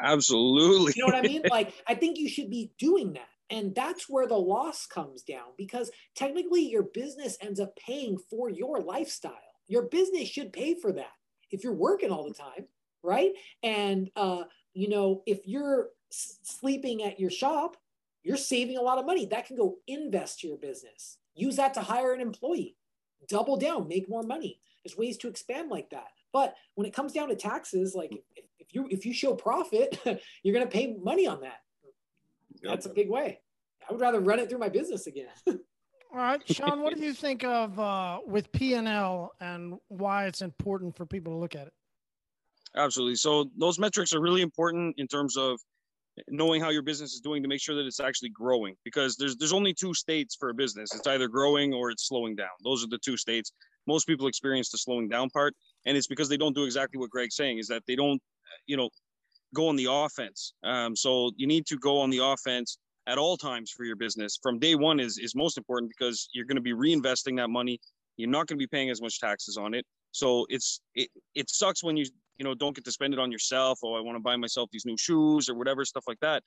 Absolutely. 0.02 0.94
You 0.96 1.04
know 1.04 1.14
what 1.14 1.24
I 1.24 1.28
mean? 1.28 1.44
Like, 1.52 1.74
I 1.88 1.96
think 1.96 2.18
you 2.18 2.30
should 2.30 2.50
be 2.50 2.72
doing 2.78 3.14
that. 3.14 3.28
And 3.52 3.74
that's 3.74 4.08
where 4.08 4.28
the 4.28 4.38
loss 4.38 4.86
comes 4.86 5.24
down 5.24 5.50
because 5.58 5.92
technically 6.16 6.62
your 6.62 6.84
business 6.84 7.38
ends 7.42 7.60
up 7.60 7.76
paying 7.76 8.18
for 8.18 8.50
your 8.50 8.80
lifestyle. 8.80 9.34
Your 9.68 9.84
business 9.84 10.28
should 10.28 10.54
pay 10.54 10.76
for 10.76 10.92
that 10.94 11.14
if 11.52 11.64
you're 11.64 11.74
working 11.74 12.12
all 12.12 12.28
the 12.28 12.34
time, 12.34 12.68
right? 13.04 13.32
And, 13.64 14.10
uh, 14.16 14.44
you 14.74 14.90
know, 14.90 15.24
if 15.26 15.40
you're 15.46 15.90
s- 16.12 16.40
sleeping 16.44 17.04
at 17.04 17.20
your 17.20 17.30
shop, 17.30 17.78
you're 18.24 18.38
saving 18.38 18.78
a 18.78 18.82
lot 18.82 18.98
of 18.98 19.06
money. 19.06 19.26
That 19.26 19.46
can 19.46 19.56
go 19.56 19.78
invest 19.88 20.44
your 20.44 20.58
business. 20.58 21.18
Use 21.36 21.56
that 21.56 21.74
to 21.76 21.82
hire 21.82 22.14
an 22.14 22.22
employee, 22.22 22.76
double 23.28 23.58
down, 23.58 23.88
make 23.88 24.10
more 24.10 24.24
money. 24.24 24.60
There's 24.84 24.98
ways 24.98 25.18
to 25.20 25.28
expand 25.28 25.70
like 25.70 25.90
that. 25.92 26.08
But 26.32 26.56
when 26.76 26.86
it 26.86 26.94
comes 26.94 27.14
down 27.14 27.30
to 27.30 27.36
taxes, 27.36 27.96
like 27.96 28.12
if, 28.12 28.46
if 28.60 28.76
you 28.76 28.88
if 28.90 29.06
you 29.06 29.14
show 29.14 29.34
profit, 29.34 30.00
you're 30.44 30.54
going 30.54 30.66
to 30.66 30.72
pay 30.72 30.96
money 31.02 31.28
on 31.28 31.42
that. 31.42 31.62
That's 32.62 32.86
a 32.86 32.90
big 32.90 33.10
way. 33.10 33.40
I 33.88 33.94
would 33.94 34.02
rather 34.02 34.20
run 34.20 34.40
it 34.40 34.50
through 34.50 34.60
my 34.60 34.70
business 34.70 35.08
again. 35.08 35.30
all 35.48 35.58
right, 36.14 36.42
Sean, 36.48 36.82
what 36.82 36.96
do 36.96 37.02
you 37.02 37.14
think 37.14 37.44
of 37.44 37.80
uh, 37.80 38.20
with 38.26 38.52
P 38.52 38.74
and 38.76 38.88
L 38.88 39.32
and 39.40 39.76
why 39.88 40.26
it's 40.26 40.42
important 40.42 40.96
for 40.96 41.06
people 41.06 41.34
to 41.34 41.38
look 41.38 41.56
at 41.56 41.68
it? 41.68 41.74
Absolutely. 42.76 43.16
So 43.16 43.50
those 43.58 43.80
metrics 43.80 44.14
are 44.14 44.22
really 44.22 44.42
important 44.42 44.96
in 44.98 45.08
terms 45.08 45.38
of 45.38 45.60
knowing 46.28 46.62
how 46.62 46.70
your 46.70 46.82
business 46.82 47.14
is 47.14 47.22
doing 47.22 47.42
to 47.42 47.50
make 47.50 47.62
sure 47.62 47.76
that 47.76 47.86
it's 47.86 48.00
actually 48.00 48.30
growing 48.30 48.76
because 48.84 49.16
there's 49.16 49.38
there's 49.38 49.54
only 49.54 49.74
two 49.74 49.94
states 49.94 50.36
for 50.36 50.50
a 50.50 50.54
business. 50.54 50.94
It's 50.94 51.08
either 51.08 51.28
growing 51.28 51.74
or 51.74 51.92
it's 51.92 52.08
slowing 52.08 52.36
down. 52.36 52.50
Those 52.64 52.84
are 52.84 52.88
the 52.88 53.00
two 53.00 53.18
states. 53.18 53.52
Most 53.88 54.06
people 54.06 54.28
experience 54.28 54.70
the 54.70 54.78
slowing 54.78 55.08
down 55.08 55.30
part 55.30 55.56
and 55.86 55.98
it's 55.98 56.08
because 56.08 56.30
they 56.30 56.38
don't 56.38 56.56
do 56.56 56.66
exactly 56.66 57.00
what 57.00 57.10
Greg's 57.10 57.36
saying 57.36 57.58
is 57.60 57.68
that 57.68 57.84
they 57.88 57.96
don't 57.96 58.22
you 58.68 58.78
know 58.78 58.90
go 59.56 59.68
on 59.68 59.76
the 59.76 59.88
offense. 59.90 60.54
Um, 60.64 60.96
so 60.96 61.32
you 61.38 61.48
need 61.48 61.66
to 61.68 61.78
go 61.78 62.00
on 62.00 62.10
the 62.10 62.20
offense 62.24 62.78
at 63.08 63.18
all 63.18 63.38
times 63.38 63.72
for 63.72 63.84
your 63.84 63.96
business. 63.96 64.38
From 64.42 64.60
day 64.60 64.76
one 64.76 65.00
is 65.00 65.18
is 65.18 65.36
most 65.36 65.58
important 65.58 65.92
because 65.98 66.30
you're 66.34 66.46
going 66.46 66.58
to 66.58 66.62
be 66.62 66.74
reinvesting 66.74 67.38
that 67.38 67.50
money. 67.50 67.80
You're 68.18 68.30
not 68.30 68.48
going 68.48 68.58
to 68.60 68.64
be 68.64 68.68
paying 68.68 68.90
as 68.90 69.02
much 69.02 69.20
taxes 69.20 69.58
on 69.58 69.74
it. 69.74 69.86
So 70.12 70.46
it's 70.50 70.82
it 70.96 71.10
it 71.36 71.50
sucks 71.50 71.84
when 71.84 71.98
you 71.98 72.06
you 72.40 72.46
know 72.46 72.56
don't 72.56 72.76
get 72.76 72.86
to 72.86 72.92
spend 72.92 73.14
it 73.14 73.20
on 73.20 73.32
yourself. 73.32 73.80
Oh, 73.84 73.96
I 73.96 74.02
want 74.02 74.16
to 74.16 74.22
buy 74.22 74.38
myself 74.38 74.70
these 74.72 74.86
new 74.86 74.98
shoes 74.98 75.50
or 75.50 75.56
whatever 75.56 75.86
stuff 75.86 76.06
like 76.08 76.20
that. 76.22 76.42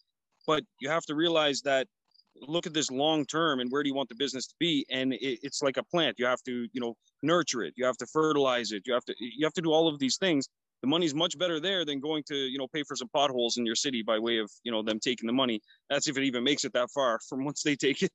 But 0.47 0.65
you 0.81 0.89
have 0.89 1.05
to 1.05 1.15
realize 1.15 1.61
that 1.63 1.87
look 2.41 2.67
at 2.67 2.73
this 2.73 2.91
long 2.91 3.27
term 3.27 3.61
and 3.61 3.71
where 3.71 3.83
do 3.83 3.91
you 3.91 3.95
want 3.95 4.09
the 4.09 4.15
business 4.15 4.47
to 4.47 4.55
be 4.59 4.87
and 4.91 5.13
it, 5.13 5.39
it's 5.43 5.63
like 5.63 5.77
a 5.77 5.85
plant. 5.85 6.19
You 6.19 6.27
have 6.27 6.43
to 6.45 6.67
you 6.73 6.81
know 6.81 6.95
nurture 7.23 7.63
it. 7.63 7.75
You 7.77 7.85
have 7.85 7.99
to 7.99 8.07
fertilize 8.07 8.73
it. 8.73 8.83
You 8.87 8.95
have 8.95 9.05
to 9.05 9.15
you 9.19 9.45
have 9.45 9.53
to 9.55 9.63
do 9.63 9.71
all 9.71 9.87
of 9.87 9.99
these 9.99 10.17
things. 10.17 10.49
The 10.81 10.89
money's 10.89 11.15
much 11.15 11.39
better 11.39 11.61
there 11.61 11.85
than 11.85 12.01
going 12.01 12.25
to 12.29 12.35
you 12.35 12.59
know 12.59 12.67
pay 12.75 12.83
for 12.83 12.97
some 12.97 13.09
potholes 13.09 13.59
in 13.59 13.67
your 13.67 13.77
city 13.77 14.03
by 14.03 14.19
way 14.19 14.39
of 14.39 14.51
you 14.65 14.73
know 14.73 14.83
them 14.83 14.99
taking 14.99 15.27
the 15.27 15.33
money. 15.33 15.61
That's 15.91 16.09
if 16.09 16.17
it 16.17 16.25
even 16.25 16.43
makes 16.43 16.65
it 16.65 16.73
that 16.73 16.91
far 16.91 17.21
from 17.29 17.45
once 17.45 17.63
they 17.63 17.77
take 17.77 18.03
it. 18.03 18.11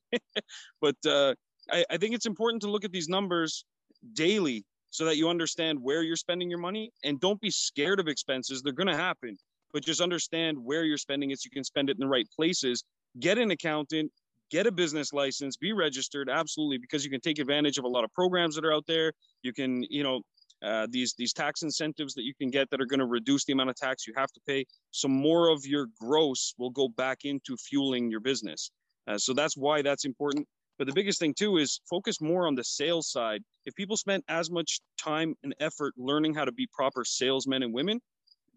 But 0.81 0.95
uh, 1.05 1.35
I, 1.71 1.85
I 1.91 1.97
think 1.97 2.15
it's 2.15 2.25
important 2.25 2.61
to 2.63 2.71
look 2.71 2.85
at 2.85 2.91
these 2.91 3.07
numbers 3.07 3.65
daily 4.13 4.65
so 4.89 5.05
that 5.05 5.17
you 5.17 5.29
understand 5.29 5.77
where 5.81 6.03
you're 6.03 6.15
spending 6.15 6.49
your 6.49 6.59
money 6.59 6.91
and 7.03 7.19
don't 7.19 7.39
be 7.41 7.51
scared 7.51 7.99
of 7.99 8.07
expenses 8.07 8.61
they're 8.61 8.73
going 8.73 8.87
to 8.87 8.95
happen 8.95 9.37
but 9.73 9.83
just 9.83 10.01
understand 10.01 10.57
where 10.57 10.83
you're 10.83 10.97
spending 10.97 11.31
it 11.31 11.39
so 11.39 11.45
you 11.45 11.51
can 11.51 11.63
spend 11.63 11.89
it 11.89 11.97
in 11.97 11.99
the 11.99 12.07
right 12.07 12.27
places. 12.35 12.83
Get 13.19 13.37
an 13.37 13.51
accountant, 13.51 14.11
get 14.49 14.67
a 14.67 14.71
business 14.71 15.13
license, 15.13 15.57
be 15.57 15.73
registered, 15.73 16.29
absolutely, 16.29 16.77
because 16.77 17.03
you 17.03 17.11
can 17.11 17.21
take 17.21 17.39
advantage 17.39 17.77
of 17.77 17.85
a 17.85 17.87
lot 17.87 18.03
of 18.03 18.13
programs 18.13 18.55
that 18.55 18.65
are 18.65 18.73
out 18.73 18.85
there. 18.87 19.13
You 19.43 19.53
can, 19.53 19.83
you 19.89 20.03
know, 20.03 20.21
uh, 20.63 20.87
these 20.89 21.13
these 21.17 21.33
tax 21.33 21.61
incentives 21.61 22.15
that 22.15 22.23
you 22.23 22.33
can 22.33 22.49
get 22.49 22.67
that 22.71 22.81
are 22.81 22.85
going 22.85 22.99
to 22.99 23.05
reduce 23.05 23.45
the 23.45 23.53
amount 23.53 23.69
of 23.69 23.75
tax 23.75 24.07
you 24.07 24.13
have 24.17 24.31
to 24.31 24.39
pay. 24.47 24.65
So 24.89 25.07
more 25.07 25.49
of 25.49 25.63
your 25.65 25.87
gross 25.99 26.55
will 26.57 26.71
go 26.71 26.87
back 26.87 27.25
into 27.25 27.55
fueling 27.57 28.09
your 28.09 28.21
business. 28.21 28.71
Uh, 29.07 29.19
so 29.19 29.33
that's 29.33 29.55
why 29.55 29.83
that's 29.83 30.05
important. 30.05 30.47
But 30.77 30.87
the 30.87 30.93
biggest 30.93 31.19
thing 31.19 31.33
too 31.33 31.57
is 31.57 31.81
focus 31.89 32.21
more 32.21 32.47
on 32.47 32.55
the 32.55 32.63
sales 32.63 33.11
side. 33.11 33.41
If 33.65 33.75
people 33.75 33.97
spent 33.97 34.23
as 34.27 34.51
much 34.51 34.79
time 34.99 35.35
and 35.43 35.55
effort 35.59 35.93
learning 35.97 36.35
how 36.35 36.45
to 36.45 36.51
be 36.51 36.67
proper 36.71 37.03
salesmen 37.03 37.63
and 37.63 37.73
women, 37.73 37.99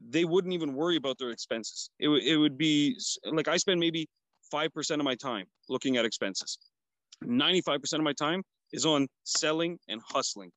they 0.08 0.24
wouldn't 0.24 0.54
even 0.54 0.74
worry 0.74 0.96
about 0.96 1.18
their 1.18 1.30
expenses. 1.30 1.90
It, 1.98 2.08
it 2.08 2.36
would 2.36 2.58
be 2.58 2.98
like 3.24 3.48
I 3.48 3.56
spend 3.56 3.80
maybe 3.80 4.08
5% 4.52 4.90
of 4.90 5.04
my 5.04 5.14
time 5.14 5.46
looking 5.68 5.96
at 5.96 6.04
expenses. 6.04 6.58
95% 7.24 7.94
of 7.94 8.02
my 8.02 8.12
time 8.12 8.42
is 8.72 8.86
on 8.86 9.06
selling 9.24 9.78
and 9.88 10.00
hustling. 10.04 10.50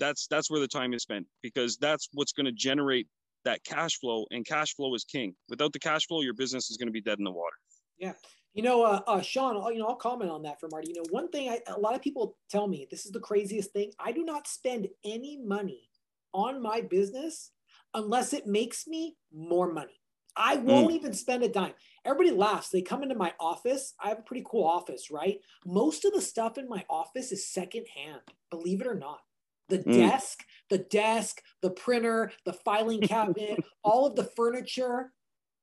That's 0.00 0.26
that's 0.26 0.50
where 0.50 0.60
the 0.60 0.68
time 0.68 0.92
is 0.92 1.02
spent 1.02 1.26
because 1.42 1.76
that's 1.76 2.08
what's 2.12 2.32
going 2.32 2.46
to 2.46 2.52
generate 2.52 3.06
that 3.44 3.62
cash 3.64 3.98
flow 4.00 4.24
and 4.30 4.44
cash 4.44 4.74
flow 4.74 4.94
is 4.94 5.04
king. 5.04 5.34
Without 5.48 5.72
the 5.72 5.78
cash 5.78 6.06
flow, 6.06 6.22
your 6.22 6.34
business 6.34 6.70
is 6.70 6.76
going 6.76 6.88
to 6.88 6.92
be 6.92 7.00
dead 7.00 7.18
in 7.18 7.24
the 7.24 7.30
water. 7.30 7.56
Yeah. 7.98 8.14
You 8.54 8.62
know, 8.62 8.84
uh, 8.84 9.00
uh, 9.08 9.20
Sean, 9.20 9.60
you 9.72 9.80
know, 9.80 9.88
I'll 9.88 9.96
comment 9.96 10.30
on 10.30 10.42
that 10.44 10.60
for 10.60 10.68
Marty. 10.70 10.92
You 10.92 11.02
know, 11.02 11.08
one 11.10 11.28
thing 11.28 11.50
I, 11.50 11.60
a 11.66 11.78
lot 11.78 11.94
of 11.94 12.02
people 12.02 12.36
tell 12.48 12.68
me, 12.68 12.86
this 12.88 13.04
is 13.04 13.10
the 13.10 13.20
craziest 13.20 13.72
thing. 13.72 13.90
I 13.98 14.12
do 14.12 14.24
not 14.24 14.46
spend 14.46 14.88
any 15.04 15.36
money 15.44 15.90
on 16.32 16.62
my 16.62 16.80
business 16.80 17.50
unless 17.94 18.32
it 18.32 18.46
makes 18.46 18.86
me 18.86 19.16
more 19.32 19.72
money. 19.72 20.00
I 20.36 20.56
won't 20.56 20.90
mm. 20.90 20.94
even 20.94 21.12
spend 21.12 21.42
a 21.44 21.48
dime. 21.48 21.74
Everybody 22.04 22.36
laughs. 22.36 22.68
They 22.68 22.82
come 22.82 23.02
into 23.02 23.14
my 23.14 23.32
office. 23.38 23.94
I 24.02 24.08
have 24.08 24.18
a 24.18 24.22
pretty 24.22 24.44
cool 24.48 24.64
office, 24.64 25.10
right? 25.10 25.38
Most 25.64 26.04
of 26.04 26.12
the 26.12 26.20
stuff 26.20 26.58
in 26.58 26.68
my 26.68 26.84
office 26.90 27.32
is 27.32 27.48
secondhand, 27.48 28.20
believe 28.50 28.80
it 28.80 28.86
or 28.86 28.96
not. 28.96 29.20
The 29.68 29.78
mm. 29.78 29.94
desk, 29.94 30.44
the 30.70 30.78
desk, 30.78 31.40
the 31.62 31.70
printer, 31.70 32.32
the 32.44 32.52
filing 32.52 33.00
cabinet, 33.00 33.64
all 33.84 34.06
of 34.06 34.16
the 34.16 34.30
furniture, 34.36 35.12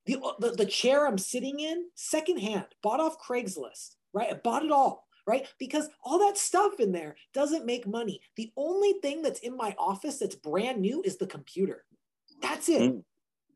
the, 0.06 0.20
the, 0.40 0.52
the 0.52 0.66
chair 0.66 1.08
I'm 1.08 1.18
sitting 1.18 1.60
in, 1.60 1.86
secondhand, 1.96 2.66
bought 2.82 3.00
off 3.00 3.22
Craigslist, 3.22 3.96
right? 4.14 4.32
I 4.32 4.34
bought 4.34 4.66
it 4.66 4.72
all, 4.72 5.08
right? 5.28 5.48
Because 5.60 5.90
all 6.04 6.20
that 6.20 6.38
stuff 6.38 6.80
in 6.80 6.92
there 6.92 7.16
doesn't 7.34 7.66
make 7.66 7.88
money. 7.88 8.22
The 8.36 8.52
only 8.58 8.94
thing 9.02 9.22
that's 9.22 9.40
in 9.42 9.56
my 9.56 9.76
office 9.78 10.20
that's 10.20 10.36
brand 10.36 10.82
new 10.82 11.02
is 11.04 11.18
the 11.18 11.28
computer. 11.28 11.84
That's 12.42 12.70
it. 12.70 12.94
Mm 12.94 13.04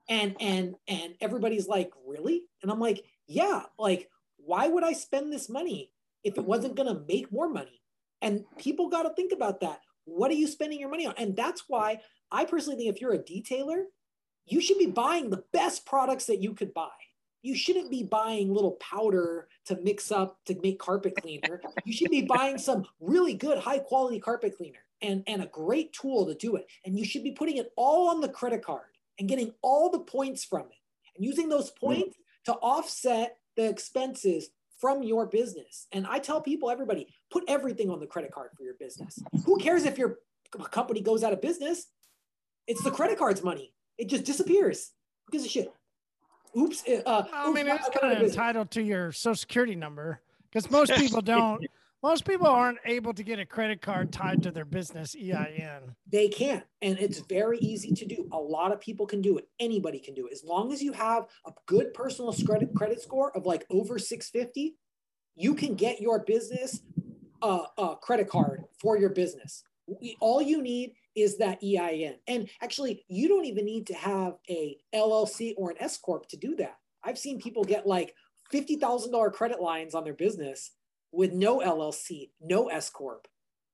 and 0.07 0.35
and 0.39 0.75
and 0.87 1.15
everybody's 1.21 1.67
like 1.67 1.91
really 2.05 2.43
and 2.61 2.71
i'm 2.71 2.79
like 2.79 3.03
yeah 3.27 3.63
like 3.77 4.09
why 4.37 4.67
would 4.67 4.83
i 4.83 4.93
spend 4.93 5.31
this 5.31 5.49
money 5.49 5.91
if 6.23 6.37
it 6.37 6.45
wasn't 6.45 6.75
going 6.75 6.87
to 6.87 7.03
make 7.07 7.31
more 7.31 7.49
money 7.49 7.81
and 8.21 8.43
people 8.57 8.89
got 8.89 9.03
to 9.03 9.13
think 9.15 9.31
about 9.31 9.61
that 9.61 9.79
what 10.05 10.31
are 10.31 10.35
you 10.35 10.47
spending 10.47 10.79
your 10.79 10.89
money 10.89 11.05
on 11.05 11.13
and 11.17 11.35
that's 11.35 11.63
why 11.67 11.99
i 12.31 12.45
personally 12.45 12.77
think 12.77 12.93
if 12.93 13.01
you're 13.01 13.13
a 13.13 13.19
detailer 13.19 13.83
you 14.45 14.61
should 14.61 14.77
be 14.77 14.87
buying 14.87 15.29
the 15.29 15.43
best 15.53 15.85
products 15.85 16.25
that 16.25 16.41
you 16.41 16.53
could 16.53 16.73
buy 16.73 16.89
you 17.41 17.55
shouldn't 17.55 17.91
be 17.91 18.01
buying 18.01 18.51
little 18.51 18.71
powder 18.73 19.47
to 19.65 19.79
mix 19.83 20.11
up 20.11 20.39
to 20.45 20.59
make 20.61 20.79
carpet 20.79 21.13
cleaner 21.21 21.61
you 21.83 21.93
should 21.93 22.11
be 22.11 22.23
buying 22.23 22.57
some 22.57 22.85
really 22.99 23.33
good 23.33 23.57
high 23.57 23.79
quality 23.79 24.19
carpet 24.19 24.55
cleaner 24.57 24.79
and 25.01 25.23
and 25.27 25.41
a 25.41 25.47
great 25.47 25.93
tool 25.93 26.25
to 26.25 26.33
do 26.35 26.55
it 26.55 26.67
and 26.85 26.97
you 26.97 27.05
should 27.05 27.23
be 27.23 27.31
putting 27.31 27.57
it 27.57 27.71
all 27.75 28.09
on 28.09 28.21
the 28.21 28.29
credit 28.29 28.63
card 28.63 28.95
and 29.19 29.29
getting 29.29 29.53
all 29.61 29.89
the 29.89 29.99
points 29.99 30.43
from 30.43 30.61
it 30.61 31.15
and 31.15 31.25
using 31.25 31.49
those 31.49 31.71
mm. 31.71 31.79
points 31.79 32.17
to 32.45 32.53
offset 32.53 33.37
the 33.55 33.67
expenses 33.67 34.49
from 34.79 35.03
your 35.03 35.25
business. 35.25 35.87
And 35.91 36.05
I 36.05 36.19
tell 36.19 36.41
people, 36.41 36.69
everybody, 36.69 37.07
put 37.31 37.43
everything 37.47 37.89
on 37.89 37.99
the 37.99 38.07
credit 38.07 38.31
card 38.31 38.49
for 38.57 38.63
your 38.63 38.75
business. 38.75 39.19
Who 39.45 39.57
cares 39.57 39.85
if 39.85 39.97
your 39.97 40.19
company 40.71 41.01
goes 41.01 41.23
out 41.23 41.33
of 41.33 41.41
business? 41.41 41.87
It's 42.67 42.83
the 42.83 42.91
credit 42.91 43.17
card's 43.17 43.43
money. 43.43 43.73
It 43.97 44.09
just 44.09 44.23
disappears. 44.23 44.91
Who 45.25 45.31
gives 45.31 45.45
a 45.45 45.49
shit? 45.49 45.73
Oops. 46.57 46.83
Uh, 47.05 47.23
I 47.33 47.51
mean, 47.51 47.67
it's 47.67 47.89
kind 47.89 48.13
of 48.13 48.23
entitled 48.23 48.71
to 48.71 48.81
your 48.81 49.11
social 49.11 49.35
security 49.35 49.75
number 49.75 50.21
because 50.49 50.71
most 50.71 50.93
people 50.95 51.21
don't 51.21 51.65
most 52.05 52.23
people 52.23 52.45
aren't 52.45 52.77
able 52.85 53.15
to 53.15 53.23
get 53.23 53.39
a 53.39 53.45
credit 53.45 53.81
card 53.81 54.13
tied 54.13 54.43
to 54.43 54.51
their 54.51 54.63
business 54.63 55.15
EIN. 55.15 55.95
They 56.07 56.27
can't, 56.27 56.63
and 56.83 56.99
it's 56.99 57.17
very 57.19 57.57
easy 57.57 57.93
to 57.93 58.05
do. 58.05 58.29
A 58.31 58.37
lot 58.37 58.71
of 58.71 58.79
people 58.79 59.07
can 59.07 59.23
do 59.23 59.39
it. 59.39 59.47
Anybody 59.59 59.97
can 59.97 60.13
do 60.13 60.27
it. 60.27 60.31
As 60.31 60.43
long 60.43 60.71
as 60.71 60.83
you 60.83 60.93
have 60.93 61.25
a 61.47 61.51
good 61.65 61.95
personal 61.95 62.31
credit 62.45 62.75
credit 62.75 63.01
score 63.01 63.35
of 63.35 63.47
like 63.47 63.65
over 63.71 63.97
650, 63.97 64.75
you 65.35 65.55
can 65.55 65.73
get 65.73 65.99
your 65.99 66.19
business 66.19 66.81
uh, 67.41 67.63
a 67.77 67.95
credit 67.95 68.29
card 68.29 68.65
for 68.79 68.97
your 68.97 69.09
business. 69.09 69.63
All 70.19 70.41
you 70.41 70.61
need 70.61 70.93
is 71.15 71.37
that 71.37 71.59
EIN. 71.63 72.15
And 72.27 72.49
actually, 72.61 73.05
you 73.07 73.27
don't 73.27 73.45
even 73.45 73.65
need 73.65 73.87
to 73.87 73.93
have 73.93 74.35
a 74.49 74.77
LLC 74.93 75.53
or 75.57 75.71
an 75.71 75.77
S 75.79 75.97
corp 75.97 76.27
to 76.29 76.37
do 76.37 76.55
that. 76.57 76.77
I've 77.03 77.17
seen 77.17 77.39
people 77.39 77.63
get 77.63 77.87
like 77.87 78.13
$50,000 78.53 79.33
credit 79.33 79.61
lines 79.61 79.95
on 79.95 80.03
their 80.03 80.13
business 80.13 80.71
with 81.11 81.31
no 81.31 81.59
LLC, 81.59 82.31
no 82.41 82.67
S 82.67 82.89
corp, 82.89 83.27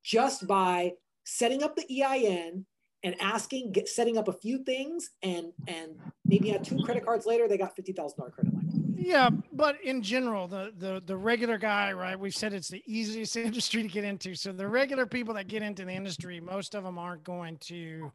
just 0.04 0.46
by 0.46 0.92
setting 1.24 1.62
up 1.62 1.76
the 1.76 2.02
EIN 2.02 2.66
and 3.02 3.20
asking, 3.20 3.72
get, 3.72 3.88
setting 3.88 4.16
up 4.16 4.28
a 4.28 4.32
few 4.32 4.62
things, 4.62 5.10
and 5.22 5.52
and 5.66 5.96
maybe 6.24 6.52
at 6.52 6.62
two 6.62 6.78
credit 6.84 7.04
cards 7.04 7.26
later, 7.26 7.48
they 7.48 7.58
got 7.58 7.74
fifty 7.74 7.92
thousand 7.92 8.18
dollar 8.18 8.30
credit 8.30 8.54
line. 8.54 8.71
Yeah, 9.04 9.30
but 9.52 9.76
in 9.82 10.02
general, 10.02 10.46
the 10.48 10.72
the 10.78 11.02
the 11.04 11.16
regular 11.16 11.58
guy, 11.58 11.92
right? 11.92 12.18
We've 12.18 12.34
said 12.34 12.52
it's 12.52 12.68
the 12.68 12.82
easiest 12.86 13.36
industry 13.48 13.82
to 13.82 13.88
get 13.88 14.04
into. 14.04 14.34
So 14.34 14.52
the 14.52 14.68
regular 14.68 15.06
people 15.06 15.34
that 15.34 15.48
get 15.48 15.62
into 15.62 15.84
the 15.84 15.92
industry, 15.92 16.40
most 16.40 16.74
of 16.74 16.84
them 16.84 16.98
aren't 16.98 17.24
going 17.24 17.58
to 17.68 18.12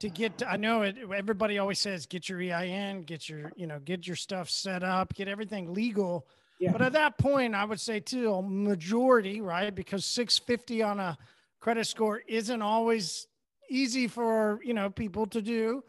to 0.00 0.08
get 0.08 0.38
to, 0.38 0.50
I 0.50 0.56
know 0.56 0.82
it 0.82 0.96
everybody 1.14 1.58
always 1.58 1.78
says 1.78 2.06
get 2.06 2.28
your 2.28 2.40
EIN, 2.40 3.02
get 3.02 3.28
your, 3.28 3.52
you 3.56 3.66
know, 3.66 3.78
get 3.78 4.06
your 4.06 4.16
stuff 4.16 4.48
set 4.48 4.82
up, 4.82 5.14
get 5.14 5.28
everything 5.28 5.72
legal 5.72 6.26
yeah. 6.62 6.70
But 6.70 6.82
at 6.82 6.92
that 6.92 7.18
point, 7.18 7.56
I 7.56 7.64
would 7.64 7.80
say 7.80 7.98
too, 7.98 8.32
a 8.32 8.40
majority, 8.40 9.40
right? 9.40 9.74
Because 9.74 10.04
650 10.04 10.80
on 10.84 11.00
a 11.00 11.18
credit 11.58 11.88
score 11.88 12.22
isn't 12.28 12.62
always 12.62 13.26
easy 13.68 14.06
for, 14.06 14.60
you 14.62 14.72
know, 14.72 14.88
people 14.88 15.26
to 15.26 15.42
do. 15.42 15.82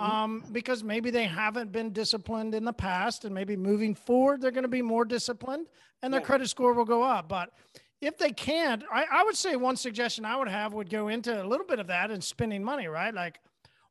Mm-hmm. 0.00 0.10
Um, 0.10 0.44
because 0.52 0.84
maybe 0.84 1.10
they 1.10 1.24
haven't 1.24 1.72
been 1.72 1.90
disciplined 1.90 2.54
in 2.54 2.64
the 2.64 2.72
past 2.72 3.24
and 3.24 3.34
maybe 3.34 3.56
moving 3.56 3.94
forward, 3.94 4.42
they're 4.42 4.50
going 4.50 4.62
to 4.62 4.68
be 4.68 4.82
more 4.82 5.06
disciplined 5.06 5.68
and 6.02 6.12
their 6.12 6.20
yeah. 6.20 6.26
credit 6.26 6.48
score 6.48 6.74
will 6.74 6.84
go 6.84 7.02
up. 7.02 7.28
But 7.28 7.50
if 8.00 8.18
they 8.18 8.30
can't, 8.30 8.84
I, 8.92 9.06
I 9.10 9.24
would 9.24 9.36
say 9.36 9.56
one 9.56 9.76
suggestion 9.76 10.26
I 10.26 10.36
would 10.36 10.48
have 10.48 10.74
would 10.74 10.90
go 10.90 11.08
into 11.08 11.42
a 11.42 11.46
little 11.46 11.66
bit 11.66 11.78
of 11.78 11.86
that 11.86 12.10
and 12.10 12.22
spending 12.22 12.62
money, 12.62 12.88
right? 12.88 13.14
Like 13.14 13.40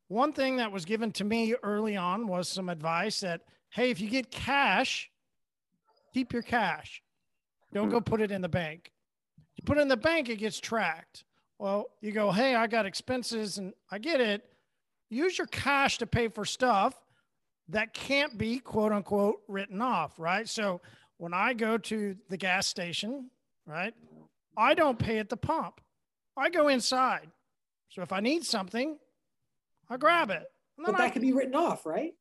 one 0.08 0.32
thing 0.32 0.58
that 0.58 0.72
was 0.72 0.86
given 0.86 1.12
to 1.14 1.24
me 1.24 1.56
early 1.64 1.98
on 1.98 2.28
was 2.28 2.48
some 2.48 2.70
advice 2.70 3.22
that, 3.22 3.42
hey, 3.70 3.90
if 3.90 4.00
you 4.00 4.08
get 4.08 4.30
cash, 4.30 5.10
keep 6.14 6.32
your 6.32 6.44
cash. 6.44 7.02
Don't 7.74 7.90
go 7.90 8.00
put 8.00 8.22
it 8.22 8.32
in 8.32 8.42
the 8.42 8.50
bank. 8.50 8.92
You 9.56 9.64
put 9.66 9.78
it 9.78 9.82
in 9.82 9.88
the 9.88 9.98
bank, 9.98 10.30
it 10.30 10.38
gets 10.38 10.60
tracked. 10.60 11.26
Well, 11.58 11.88
you 12.00 12.12
go, 12.12 12.32
hey, 12.32 12.56
I 12.56 12.68
got 12.68 12.86
expenses 12.86 13.58
and 13.58 13.74
I 13.92 13.98
get 13.98 14.22
it. 14.22 14.44
Use 15.10 15.38
your 15.38 15.48
cash 15.48 15.98
to 16.00 16.08
pay 16.08 16.28
for 16.28 16.46
stuff 16.46 16.96
that 17.70 17.94
can't 17.94 18.38
be 18.38 18.60
quote 18.60 18.92
unquote 18.92 19.42
written 19.48 19.82
off, 19.82 20.20
right? 20.20 20.48
So 20.48 20.82
when 21.18 21.34
I 21.34 21.54
go 21.54 21.78
to 21.78 22.16
the 22.30 22.38
gas 22.38 22.68
station, 22.68 23.30
right, 23.66 23.94
I 24.58 24.74
don't 24.74 25.00
pay 25.00 25.20
at 25.20 25.30
the 25.30 25.38
pump. 25.38 25.82
I 26.38 26.50
go 26.50 26.68
inside. 26.68 27.30
So 27.90 28.02
if 28.02 28.12
I 28.12 28.20
need 28.20 28.44
something, 28.44 28.98
I 29.90 29.98
grab 29.98 30.30
it. 30.32 30.44
But 30.78 30.98
that 30.98 31.02
I, 31.02 31.10
could 31.10 31.22
be 31.22 31.32
written 31.32 31.56
off, 31.56 31.86
right? 31.86 32.14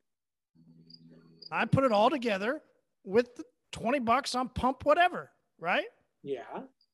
I 1.51 1.64
put 1.64 1.85
it 1.85 1.93
all 1.93 2.11
together 2.11 2.62
with 3.05 3.41
20 3.72 3.99
bucks 4.01 4.35
on 4.35 4.49
pump, 4.49 4.85
whatever, 4.85 5.30
right? 5.59 5.87
Yeah. 6.22 6.43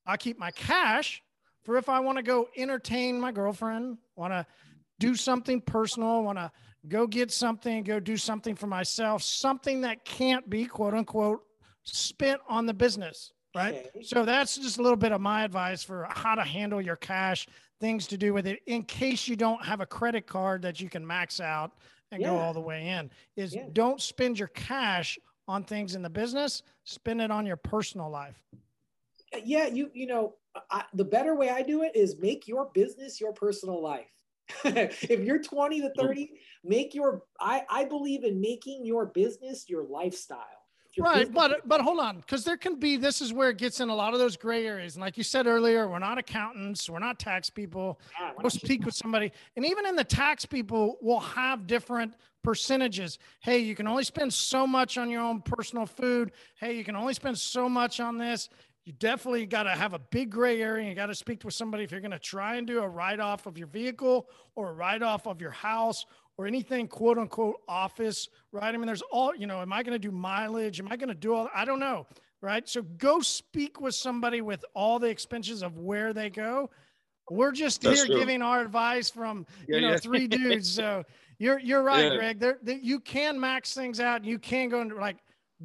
I 0.05 0.17
keep 0.17 0.39
my 0.39 0.51
cash 0.51 1.21
for 1.63 1.77
if 1.77 1.89
I 1.89 1.99
want 1.99 2.17
to 2.17 2.23
go 2.23 2.49
entertain 2.57 3.19
my 3.19 3.31
girlfriend, 3.31 3.97
want 4.15 4.33
to 4.33 4.45
do 5.01 5.15
something 5.15 5.59
personal, 5.59 6.09
I 6.09 6.19
want 6.19 6.37
to 6.37 6.51
go 6.87 7.07
get 7.07 7.31
something, 7.31 7.83
go 7.83 7.99
do 7.99 8.15
something 8.15 8.55
for 8.55 8.67
myself, 8.67 9.23
something 9.23 9.81
that 9.81 10.05
can't 10.05 10.47
be 10.49 10.65
quote 10.65 10.93
unquote 10.93 11.41
spent 11.83 12.39
on 12.47 12.67
the 12.67 12.73
business. 12.73 13.33
Right. 13.53 13.87
Okay. 13.93 14.03
So 14.03 14.23
that's 14.23 14.55
just 14.55 14.77
a 14.77 14.81
little 14.81 14.95
bit 14.97 15.11
of 15.11 15.19
my 15.19 15.43
advice 15.43 15.83
for 15.83 16.07
how 16.09 16.35
to 16.35 16.43
handle 16.43 16.81
your 16.81 16.95
cash, 16.95 17.47
things 17.81 18.07
to 18.07 18.17
do 18.17 18.33
with 18.33 18.47
it 18.47 18.61
in 18.67 18.83
case 18.83 19.27
you 19.27 19.35
don't 19.35 19.65
have 19.65 19.81
a 19.81 19.85
credit 19.85 20.25
card 20.25 20.61
that 20.61 20.79
you 20.79 20.87
can 20.87 21.05
max 21.05 21.41
out 21.41 21.71
and 22.11 22.21
yeah. 22.21 22.29
go 22.29 22.37
all 22.37 22.53
the 22.53 22.61
way 22.61 22.87
in. 22.87 23.09
Is 23.35 23.55
yeah. 23.55 23.65
don't 23.73 23.99
spend 23.99 24.39
your 24.39 24.49
cash 24.49 25.19
on 25.47 25.63
things 25.63 25.95
in 25.95 26.01
the 26.01 26.09
business, 26.09 26.61
spend 26.85 27.21
it 27.21 27.31
on 27.31 27.45
your 27.45 27.57
personal 27.57 28.09
life. 28.09 28.41
Uh, 29.33 29.39
yeah, 29.43 29.65
you 29.65 29.89
you 29.93 30.05
know, 30.05 30.35
I, 30.69 30.83
the 30.93 31.03
better 31.03 31.35
way 31.35 31.49
I 31.49 31.63
do 31.63 31.81
it 31.81 31.93
is 31.95 32.17
make 32.19 32.47
your 32.47 32.69
business 32.73 33.19
your 33.19 33.33
personal 33.33 33.81
life. 33.81 34.20
if 34.65 35.21
you're 35.21 35.41
20 35.41 35.81
to 35.81 35.87
mm-hmm. 35.87 36.07
30, 36.07 36.31
make 36.63 36.93
your 36.93 37.23
I, 37.39 37.63
I 37.69 37.85
believe 37.85 38.23
in 38.23 38.39
making 38.39 38.85
your 38.85 39.05
business 39.05 39.65
your 39.69 39.83
lifestyle. 39.83 40.45
Your 40.93 41.05
right 41.05 41.33
but 41.33 41.65
but 41.65 41.79
hold 41.79 41.99
on 41.99 42.17
because 42.17 42.43
there 42.43 42.57
can 42.57 42.75
be 42.75 42.97
this 42.97 43.21
is 43.21 43.31
where 43.31 43.49
it 43.49 43.57
gets 43.57 43.79
in 43.79 43.87
a 43.87 43.95
lot 43.95 44.13
of 44.13 44.19
those 44.19 44.35
gray 44.35 44.67
areas. 44.67 44.95
And 44.95 45.01
like 45.01 45.17
you 45.17 45.23
said 45.23 45.47
earlier 45.47 45.87
we're 45.87 45.99
not 45.99 46.17
accountants 46.17 46.89
we're 46.89 46.99
not 46.99 47.17
tax 47.17 47.49
people. 47.49 47.99
Yeah, 48.19 48.31
go 48.41 48.49
speak 48.49 48.83
with 48.83 48.93
somebody. 48.93 49.31
And 49.55 49.65
even 49.65 49.85
in 49.85 49.95
the 49.95 50.03
tax 50.03 50.45
people 50.45 50.97
will 51.01 51.21
have 51.21 51.65
different 51.65 52.15
percentages. 52.43 53.19
Hey 53.39 53.59
you 53.59 53.73
can 53.73 53.87
only 53.87 54.03
spend 54.03 54.33
so 54.33 54.67
much 54.67 54.97
on 54.97 55.09
your 55.09 55.21
own 55.21 55.41
personal 55.41 55.85
food. 55.85 56.33
Hey 56.59 56.75
you 56.75 56.83
can 56.83 56.97
only 56.97 57.13
spend 57.13 57.37
so 57.37 57.69
much 57.69 58.01
on 58.01 58.17
this 58.17 58.49
you 58.91 58.97
definitely 58.99 59.45
got 59.45 59.63
to 59.63 59.71
have 59.71 59.93
a 59.93 59.99
big 59.99 60.29
gray 60.31 60.61
area. 60.61 60.89
You 60.89 60.95
got 60.95 61.05
to 61.07 61.15
speak 61.15 61.43
with 61.45 61.53
somebody 61.53 61.83
if 61.85 61.91
you're 61.91 62.01
going 62.01 62.11
to 62.11 62.19
try 62.19 62.55
and 62.55 62.67
do 62.67 62.79
a 62.81 62.87
write-off 62.87 63.45
of 63.45 63.57
your 63.57 63.67
vehicle 63.67 64.27
or 64.55 64.69
a 64.71 64.73
write-off 64.73 65.27
of 65.27 65.39
your 65.39 65.51
house 65.51 66.05
or 66.37 66.45
anything 66.45 66.87
quote 66.87 67.17
unquote 67.17 67.55
office 67.69 68.27
right? 68.51 68.73
I 68.73 68.77
mean 68.77 68.87
there's 68.87 69.03
all 69.11 69.33
you 69.35 69.47
know 69.47 69.61
am 69.61 69.71
i 69.71 69.83
going 69.83 69.93
to 69.93 69.99
do 69.99 70.11
mileage? 70.11 70.79
Am 70.79 70.91
i 70.91 70.95
going 70.97 71.09
to 71.09 71.15
do 71.15 71.33
all 71.33 71.49
i 71.53 71.63
don't 71.65 71.79
know 71.79 72.05
right? 72.41 72.67
So 72.67 72.81
go 72.81 73.19
speak 73.21 73.79
with 73.79 73.93
somebody 73.95 74.41
with 74.41 74.65
all 74.73 74.97
the 74.99 75.07
expenses 75.07 75.61
of 75.61 75.77
where 75.77 76.11
they 76.11 76.29
go. 76.31 76.71
We're 77.29 77.51
just 77.51 77.81
That's 77.81 77.97
here 77.99 78.07
true. 78.07 78.17
giving 78.19 78.41
our 78.41 78.61
advice 78.61 79.09
from 79.11 79.45
Yeah, 79.67 79.75
you 79.75 79.81
know 79.83 79.91
yeah. 79.91 79.97
three 79.97 80.27
dudes 80.27 80.69
so 80.69 81.03
you're 81.37 81.59
you're 81.59 81.83
right 81.83 82.11
Yeah. 82.11 82.17
greg. 82.17 82.39
There 82.39 82.57
there- 82.63 82.77
you 82.81 82.99
can 82.99 83.39
max 83.39 83.73
things 83.73 83.99
out. 83.99 84.25
You 84.25 84.39
can 84.39 84.67
go 84.69 84.81
into 84.81 84.95
like 84.95 85.17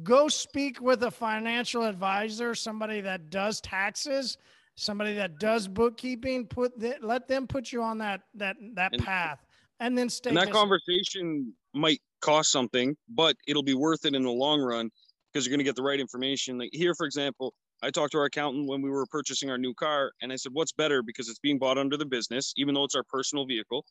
go 0.03 0.27
speak 0.27 0.81
with 0.81 1.03
a 1.03 1.11
financial 1.11 1.83
advisor 1.83 2.53
somebody 2.53 3.01
that 3.01 3.29
does 3.29 3.59
taxes 3.61 4.37
somebody 4.75 5.13
that 5.15 5.39
does 5.39 5.67
bookkeeping 5.67 6.45
put 6.45 6.77
the, 6.79 6.95
let 7.01 7.27
them 7.27 7.47
put 7.47 7.71
you 7.71 7.81
on 7.81 7.97
that 7.97 8.21
that 8.35 8.55
that 8.73 8.93
And- 8.93 9.03
path 9.03 9.45
and 9.79 9.97
then 9.97 10.09
stay 10.09 10.29
And 10.29 10.37
that 10.37 10.51
conversation 10.51 11.53
might 11.73 12.01
cost 12.21 12.51
something, 12.51 12.95
but 13.09 13.35
it'll 13.47 13.61
be 13.63 13.75
worth 13.75 14.05
it 14.05 14.15
in 14.15 14.23
the 14.23 14.31
long 14.31 14.59
run 14.59 14.89
because 15.31 15.45
you're 15.45 15.51
going 15.51 15.59
to 15.59 15.63
get 15.63 15.75
the 15.75 15.83
right 15.83 15.99
information. 15.99 16.57
Like 16.57 16.71
here, 16.73 16.95
for 16.95 17.05
example, 17.05 17.53
I 17.83 17.91
talked 17.91 18.13
to 18.13 18.17
our 18.17 18.25
accountant 18.25 18.67
when 18.67 18.81
we 18.81 18.89
were 18.89 19.05
purchasing 19.05 19.51
our 19.51 19.57
new 19.59 19.75
car, 19.75 20.11
and 20.23 20.33
I 20.33 20.35
said, 20.35 20.51
"What's 20.53 20.71
better?" 20.71 21.03
Because 21.03 21.29
it's 21.29 21.37
being 21.37 21.59
bought 21.59 21.77
under 21.77 21.95
the 21.95 22.07
business, 22.07 22.53
even 22.57 22.73
though 22.73 22.85
it's 22.85 22.95
our 22.95 23.03
personal 23.03 23.45
vehicle. 23.45 23.85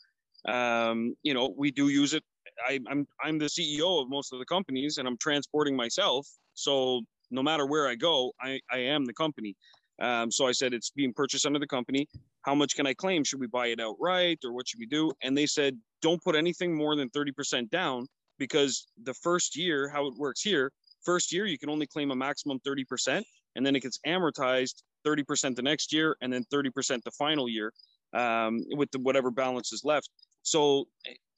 Um, 0.44 1.14
you 1.22 1.34
know, 1.34 1.54
we 1.56 1.70
do 1.70 1.88
use 1.88 2.14
it. 2.14 2.24
I, 2.66 2.80
I'm 2.88 3.06
I'm 3.22 3.38
the 3.38 3.46
CEO 3.46 4.02
of 4.02 4.08
most 4.08 4.32
of 4.32 4.38
the 4.38 4.44
companies, 4.44 4.98
and 4.98 5.06
I'm 5.06 5.16
transporting 5.18 5.76
myself. 5.76 6.26
So 6.54 7.02
no 7.30 7.42
matter 7.42 7.66
where 7.66 7.88
I 7.88 7.94
go, 7.94 8.32
I 8.40 8.60
I 8.70 8.78
am 8.78 9.04
the 9.04 9.14
company. 9.14 9.54
Um, 10.00 10.30
so 10.30 10.46
I 10.46 10.52
said 10.52 10.74
it's 10.74 10.90
being 10.90 11.12
purchased 11.12 11.46
under 11.46 11.58
the 11.58 11.66
company. 11.66 12.06
How 12.42 12.54
much 12.54 12.76
can 12.76 12.86
I 12.86 12.94
claim? 12.94 13.24
Should 13.24 13.40
we 13.40 13.46
buy 13.46 13.68
it 13.68 13.80
outright, 13.80 14.38
or 14.44 14.52
what 14.52 14.68
should 14.68 14.78
we 14.78 14.86
do? 14.86 15.10
And 15.22 15.36
they 15.36 15.46
said, 15.46 15.78
don't 16.02 16.22
put 16.22 16.36
anything 16.36 16.76
more 16.76 16.96
than 16.96 17.08
30% 17.10 17.70
down 17.70 18.06
because 18.38 18.86
the 19.02 19.14
first 19.14 19.56
year, 19.56 19.88
how 19.88 20.06
it 20.06 20.14
works 20.18 20.42
here, 20.42 20.70
first 21.02 21.32
year 21.32 21.46
you 21.46 21.58
can 21.58 21.70
only 21.70 21.86
claim 21.86 22.10
a 22.10 22.16
maximum 22.16 22.60
30%, 22.60 23.22
and 23.54 23.64
then 23.64 23.74
it 23.74 23.80
gets 23.80 23.98
amortized 24.06 24.82
30% 25.06 25.56
the 25.56 25.62
next 25.62 25.92
year, 25.92 26.16
and 26.20 26.32
then 26.32 26.44
30% 26.52 27.02
the 27.02 27.10
final 27.12 27.48
year 27.48 27.72
um, 28.12 28.60
with 28.72 28.90
the, 28.90 28.98
whatever 28.98 29.30
balance 29.30 29.72
is 29.72 29.82
left. 29.84 30.10
So 30.42 30.86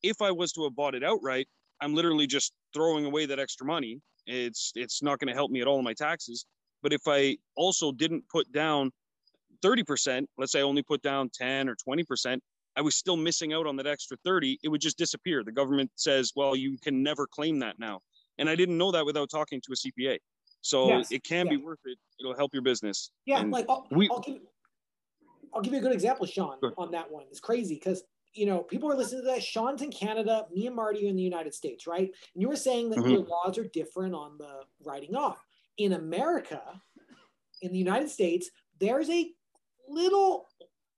if 0.02 0.22
I 0.22 0.30
was 0.30 0.52
to 0.52 0.64
have 0.64 0.74
bought 0.76 0.94
it 0.94 1.02
outright, 1.04 1.48
I'm 1.80 1.94
literally 1.94 2.26
just 2.26 2.52
throwing 2.74 3.04
away 3.04 3.26
that 3.26 3.38
extra 3.38 3.66
money. 3.66 4.00
It's 4.26 4.72
it's 4.74 5.02
not 5.02 5.18
going 5.18 5.28
to 5.28 5.34
help 5.34 5.50
me 5.50 5.60
at 5.60 5.66
all 5.66 5.78
in 5.78 5.84
my 5.84 5.94
taxes. 5.94 6.46
But 6.82 6.92
if 6.92 7.02
I 7.06 7.36
also 7.56 7.90
didn't 7.92 8.24
put 8.28 8.50
down 8.52 8.92
30%, 9.64 10.26
let's 10.36 10.52
say 10.52 10.60
I 10.60 10.62
only 10.62 10.82
put 10.82 11.02
down 11.02 11.28
10 11.34 11.68
or 11.68 11.74
20%, 11.76 12.38
I 12.76 12.80
was 12.80 12.94
still 12.94 13.16
missing 13.16 13.52
out 13.52 13.66
on 13.66 13.74
that 13.76 13.86
extra 13.88 14.16
30. 14.24 14.60
It 14.62 14.68
would 14.68 14.80
just 14.80 14.96
disappear. 14.96 15.42
The 15.42 15.50
government 15.50 15.90
says, 15.96 16.32
well, 16.36 16.54
you 16.54 16.78
can 16.78 17.02
never 17.02 17.26
claim 17.26 17.58
that 17.60 17.78
now. 17.80 18.00
And 18.38 18.48
I 18.48 18.54
didn't 18.54 18.78
know 18.78 18.92
that 18.92 19.04
without 19.04 19.28
talking 19.30 19.60
to 19.62 19.72
a 19.72 19.74
CPA. 19.74 20.18
So 20.60 20.86
Yes, 20.88 21.10
it 21.10 21.24
can 21.24 21.48
be 21.48 21.56
worth 21.56 21.80
it. 21.86 21.98
It'll 22.20 22.36
help 22.36 22.52
your 22.52 22.62
business. 22.62 23.10
Yeah, 23.26 23.40
And 23.40 23.50
like 23.50 23.66
I'll, 23.68 23.86
we- 23.90 24.08
I'll 24.10 24.20
give 24.20 24.38
I'll 25.54 25.62
give 25.62 25.72
you 25.72 25.78
a 25.80 25.82
good 25.82 25.92
example, 25.92 26.26
Sean, 26.26 26.58
Sure. 26.62 26.74
on 26.76 26.90
that 26.92 27.10
one. 27.10 27.24
It's 27.30 27.40
crazy 27.40 27.74
because 27.74 28.04
you 28.34 28.46
know 28.46 28.60
people 28.62 28.90
are 28.90 28.96
listening 28.96 29.22
to 29.22 29.26
that. 29.28 29.42
Sean's 29.42 29.82
in 29.82 29.90
Canada, 29.90 30.46
me 30.52 30.66
and 30.66 30.76
Marty 30.76 31.04
are 31.06 31.08
in 31.08 31.16
the 31.16 31.22
United 31.22 31.54
States, 31.54 31.86
right? 31.86 32.10
And 32.34 32.42
you 32.42 32.48
were 32.48 32.56
saying 32.56 32.90
that 32.90 32.98
Mhm. 33.00 33.10
your 33.12 33.24
laws 33.24 33.58
are 33.58 33.64
different 33.68 34.14
on 34.14 34.38
the 34.38 34.64
writing 34.84 35.14
off. 35.16 35.44
In 35.76 35.92
America, 35.94 36.82
in 37.62 37.72
the 37.72 37.78
United 37.78 38.10
States, 38.10 38.50
there's 38.78 39.08
a 39.10 39.32
little 39.88 40.48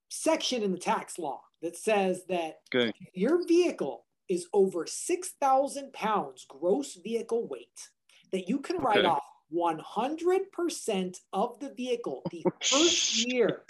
section 0.09 0.62
in 0.62 0.72
the 0.72 0.78
tax 0.78 1.18
law 1.18 1.43
that 1.62 1.76
says 1.76 2.24
that 2.26 2.61
Okay. 2.74 2.93
your 3.14 3.47
vehicle 3.47 4.07
is 4.28 4.47
over 4.53 4.87
6,000 4.87 5.93
pounds 5.93 6.45
gross 6.47 6.95
vehicle 6.95 7.47
weight, 7.47 7.91
that 8.33 8.49
you 8.49 8.59
can 8.61 8.76
write 8.78 8.99
Okay. 8.99 9.07
off 9.09 9.24
100% 9.51 11.20
of 11.33 11.59
the 11.61 11.72
vehicle 11.74 12.22
the 12.31 12.45
first 12.62 13.26
year. 13.26 13.64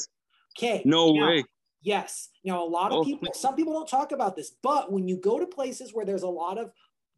Okay. 0.59 0.83
no 0.85 1.13
now- 1.13 1.29
way. 1.29 1.45
Yes. 1.83 2.28
Now, 2.45 2.62
a 2.62 2.68
lot 2.68 2.93
of 2.93 2.99
Oh. 2.99 3.05
people, 3.05 3.33
some 3.33 3.57
people 3.57 3.72
don't 3.72 3.89
talk 3.89 4.12
about 4.12 4.37
this, 4.37 4.51
but 4.62 4.93
when 4.93 5.09
you 5.09 5.16
go 5.16 5.39
to 5.39 5.47
places 5.47 5.93
where 5.95 6.05
there's 6.05 6.22
a 6.22 6.28
lot 6.28 6.59
of 6.59 6.72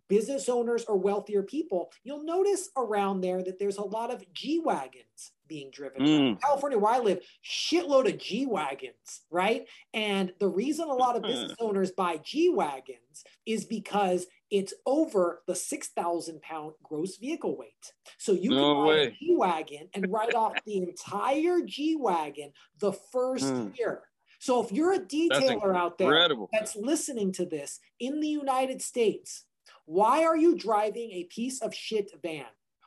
business 0.08 0.48
owners 0.48 0.84
or 0.84 0.96
wealthier 0.98 1.42
people, 1.42 1.90
you'll 2.04 2.22
notice 2.24 2.68
around 2.76 3.22
there 3.22 3.42
that 3.42 3.58
there's 3.58 3.78
a 3.78 3.82
lot 3.84 4.12
of 4.12 4.30
G 4.34 4.58
Wagons 4.60 5.32
being 5.46 5.70
driven. 5.70 6.02
Mm. 6.02 6.40
California, 6.40 6.78
where 6.78 6.92
I 6.94 6.98
live, 6.98 7.24
shitload 7.44 8.12
of 8.12 8.18
G 8.18 8.44
Wagons, 8.46 9.22
right? 9.30 9.66
And 9.94 10.34
the 10.38 10.48
reason 10.48 10.88
a 10.88 10.94
lot 10.94 11.16
of 11.16 11.22
business 11.22 11.54
owners 11.58 11.92
buy 11.92 12.18
G 12.18 12.50
Wagons 12.50 13.24
is 13.46 13.64
because 13.64 14.26
it's 14.50 14.74
over 14.84 15.42
the 15.46 15.54
6,000 15.54 16.42
pound 16.42 16.74
gross 16.82 17.16
vehicle 17.16 17.56
weight. 17.56 17.92
So 18.18 18.32
you 18.32 18.50
No 18.50 18.56
can 18.56 18.74
buy 18.74 18.82
a 18.82 18.86
way. 19.06 19.16
G 19.18 19.34
Wagon 19.34 19.88
and 19.94 20.12
write 20.12 20.34
off 20.34 20.52
the 20.66 20.76
entire 20.78 21.62
G 21.62 21.96
Wagon 21.96 22.52
the 22.78 22.92
first 22.92 23.44
Mm. 23.46 23.78
year. 23.78 24.02
So 24.42 24.60
if 24.60 24.72
you're 24.72 24.92
a 24.92 24.98
detailer 24.98 25.76
out 25.76 25.98
there 25.98 26.08
Incredible. 26.08 26.50
that's 26.52 26.74
listening 26.74 27.30
to 27.34 27.46
this 27.46 27.78
in 28.00 28.18
the 28.18 28.26
United 28.26 28.82
States, 28.82 29.44
why 29.84 30.24
are 30.24 30.36
you 30.36 30.58
driving 30.58 31.12
a 31.12 31.24
piece 31.30 31.62
of 31.62 31.72
shit 31.72 32.10
van? 32.24 32.46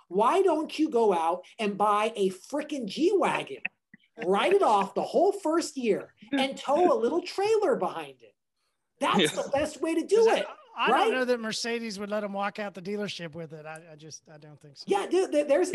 Why 0.10 0.41
don't 0.41 0.78
you 0.78 0.89
go 0.89 1.14
out 1.14 1.45
and 1.58 1.78
buy 1.78 2.12
a 2.18 2.30
freaking 2.32 2.88
G 2.88 3.14
Wagon, 3.16 3.62
write 4.26 4.51
it 4.51 4.64
off 4.64 4.95
the 4.95 5.01
whole 5.01 5.32
first 5.32 5.78
year, 5.78 6.14
and 6.34 6.58
tow 6.58 6.91
a 6.91 6.99
little 6.99 7.22
trailer 7.22 7.78
behind 7.78 8.16
it? 8.22 8.36
That's 8.99 9.34
Yeah. 9.34 9.41
the 9.41 9.49
best 9.53 9.82
way 9.82 9.95
to 9.95 10.06
do 10.06 10.28
it. 10.32 10.45
I 10.78 10.91
right? 10.91 11.06
don't 11.06 11.14
know 11.14 11.24
that 11.24 11.39
Mercedes 11.39 11.97
would 11.99 12.10
let 12.10 12.22
him 12.22 12.34
walk 12.34 12.60
out 12.60 12.74
the 12.74 12.82
dealership 12.82 13.34
with 13.34 13.53
it. 13.53 13.66
I, 13.66 13.80
I 13.93 13.95
just 13.95 14.24
I 14.30 14.38
don't 14.38 14.60
think 14.60 14.76
so. 14.76 14.84
Yeah, 14.88 15.08
dude, 15.08 15.32
there's 15.32 15.72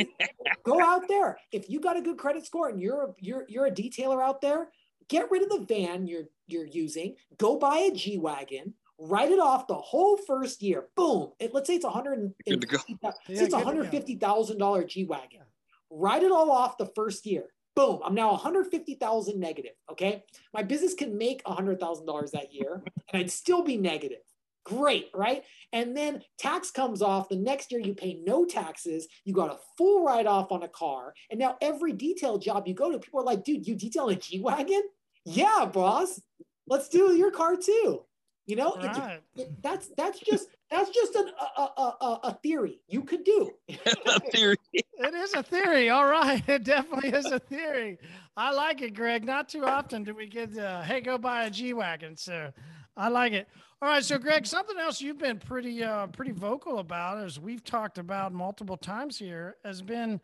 go 0.62 0.78
out 0.78 1.08
there. 1.08 1.38
If 1.52 1.70
you 1.70 1.80
got 1.80 1.96
a 1.96 2.02
good 2.02 2.18
credit 2.18 2.44
score 2.44 2.68
and 2.68 2.82
you're 2.82 3.04
a, 3.04 3.14
you're 3.18 3.46
you're 3.48 3.64
a 3.66 3.70
detailer 3.70 4.22
out 4.22 4.42
there, 4.42 4.68
get 5.10 5.30
rid 5.30 5.42
of 5.42 5.50
the 5.50 5.66
van 5.66 6.06
you're 6.06 6.24
you're 6.46 6.66
using. 6.66 7.16
Go 7.36 7.58
buy 7.58 7.78
a 7.78 7.92
G 7.92 8.16
wagon. 8.16 8.74
Write 8.98 9.30
it 9.30 9.38
off 9.38 9.66
the 9.66 9.74
whole 9.74 10.16
first 10.16 10.62
year. 10.62 10.86
Boom. 10.96 11.32
It, 11.38 11.52
let's 11.52 11.66
say 11.66 11.74
it's 11.74 11.84
a 11.84 11.90
hundred. 11.90 12.32
Good 12.48 12.62
to 12.62 12.66
go. 12.66 12.78
Yeah, 12.88 13.10
Say 13.10 13.32
it's 13.32 13.40
good 13.40 13.46
a 13.48 13.58
to 13.58 13.64
hundred 13.64 13.84
go. 13.84 13.90
fifty 13.90 14.14
thousand 14.16 14.58
dollar 14.58 14.84
G 14.84 15.04
wagon. 15.04 15.42
Write 15.90 16.22
it 16.22 16.32
all 16.32 16.50
off 16.50 16.78
the 16.78 16.86
first 16.94 17.26
year. 17.26 17.46
Boom. 17.76 18.00
I'm 18.04 18.14
now 18.14 18.30
150,000 18.32 19.38
negative. 19.38 19.72
Okay. 19.90 20.24
My 20.52 20.62
business 20.62 20.92
can 20.94 21.16
make 21.16 21.42
$100,000 21.44 22.30
that 22.32 22.52
year 22.52 22.82
and 23.12 23.22
I'd 23.22 23.30
still 23.30 23.62
be 23.62 23.76
negative. 23.76 24.18
Great. 24.64 25.08
Right. 25.14 25.44
And 25.72 25.96
then 25.96 26.22
tax 26.38 26.70
comes 26.70 27.00
off. 27.00 27.28
The 27.28 27.36
next 27.36 27.72
year 27.72 27.80
you 27.80 27.94
pay 27.94 28.20
no 28.24 28.44
taxes. 28.44 29.08
You 29.24 29.32
got 29.32 29.50
a 29.50 29.58
full 29.78 30.04
write 30.04 30.26
off 30.26 30.52
on 30.52 30.62
a 30.62 30.68
car. 30.68 31.14
And 31.30 31.40
now 31.40 31.56
every 31.60 31.92
detail 31.92 32.38
job 32.38 32.66
you 32.66 32.74
go 32.74 32.90
to, 32.92 32.98
people 32.98 33.20
are 33.20 33.24
like, 33.24 33.44
dude, 33.44 33.66
you 33.66 33.74
detail 33.76 34.08
a 34.08 34.16
G 34.16 34.40
Wagon? 34.40 34.82
Yeah, 35.24 35.68
boss. 35.72 36.20
Let's 36.66 36.88
do 36.88 37.14
your 37.14 37.30
car 37.30 37.56
too. 37.56 38.04
You 38.46 38.56
know, 38.56 38.74
Right. 38.76 39.20
it- 39.36 39.62
that's 39.62 39.88
that's 39.96 40.18
just 40.20 40.48
that's 40.70 40.90
just 40.90 41.14
an, 41.14 41.30
a, 41.56 41.60
a, 41.62 41.82
a, 42.00 42.20
a 42.24 42.38
theory 42.42 42.80
you 42.88 43.02
could 43.02 43.24
do. 43.24 43.50
Theory. 44.32 44.56
It 44.72 45.14
is 45.14 45.34
a 45.34 45.42
theory. 45.42 45.90
All 45.90 46.06
right. 46.06 46.42
It 46.48 46.64
definitely 46.64 47.10
is 47.10 47.26
a 47.26 47.38
theory. 47.40 47.98
I 48.36 48.52
like 48.52 48.80
it, 48.82 48.94
Greg. 48.94 49.24
Not 49.24 49.48
too 49.48 49.64
often 49.64 50.04
do 50.04 50.14
we 50.14 50.26
get, 50.26 50.56
uh, 50.56 50.82
hey, 50.82 51.00
go 51.00 51.18
buy 51.18 51.44
a 51.44 51.50
G 51.50 51.72
Wagon. 51.74 52.16
So 52.16 52.50
I 52.96 53.08
like 53.08 53.32
it. 53.32 53.48
All 53.82 53.88
right. 53.88 54.04
So, 54.04 54.16
Greg, 54.18 54.46
something 54.46 54.78
else 54.78 55.00
you've 55.00 55.18
been 55.18 55.38
pretty, 55.38 55.82
uh, 55.82 56.06
pretty 56.08 56.32
vocal 56.32 56.78
about, 56.78 57.18
as 57.24 57.38
we've 57.40 57.64
talked 57.64 57.98
about 57.98 58.32
multiple 58.32 58.76
times 58.76 59.18
here, 59.18 59.56
has 59.64 59.82
been, 59.82 60.20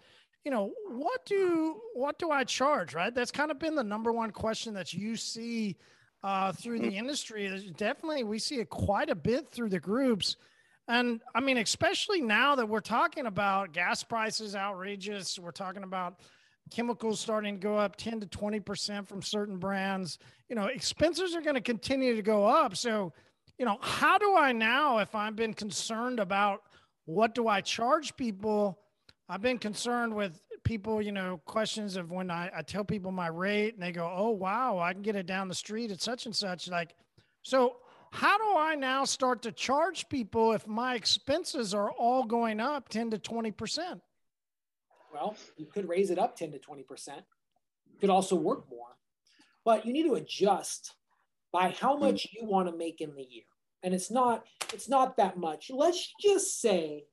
you 0.46 0.52
know, 0.52 0.70
what 0.88 1.26
do, 1.26 1.80
what 1.94 2.20
do 2.20 2.30
I 2.30 2.44
charge? 2.44 2.94
Right. 2.94 3.12
That's 3.12 3.32
kind 3.32 3.50
of 3.50 3.58
been 3.58 3.74
the 3.74 3.82
number 3.82 4.12
one 4.12 4.30
question 4.30 4.74
that 4.74 4.94
you 4.94 5.16
see 5.16 5.76
uh, 6.22 6.52
through 6.52 6.78
the 6.78 6.96
industry. 6.96 7.74
Definitely, 7.76 8.22
we 8.22 8.38
see 8.38 8.60
it 8.60 8.70
quite 8.70 9.10
a 9.10 9.16
bit 9.16 9.50
through 9.50 9.70
the 9.70 9.80
groups. 9.80 10.36
And 10.86 11.20
I 11.34 11.40
mean, 11.40 11.58
especially 11.58 12.20
now 12.20 12.54
that 12.54 12.68
we're 12.68 12.78
talking 12.78 13.26
about 13.26 13.72
gas 13.72 14.04
prices 14.04 14.54
outrageous, 14.54 15.36
we're 15.36 15.50
talking 15.50 15.82
about 15.82 16.20
chemicals 16.70 17.18
starting 17.18 17.56
to 17.56 17.60
go 17.60 17.76
up 17.76 17.96
10 17.96 18.20
to 18.20 18.26
20% 18.26 19.08
from 19.08 19.22
certain 19.22 19.58
brands. 19.58 20.20
You 20.48 20.54
know, 20.54 20.66
expenses 20.66 21.34
are 21.34 21.42
going 21.42 21.56
to 21.56 21.60
continue 21.60 22.14
to 22.14 22.22
go 22.22 22.46
up. 22.46 22.76
So, 22.76 23.12
you 23.58 23.66
know, 23.66 23.78
how 23.80 24.16
do 24.16 24.36
I 24.36 24.52
now, 24.52 24.98
if 24.98 25.12
I've 25.16 25.34
been 25.34 25.54
concerned 25.54 26.20
about 26.20 26.62
what 27.04 27.34
do 27.34 27.48
I 27.48 27.62
charge 27.62 28.16
people? 28.16 28.78
I've 29.28 29.42
been 29.42 29.58
concerned 29.58 30.14
with 30.14 30.40
people, 30.62 31.02
you 31.02 31.12
know, 31.12 31.40
questions 31.46 31.96
of 31.96 32.10
when 32.10 32.30
I, 32.30 32.50
I 32.54 32.62
tell 32.62 32.84
people 32.84 33.10
my 33.10 33.26
rate 33.26 33.74
and 33.74 33.82
they 33.82 33.92
go, 33.92 34.12
oh, 34.14 34.30
wow, 34.30 34.78
I 34.78 34.92
can 34.92 35.02
get 35.02 35.16
it 35.16 35.26
down 35.26 35.48
the 35.48 35.54
street 35.54 35.90
at 35.90 36.00
such 36.00 36.26
and 36.26 36.34
such. 36.34 36.68
Like, 36.68 36.94
so 37.42 37.76
how 38.10 38.38
do 38.38 38.58
I 38.58 38.76
now 38.76 39.04
start 39.04 39.42
to 39.42 39.52
charge 39.52 40.08
people 40.08 40.52
if 40.52 40.66
my 40.66 40.94
expenses 40.94 41.74
are 41.74 41.90
all 41.90 42.24
going 42.24 42.60
up 42.60 42.88
10 42.88 43.10
to 43.10 43.18
20%? 43.18 44.00
Well, 45.12 45.36
you 45.56 45.66
could 45.66 45.88
raise 45.88 46.10
it 46.10 46.18
up 46.18 46.36
10 46.36 46.52
to 46.52 46.58
20%. 46.58 46.84
You 47.90 47.98
could 48.00 48.10
also 48.10 48.36
work 48.36 48.68
more, 48.70 48.96
but 49.64 49.86
you 49.86 49.92
need 49.92 50.04
to 50.04 50.14
adjust 50.14 50.94
by 51.52 51.70
how 51.70 51.96
much 51.96 52.28
you 52.32 52.44
want 52.44 52.68
to 52.68 52.76
make 52.76 53.00
in 53.00 53.14
the 53.14 53.24
year. 53.24 53.44
And 53.82 53.94
it's 53.94 54.10
not, 54.10 54.44
it's 54.72 54.88
not 54.88 55.16
that 55.16 55.36
much. 55.36 55.70
Let's 55.72 56.12
just 56.20 56.60
say 56.60 57.04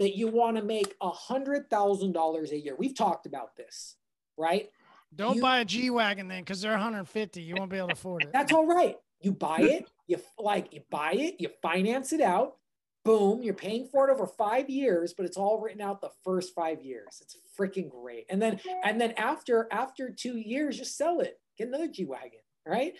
that 0.00 0.16
you 0.16 0.28
want 0.28 0.56
to 0.56 0.62
make 0.62 0.96
a 1.00 1.10
hundred 1.10 1.68
thousand 1.70 2.12
dollars 2.12 2.50
a 2.50 2.58
year. 2.58 2.74
We've 2.76 2.96
talked 2.96 3.26
about 3.26 3.54
this, 3.54 3.96
right? 4.36 4.70
Don't 5.14 5.36
you, 5.36 5.42
buy 5.42 5.60
a 5.60 5.64
G 5.64 5.90
wagon 5.90 6.26
then, 6.26 6.40
because 6.40 6.62
they're 6.62 6.72
150. 6.72 7.42
You 7.42 7.54
won't 7.56 7.70
be 7.70 7.76
able 7.76 7.88
to 7.88 7.92
afford 7.92 8.24
it. 8.24 8.30
That's 8.32 8.52
all 8.52 8.66
right. 8.66 8.96
You 9.20 9.32
buy 9.32 9.58
it, 9.60 9.84
you 10.06 10.16
like 10.38 10.72
you 10.72 10.80
buy 10.90 11.12
it, 11.12 11.36
you 11.38 11.50
finance 11.62 12.12
it 12.12 12.22
out. 12.22 12.56
Boom, 13.04 13.42
you're 13.42 13.54
paying 13.54 13.86
for 13.86 14.08
it 14.08 14.12
over 14.12 14.26
five 14.26 14.68
years, 14.68 15.14
but 15.14 15.24
it's 15.24 15.36
all 15.36 15.60
written 15.60 15.80
out 15.80 16.00
the 16.00 16.10
first 16.24 16.54
five 16.54 16.82
years. 16.82 17.20
It's 17.20 17.36
freaking 17.58 17.90
great. 17.90 18.24
And 18.30 18.40
then 18.40 18.58
and 18.82 18.98
then 18.98 19.12
after 19.12 19.68
after 19.70 20.10
two 20.10 20.38
years, 20.38 20.78
just 20.78 20.96
sell 20.96 21.20
it. 21.20 21.38
Get 21.58 21.68
another 21.68 21.88
G 21.88 22.06
wagon, 22.06 22.40
right? 22.66 22.94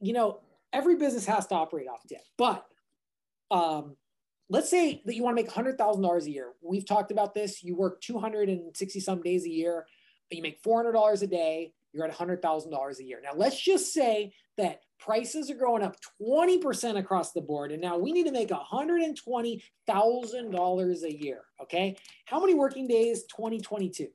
You 0.00 0.12
know, 0.12 0.40
every 0.70 0.96
business 0.96 1.24
has 1.26 1.46
to 1.46 1.54
operate 1.54 1.88
off 1.88 2.06
debt, 2.06 2.24
but 2.36 2.66
um, 3.50 3.96
let's 4.48 4.70
say 4.70 5.02
that 5.04 5.14
you 5.14 5.22
want 5.22 5.36
to 5.36 5.42
make 5.42 5.52
$100,000 5.52 6.22
a 6.22 6.30
year. 6.30 6.52
We've 6.62 6.86
talked 6.86 7.10
about 7.10 7.34
this. 7.34 7.62
You 7.62 7.76
work 7.76 8.00
260 8.00 9.00
some 9.00 9.20
days 9.22 9.44
a 9.44 9.50
year, 9.50 9.84
but 10.28 10.36
you 10.36 10.42
make 10.42 10.62
$400 10.62 11.22
a 11.22 11.26
day, 11.26 11.72
you're 11.92 12.06
at 12.06 12.16
$100,000 12.16 12.98
a 12.98 13.04
year. 13.04 13.20
Now, 13.22 13.32
let's 13.34 13.60
just 13.60 13.92
say 13.92 14.32
that 14.56 14.80
prices 14.98 15.50
are 15.50 15.56
going 15.56 15.82
up 15.82 15.96
20% 16.20 16.98
across 16.98 17.32
the 17.32 17.40
board. 17.40 17.72
And 17.72 17.82
now 17.82 17.98
we 17.98 18.12
need 18.12 18.26
to 18.26 18.32
make 18.32 18.50
$120,000 18.50 21.02
a 21.02 21.22
year. 21.22 21.42
Okay. 21.62 21.96
How 22.26 22.38
many 22.40 22.54
working 22.54 22.86
days 22.86 23.24
2022? 23.24 24.08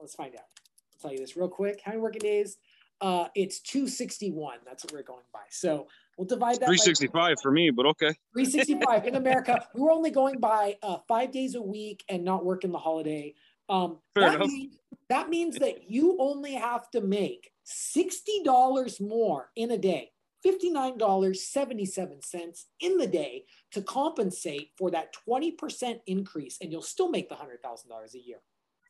Let's 0.00 0.14
find 0.14 0.34
out. 0.34 0.40
I'll 0.40 1.00
tell 1.00 1.12
you 1.12 1.18
this 1.18 1.36
real 1.36 1.48
quick. 1.48 1.80
How 1.84 1.92
many 1.92 2.02
working 2.02 2.20
days? 2.20 2.56
Uh, 3.00 3.28
it's 3.34 3.60
261. 3.60 4.58
That's 4.64 4.84
what 4.84 4.92
we're 4.92 5.02
going 5.02 5.22
by. 5.32 5.40
So 5.50 5.88
We'll 6.16 6.26
divide 6.26 6.60
that. 6.60 6.66
365 6.66 7.36
for 7.42 7.50
me, 7.50 7.70
but 7.70 7.86
okay. 7.86 8.14
365 8.32 9.06
in 9.06 9.16
America. 9.16 9.66
We 9.74 9.80
were 9.82 9.90
only 9.90 10.10
going 10.10 10.38
by 10.38 10.76
uh, 10.82 10.98
five 11.06 11.30
days 11.30 11.54
a 11.54 11.62
week 11.62 12.04
and 12.08 12.24
not 12.24 12.44
working 12.44 12.72
the 12.72 12.78
holiday. 12.78 13.34
Um, 13.68 13.98
that, 14.14 14.40
means, 14.40 14.76
that 15.08 15.28
means 15.28 15.58
that 15.58 15.90
you 15.90 16.16
only 16.18 16.54
have 16.54 16.90
to 16.92 17.00
make 17.00 17.50
$60 17.66 19.00
more 19.00 19.50
in 19.56 19.72
a 19.72 19.78
day, 19.78 20.12
$59.77 20.46 22.64
in 22.80 22.96
the 22.96 23.06
day 23.06 23.44
to 23.72 23.82
compensate 23.82 24.70
for 24.78 24.90
that 24.92 25.14
20% 25.28 26.00
increase. 26.06 26.56
And 26.62 26.72
you'll 26.72 26.82
still 26.82 27.10
make 27.10 27.28
the 27.28 27.34
$100,000 27.34 28.14
a 28.14 28.18
year 28.18 28.38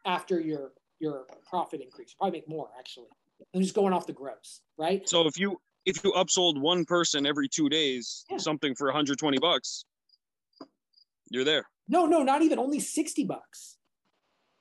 after 0.04 0.40
your, 0.40 0.72
your 1.00 1.26
profit 1.48 1.80
increase. 1.80 2.10
You 2.10 2.16
probably 2.18 2.40
make 2.40 2.48
more 2.48 2.68
actually. 2.78 3.08
I'm 3.54 3.62
just 3.62 3.74
going 3.74 3.92
off 3.92 4.06
the 4.06 4.12
gross, 4.12 4.60
right? 4.78 5.08
So 5.08 5.26
if 5.26 5.38
you 5.38 5.60
if 5.86 6.02
you 6.04 6.12
upsold 6.12 6.60
one 6.60 6.84
person 6.84 7.24
every 7.24 7.48
two 7.48 7.68
days 7.68 8.24
yeah. 8.30 8.36
something 8.36 8.74
for 8.74 8.86
120 8.88 9.38
bucks 9.38 9.84
you're 11.30 11.44
there 11.44 11.64
no 11.88 12.06
no 12.06 12.22
not 12.22 12.42
even 12.42 12.58
only 12.58 12.80
60 12.80 13.24
bucks 13.24 13.76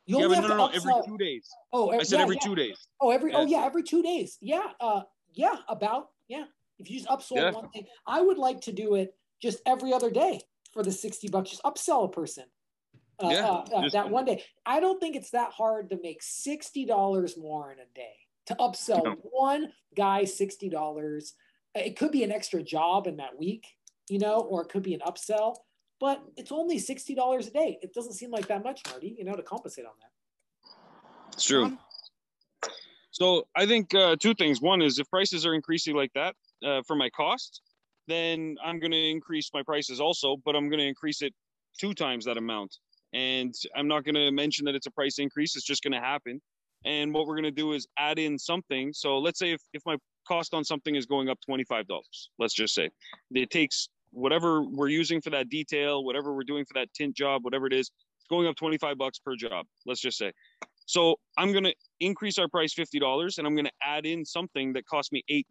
you 0.06 0.20
yeah, 0.20 0.28
but 0.28 0.42
no, 0.42 0.48
no, 0.48 0.58
no, 0.58 0.68
every 0.68 0.94
two 1.08 1.18
days. 1.18 1.50
Oh, 1.74 1.92
I 1.92 2.04
said 2.04 2.18
yeah, 2.18 2.24
every 2.24 2.38
two 2.38 2.54
days. 2.54 2.78
Oh, 3.02 3.10
every 3.10 3.34
oh, 3.34 3.46
yeah. 3.46 3.66
every 3.66 3.82
two 3.82 4.04
days. 4.04 4.38
Yeah, 4.40 4.68
uh, 4.80 5.02
yeah, 5.34 5.56
about 5.68 6.10
yeah. 6.28 6.44
If 6.78 6.92
you 6.92 7.00
just 7.00 7.10
upsold 7.10 7.54
one 7.54 7.70
thing, 7.70 7.86
I 8.06 8.22
would 8.22 8.38
like 8.38 8.62
to 8.62 8.72
do 8.72 8.96
it 8.96 9.16
just 9.42 9.62
every 9.66 9.94
other 9.94 10.12
day 10.12 10.42
for 10.74 10.84
the 10.84 10.92
sixty 10.92 11.28
bucks. 11.28 11.50
Just 11.50 11.64
upsell 11.64 12.06
a 12.06 12.10
person. 12.10 12.44
Uh, 13.18 13.30
yeah, 13.32 13.48
uh, 13.48 13.64
uh, 13.76 13.90
that 13.90 14.12
one 14.12 14.26
day. 14.26 14.44
I 14.64 14.80
don't 14.80 15.00
think 15.00 15.16
it's 15.16 15.32
that 15.32 15.52
hard 15.54 15.90
to 15.90 16.00
make 16.00 16.22
sixty 16.22 16.86
dollars 16.86 17.36
more 17.36 17.72
in 17.72 17.80
a 17.80 17.88
day 17.96 18.16
to 18.48 18.56
upsell 18.56 19.04
no. 19.04 19.16
one 19.22 19.72
guy 19.96 20.24
$60. 20.24 21.32
It 21.76 21.98
could 21.98 22.12
be 22.12 22.24
an 22.24 22.32
extra 22.32 22.64
job 22.64 23.08
in 23.08 23.18
that 23.18 23.38
week, 23.38 23.68
you 24.10 24.20
know, 24.20 24.40
or 24.40 24.62
it 24.62 24.70
could 24.70 24.84
be 24.84 24.94
an 24.94 25.02
upsell, 25.02 25.56
but 26.00 26.24
it's 26.38 26.52
only 26.52 26.78
$60 26.80 27.48
a 27.48 27.50
day. 27.52 27.80
It 27.82 27.94
doesn't 27.94 28.14
seem 28.14 28.32
like 28.32 28.48
that 28.48 28.64
much, 28.64 28.82
Marty, 28.90 29.16
you 29.18 29.26
know, 29.26 29.36
to 29.36 29.44
compensate 29.44 29.86
on 29.86 29.92
that. 30.00 30.12
It's 31.34 31.46
true. 31.46 31.78
So 33.12 33.48
I 33.56 33.66
think 33.66 33.94
uh, 33.94 34.18
two 34.20 34.34
things. 34.34 34.62
One 34.62 34.82
is 34.82 35.00
if 35.00 35.10
prices 35.10 35.46
are 35.46 35.54
increasing 35.54 35.96
like 35.96 36.12
that 36.16 36.36
uh, 36.66 36.82
for 36.86 36.96
my 36.96 37.10
cost, 37.10 37.62
then 38.08 38.58
I'm 38.64 38.80
going 38.80 38.92
to 38.92 39.10
increase 39.10 39.50
my 39.54 39.64
prices 39.64 40.00
also, 40.00 40.38
but 40.46 40.56
I'm 40.56 40.70
going 40.70 40.80
to 40.80 40.88
increase 40.88 41.22
it 41.22 41.34
two 41.78 41.94
times 41.94 42.26
that 42.26 42.38
amount. 42.38 42.78
And 43.14 43.54
I'm 43.76 43.88
not 43.88 44.04
going 44.04 44.16
to 44.16 44.32
mention 44.32 44.66
that 44.66 44.76
it's 44.76 44.88
a 44.88 44.92
price 44.92 45.20
increase. 45.20 45.56
It's 45.56 45.66
just 45.66 45.82
going 45.82 45.94
to 45.94 46.00
happen. 46.00 46.42
And 46.86 47.14
what 47.14 47.26
we're 47.26 47.36
going 47.36 47.44
to 47.44 47.52
do 47.52 47.74
is 47.74 47.88
add 47.98 48.20
in 48.20 48.38
something. 48.38 48.94
So 48.94 49.18
let's 49.18 49.40
say 49.40 49.52
if, 49.52 49.62
if 49.74 49.82
my 49.86 49.98
cost 50.28 50.54
on 50.54 50.64
something 50.64 50.96
is 50.96 51.06
going 51.06 51.30
up 51.30 51.40
$25, 51.50 51.84
let's 52.40 52.54
just 52.54 52.76
say 52.76 52.90
it 53.32 53.50
takes 53.50 53.90
whatever 54.12 54.62
we're 54.62 54.88
using 54.88 55.20
for 55.20 55.32
that 55.32 55.50
detail, 55.50 56.04
whatever 56.04 56.34
we're 56.34 56.44
doing 56.44 56.64
for 56.66 56.74
that 56.76 56.94
tint 56.94 57.16
job, 57.16 57.44
whatever 57.44 57.68
it 57.68 57.74
is, 57.74 57.92
it's 58.18 58.28
going 58.30 58.48
up 58.48 58.56
25 58.56 58.98
bucks 58.98 59.20
per 59.20 59.36
job. 59.36 59.66
Let's 59.86 60.00
just 60.00 60.18
say. 60.18 60.32
So 60.86 61.16
I'm 61.38 61.52
going 61.52 61.64
to 61.64 61.74
increase 62.00 62.38
our 62.38 62.48
price 62.48 62.74
$50 62.74 63.38
and 63.38 63.48
I'm 63.48 63.56
going 63.56 63.66
to 63.66 63.72
add 63.82 64.06
in 64.06 64.24
something 64.24 64.74
that 64.74 64.86
costs 64.86 65.12
me 65.12 65.24
$8. 65.32 65.44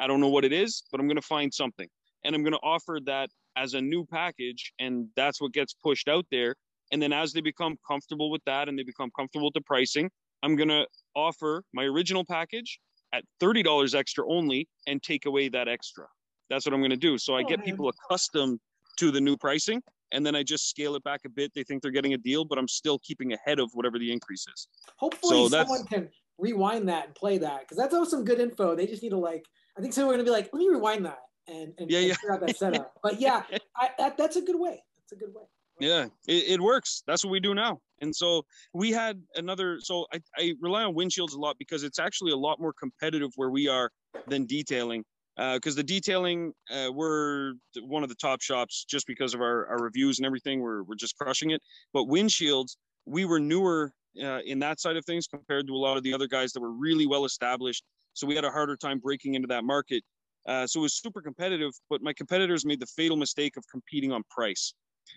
I 0.00 0.06
don't 0.08 0.20
know 0.20 0.28
what 0.28 0.44
it 0.44 0.52
is, 0.52 0.82
but 0.90 1.00
I'm 1.00 1.06
going 1.06 1.16
to 1.16 1.22
find 1.22 1.54
something 1.54 1.88
and 2.24 2.34
I'm 2.34 2.42
going 2.42 2.52
to 2.52 2.60
offer 2.62 2.98
that 3.06 3.30
as 3.56 3.74
a 3.74 3.80
new 3.80 4.04
package. 4.04 4.72
And 4.80 5.06
that's 5.14 5.40
what 5.40 5.52
gets 5.52 5.74
pushed 5.74 6.08
out 6.08 6.26
there. 6.30 6.56
And 6.90 7.00
then 7.00 7.12
as 7.12 7.32
they 7.32 7.40
become 7.40 7.76
comfortable 7.86 8.30
with 8.30 8.42
that 8.44 8.68
and 8.68 8.78
they 8.78 8.82
become 8.82 9.10
comfortable 9.16 9.46
with 9.46 9.54
the 9.54 9.62
pricing, 9.62 10.10
I'm 10.42 10.56
going 10.56 10.68
to 10.68 10.86
offer 11.14 11.64
my 11.72 11.84
original 11.84 12.24
package 12.24 12.78
at 13.12 13.24
$30 13.40 13.94
extra 13.94 14.26
only 14.28 14.68
and 14.86 15.02
take 15.02 15.26
away 15.26 15.48
that 15.50 15.68
extra. 15.68 16.06
That's 16.50 16.66
what 16.66 16.74
I'm 16.74 16.80
going 16.80 16.90
to 16.90 16.96
do. 16.96 17.18
So 17.18 17.34
I 17.34 17.42
oh, 17.42 17.48
get 17.48 17.64
people 17.64 17.88
accustomed 17.88 18.58
to 18.98 19.10
the 19.10 19.20
new 19.20 19.36
pricing 19.36 19.82
and 20.12 20.24
then 20.24 20.36
I 20.36 20.42
just 20.42 20.68
scale 20.68 20.94
it 20.94 21.02
back 21.02 21.20
a 21.24 21.28
bit. 21.28 21.52
They 21.54 21.64
think 21.64 21.82
they're 21.82 21.90
getting 21.90 22.14
a 22.14 22.18
deal, 22.18 22.44
but 22.44 22.58
I'm 22.58 22.68
still 22.68 22.98
keeping 23.00 23.32
ahead 23.32 23.58
of 23.58 23.70
whatever 23.72 23.98
the 23.98 24.12
increase 24.12 24.46
is. 24.54 24.68
Hopefully, 24.96 25.48
so 25.48 25.48
someone 25.48 25.84
can 25.84 26.08
rewind 26.38 26.88
that 26.88 27.06
and 27.06 27.14
play 27.14 27.38
that 27.38 27.60
because 27.60 27.78
that's 27.78 28.10
some 28.10 28.24
good 28.24 28.38
info. 28.38 28.74
They 28.74 28.86
just 28.86 29.02
need 29.02 29.10
to 29.10 29.18
like. 29.18 29.46
I 29.76 29.80
think 29.80 29.94
someone's 29.94 30.16
gonna 30.16 30.24
be 30.24 30.30
like, 30.30 30.50
"Let 30.52 30.60
me 30.60 30.68
rewind 30.68 31.06
that," 31.06 31.20
and, 31.48 31.72
and, 31.78 31.90
yeah, 31.90 32.00
yeah. 32.00 32.14
figure 32.14 32.34
out 32.34 32.40
that 32.40 32.56
setup. 32.56 32.92
but 33.02 33.20
yeah, 33.20 33.42
I, 33.76 33.90
that, 33.98 34.16
that's 34.16 34.36
a 34.36 34.42
good 34.42 34.58
way. 34.58 34.82
That's 34.98 35.12
a 35.12 35.16
good 35.16 35.34
way. 35.34 35.44
Yeah, 35.82 36.06
it, 36.28 36.44
it 36.48 36.60
works. 36.60 37.02
That's 37.08 37.24
what 37.24 37.32
we 37.32 37.40
do 37.40 37.54
now. 37.54 37.80
And 38.00 38.14
so 38.14 38.44
we 38.72 38.92
had 38.92 39.20
another. 39.34 39.78
So 39.80 40.06
I, 40.12 40.20
I 40.38 40.54
rely 40.60 40.84
on 40.84 40.94
windshields 40.94 41.34
a 41.34 41.38
lot 41.38 41.56
because 41.58 41.82
it's 41.82 41.98
actually 41.98 42.30
a 42.30 42.36
lot 42.36 42.60
more 42.60 42.72
competitive 42.72 43.30
where 43.34 43.50
we 43.50 43.66
are 43.66 43.90
than 44.28 44.46
detailing. 44.46 45.04
Because 45.36 45.74
uh, 45.74 45.78
the 45.78 45.82
detailing, 45.82 46.52
uh, 46.70 46.90
we're 46.92 47.54
one 47.80 48.04
of 48.04 48.08
the 48.08 48.14
top 48.14 48.42
shops 48.42 48.84
just 48.88 49.08
because 49.08 49.34
of 49.34 49.40
our, 49.40 49.66
our 49.66 49.82
reviews 49.82 50.20
and 50.20 50.26
everything. 50.26 50.60
We're, 50.60 50.84
we're 50.84 50.94
just 50.94 51.16
crushing 51.16 51.50
it. 51.50 51.60
But 51.92 52.04
windshields, 52.04 52.76
we 53.06 53.24
were 53.24 53.40
newer 53.40 53.92
uh, 54.22 54.40
in 54.46 54.60
that 54.60 54.78
side 54.78 54.96
of 54.96 55.04
things 55.04 55.26
compared 55.26 55.66
to 55.66 55.72
a 55.72 55.82
lot 55.86 55.96
of 55.96 56.04
the 56.04 56.14
other 56.14 56.28
guys 56.28 56.52
that 56.52 56.60
were 56.60 56.72
really 56.72 57.08
well 57.08 57.24
established. 57.24 57.82
So 58.12 58.24
we 58.28 58.36
had 58.36 58.44
a 58.44 58.50
harder 58.50 58.76
time 58.76 59.00
breaking 59.00 59.34
into 59.34 59.48
that 59.48 59.64
market. 59.64 60.04
Uh, 60.46 60.66
so 60.66 60.80
it 60.80 60.82
was 60.82 60.94
super 60.94 61.20
competitive, 61.20 61.72
but 61.90 62.02
my 62.02 62.12
competitors 62.12 62.64
made 62.64 62.78
the 62.78 62.86
fatal 62.86 63.16
mistake 63.16 63.56
of 63.56 63.64
competing 63.68 64.12
on 64.12 64.22
price. 64.30 64.74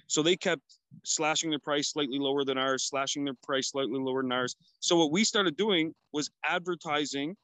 So 0.07 0.21
they 0.21 0.35
kept 0.35 0.61
slashing 1.03 1.49
their 1.49 1.59
price 1.59 1.91
slightly 1.91 2.19
lower 2.19 2.43
than 2.43 2.57
ours, 2.57 2.87
slashing 2.87 3.25
their 3.25 3.35
price 3.43 3.71
slightly 3.71 3.99
lower 3.99 4.21
than 4.21 4.31
ours. 4.31 4.55
So 4.79 4.97
what 4.97 5.11
we 5.11 5.23
started 5.23 5.57
doing 5.57 5.93
was 6.13 6.29
advertising 6.47 7.35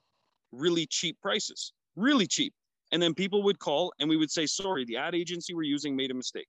really 0.52 0.86
cheap 0.86 1.18
prices, 1.22 1.74
really 1.96 2.28
cheap. 2.28 2.54
And 2.92 3.02
then 3.02 3.14
people 3.14 3.44
would 3.44 3.60
call 3.60 3.94
and 4.00 4.10
we 4.10 4.18
would 4.18 4.32
say, 4.32 4.46
sorry, 4.46 4.86
the 4.86 4.98
ad 4.98 5.16
agency 5.16 5.54
we're 5.54 5.64
using 5.64 5.96
made 5.96 6.12
a 6.12 6.14
mistake. 6.14 6.48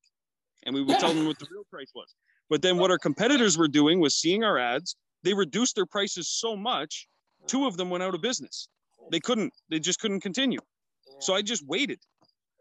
And 0.65 0.75
we 0.75 0.83
would 0.83 0.99
tell 0.99 1.13
them 1.13 1.27
what 1.27 1.39
the 1.39 1.47
real 1.51 1.65
price 1.71 1.91
was. 1.95 2.15
But 2.51 2.63
then 2.63 2.79
what 2.79 2.91
our 2.91 2.99
competitors 2.99 3.57
were 3.57 3.69
doing 3.69 4.01
was 4.01 4.15
seeing 4.15 4.45
our 4.45 4.59
ads, 4.59 4.97
they 5.23 5.35
reduced 5.35 5.77
their 5.77 5.87
prices 5.87 6.29
so 6.29 6.57
much, 6.57 7.07
two 7.47 7.67
of 7.67 7.77
them 7.77 7.91
went 7.91 8.03
out 8.03 8.15
of 8.15 8.21
business. 8.21 8.69
They 9.11 9.21
couldn't, 9.21 9.53
they 9.71 9.81
just 9.81 10.01
couldn't 10.01 10.21
continue. 10.21 10.61
So 11.21 11.35
I 11.35 11.43
just 11.43 11.67
waited. 11.67 12.01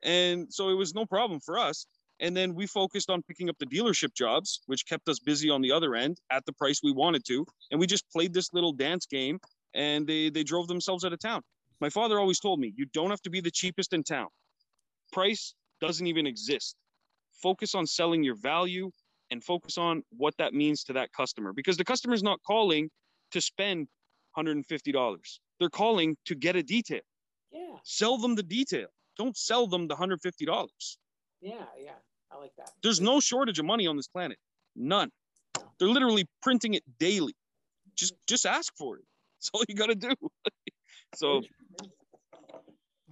And 0.03 0.51
so 0.51 0.69
it 0.69 0.75
was 0.75 0.93
no 0.93 1.05
problem 1.05 1.39
for 1.39 1.57
us. 1.57 1.85
And 2.21 2.37
then 2.37 2.53
we 2.53 2.67
focused 2.67 3.09
on 3.09 3.23
picking 3.23 3.49
up 3.49 3.57
the 3.59 3.65
dealership 3.65 4.13
jobs, 4.13 4.61
which 4.67 4.85
kept 4.85 5.09
us 5.09 5.19
busy 5.19 5.49
on 5.49 5.61
the 5.61 5.71
other 5.71 5.95
end 5.95 6.19
at 6.31 6.45
the 6.45 6.53
price 6.53 6.81
we 6.83 6.91
wanted 6.91 7.25
to. 7.25 7.45
And 7.71 7.79
we 7.79 7.87
just 7.87 8.09
played 8.11 8.31
this 8.33 8.53
little 8.53 8.71
dance 8.71 9.07
game 9.07 9.39
and 9.73 10.05
they, 10.05 10.29
they 10.29 10.43
drove 10.43 10.67
themselves 10.67 11.03
out 11.03 11.13
of 11.13 11.19
town. 11.19 11.41
My 11.79 11.89
father 11.89 12.19
always 12.19 12.39
told 12.39 12.59
me, 12.59 12.73
you 12.77 12.85
don't 12.93 13.09
have 13.09 13.21
to 13.23 13.31
be 13.31 13.41
the 13.41 13.49
cheapest 13.49 13.91
in 13.91 14.03
town. 14.03 14.27
Price 15.11 15.55
doesn't 15.81 16.05
even 16.05 16.27
exist. 16.27 16.75
Focus 17.41 17.73
on 17.73 17.87
selling 17.87 18.23
your 18.23 18.35
value 18.35 18.91
and 19.31 19.43
focus 19.43 19.79
on 19.79 20.03
what 20.15 20.35
that 20.37 20.53
means 20.53 20.83
to 20.83 20.93
that 20.93 21.11
customer 21.13 21.53
because 21.53 21.75
the 21.75 21.83
customer 21.83 22.13
is 22.13 22.21
not 22.21 22.39
calling 22.45 22.91
to 23.31 23.41
spend 23.41 23.87
$150. 24.37 25.17
They're 25.59 25.69
calling 25.69 26.15
to 26.25 26.35
get 26.35 26.55
a 26.55 26.61
detail. 26.61 27.01
Yeah. 27.51 27.77
Sell 27.83 28.17
them 28.19 28.35
the 28.35 28.43
detail. 28.43 28.87
Don't 29.17 29.35
sell 29.35 29.65
them 29.65 29.87
the 29.87 29.95
$150. 29.95 30.67
Yeah. 31.41 31.53
Yeah. 31.79 31.91
I 32.33 32.37
like 32.37 32.55
that. 32.57 32.71
There's 32.81 33.01
no 33.01 33.19
shortage 33.19 33.59
of 33.59 33.65
money 33.65 33.87
on 33.87 33.95
this 33.97 34.07
planet. 34.07 34.37
None. 34.75 35.11
They're 35.79 35.89
literally 35.89 36.25
printing 36.41 36.73
it 36.75 36.83
daily. 36.99 37.33
Just 37.95 38.13
just 38.27 38.45
ask 38.45 38.73
for 38.77 38.97
it. 38.97 39.03
That's 39.37 39.49
all 39.53 39.63
you 39.67 39.75
got 39.75 39.87
to 39.87 39.95
do. 39.95 40.13
so 41.15 41.41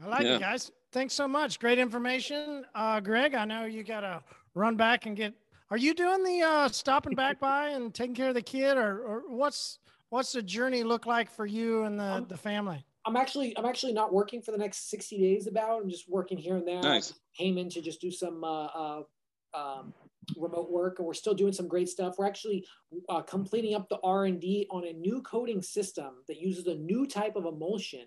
I 0.03 0.07
like 0.07 0.22
Yeah. 0.24 0.36
it, 0.36 0.39
guys. 0.41 0.72
Thanks 0.91 1.13
so 1.13 1.28
much. 1.28 1.59
Great 1.59 1.78
information. 1.80 2.65
Uh, 2.74 2.99
Greg, 2.99 3.36
I 3.36 3.45
know 3.45 3.65
you 3.65 3.84
got 3.84 4.01
to 4.01 4.24
run 4.55 4.76
back 4.76 5.05
and 5.05 5.15
get. 5.15 5.34
Are 5.72 5.78
you 5.78 5.93
doing 5.93 6.24
the 6.24 6.41
uh, 6.41 6.70
stopping 6.70 7.13
back 7.13 7.39
by 7.39 7.70
and 7.70 7.93
taking 7.93 8.15
care 8.15 8.30
of 8.30 8.34
the 8.36 8.41
kid, 8.41 8.76
or, 8.78 8.99
or 9.03 9.24
what's 9.28 9.78
what's 10.09 10.32
the 10.32 10.41
journey 10.41 10.84
look 10.84 11.05
like 11.05 11.30
for 11.30 11.45
you 11.45 11.84
and 11.84 11.99
the, 11.99 12.26
the 12.28 12.38
family? 12.38 12.84
I'm 13.06 13.16
actually 13.16 13.58
I'm 13.58 13.66
actually 13.66 13.93
not 13.93 14.14
working 14.14 14.41
for 14.41 14.52
the 14.52 14.58
next 14.58 14.89
60 14.89 15.18
days. 15.18 15.47
About 15.47 15.82
I'm 15.82 15.89
just 15.89 16.10
working 16.10 16.38
here 16.38 16.58
and 16.58 16.68
there. 16.68 16.82
Nice. 16.82 17.14
Came 17.38 17.58
in 17.58 17.70
to 17.70 17.82
just 17.82 18.02
do 18.02 18.12
some 18.12 18.43
uh, 18.43 18.66
uh, 18.66 19.02
um, 19.54 19.93
remote 20.38 20.72
work, 20.72 21.00
and 21.00 21.08
we're 21.08 21.14
still 21.14 21.34
doing 21.34 21.54
some 21.54 21.68
great 21.68 21.89
stuff. 21.89 22.16
We're 22.18 22.28
actually 22.28 22.66
uh, 23.08 23.22
completing 23.22 23.76
up 23.76 23.89
the 23.89 24.00
R 24.04 24.26
and 24.26 24.39
D 24.39 24.68
on 24.70 24.86
a 24.86 24.93
new 24.93 25.22
coating 25.22 25.62
system 25.62 26.16
that 26.28 26.39
uses 26.39 26.68
a 26.68 26.76
new 26.76 27.08
type 27.08 27.36
of 27.36 27.45
emulsion 27.45 28.06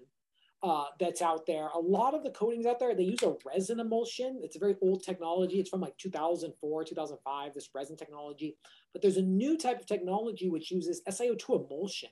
uh, 0.63 0.85
that's 1.01 1.23
out 1.23 1.47
there. 1.47 1.69
A 1.69 1.79
lot 1.79 2.15
of 2.15 2.23
the 2.23 2.31
coatings 2.31 2.67
out 2.67 2.79
there 2.79 2.95
they 2.95 3.03
use 3.05 3.23
a 3.23 3.35
resin 3.45 3.81
emulsion. 3.81 4.41
It's 4.43 4.57
a 4.57 4.61
very 4.61 4.77
old 4.83 5.03
technology. 5.03 5.59
It's 5.59 5.71
from 5.71 5.81
like 5.81 5.97
2004, 5.99 6.85
2005. 6.85 7.55
This 7.55 7.71
resin 7.75 7.97
technology, 7.97 8.57
but 8.93 9.03
there's 9.03 9.17
a 9.17 9.23
new 9.23 9.57
type 9.57 9.81
of 9.81 9.87
technology 9.87 10.49
which 10.49 10.71
uses 10.71 11.03
SiO2 11.09 11.65
emulsion. 11.65 12.11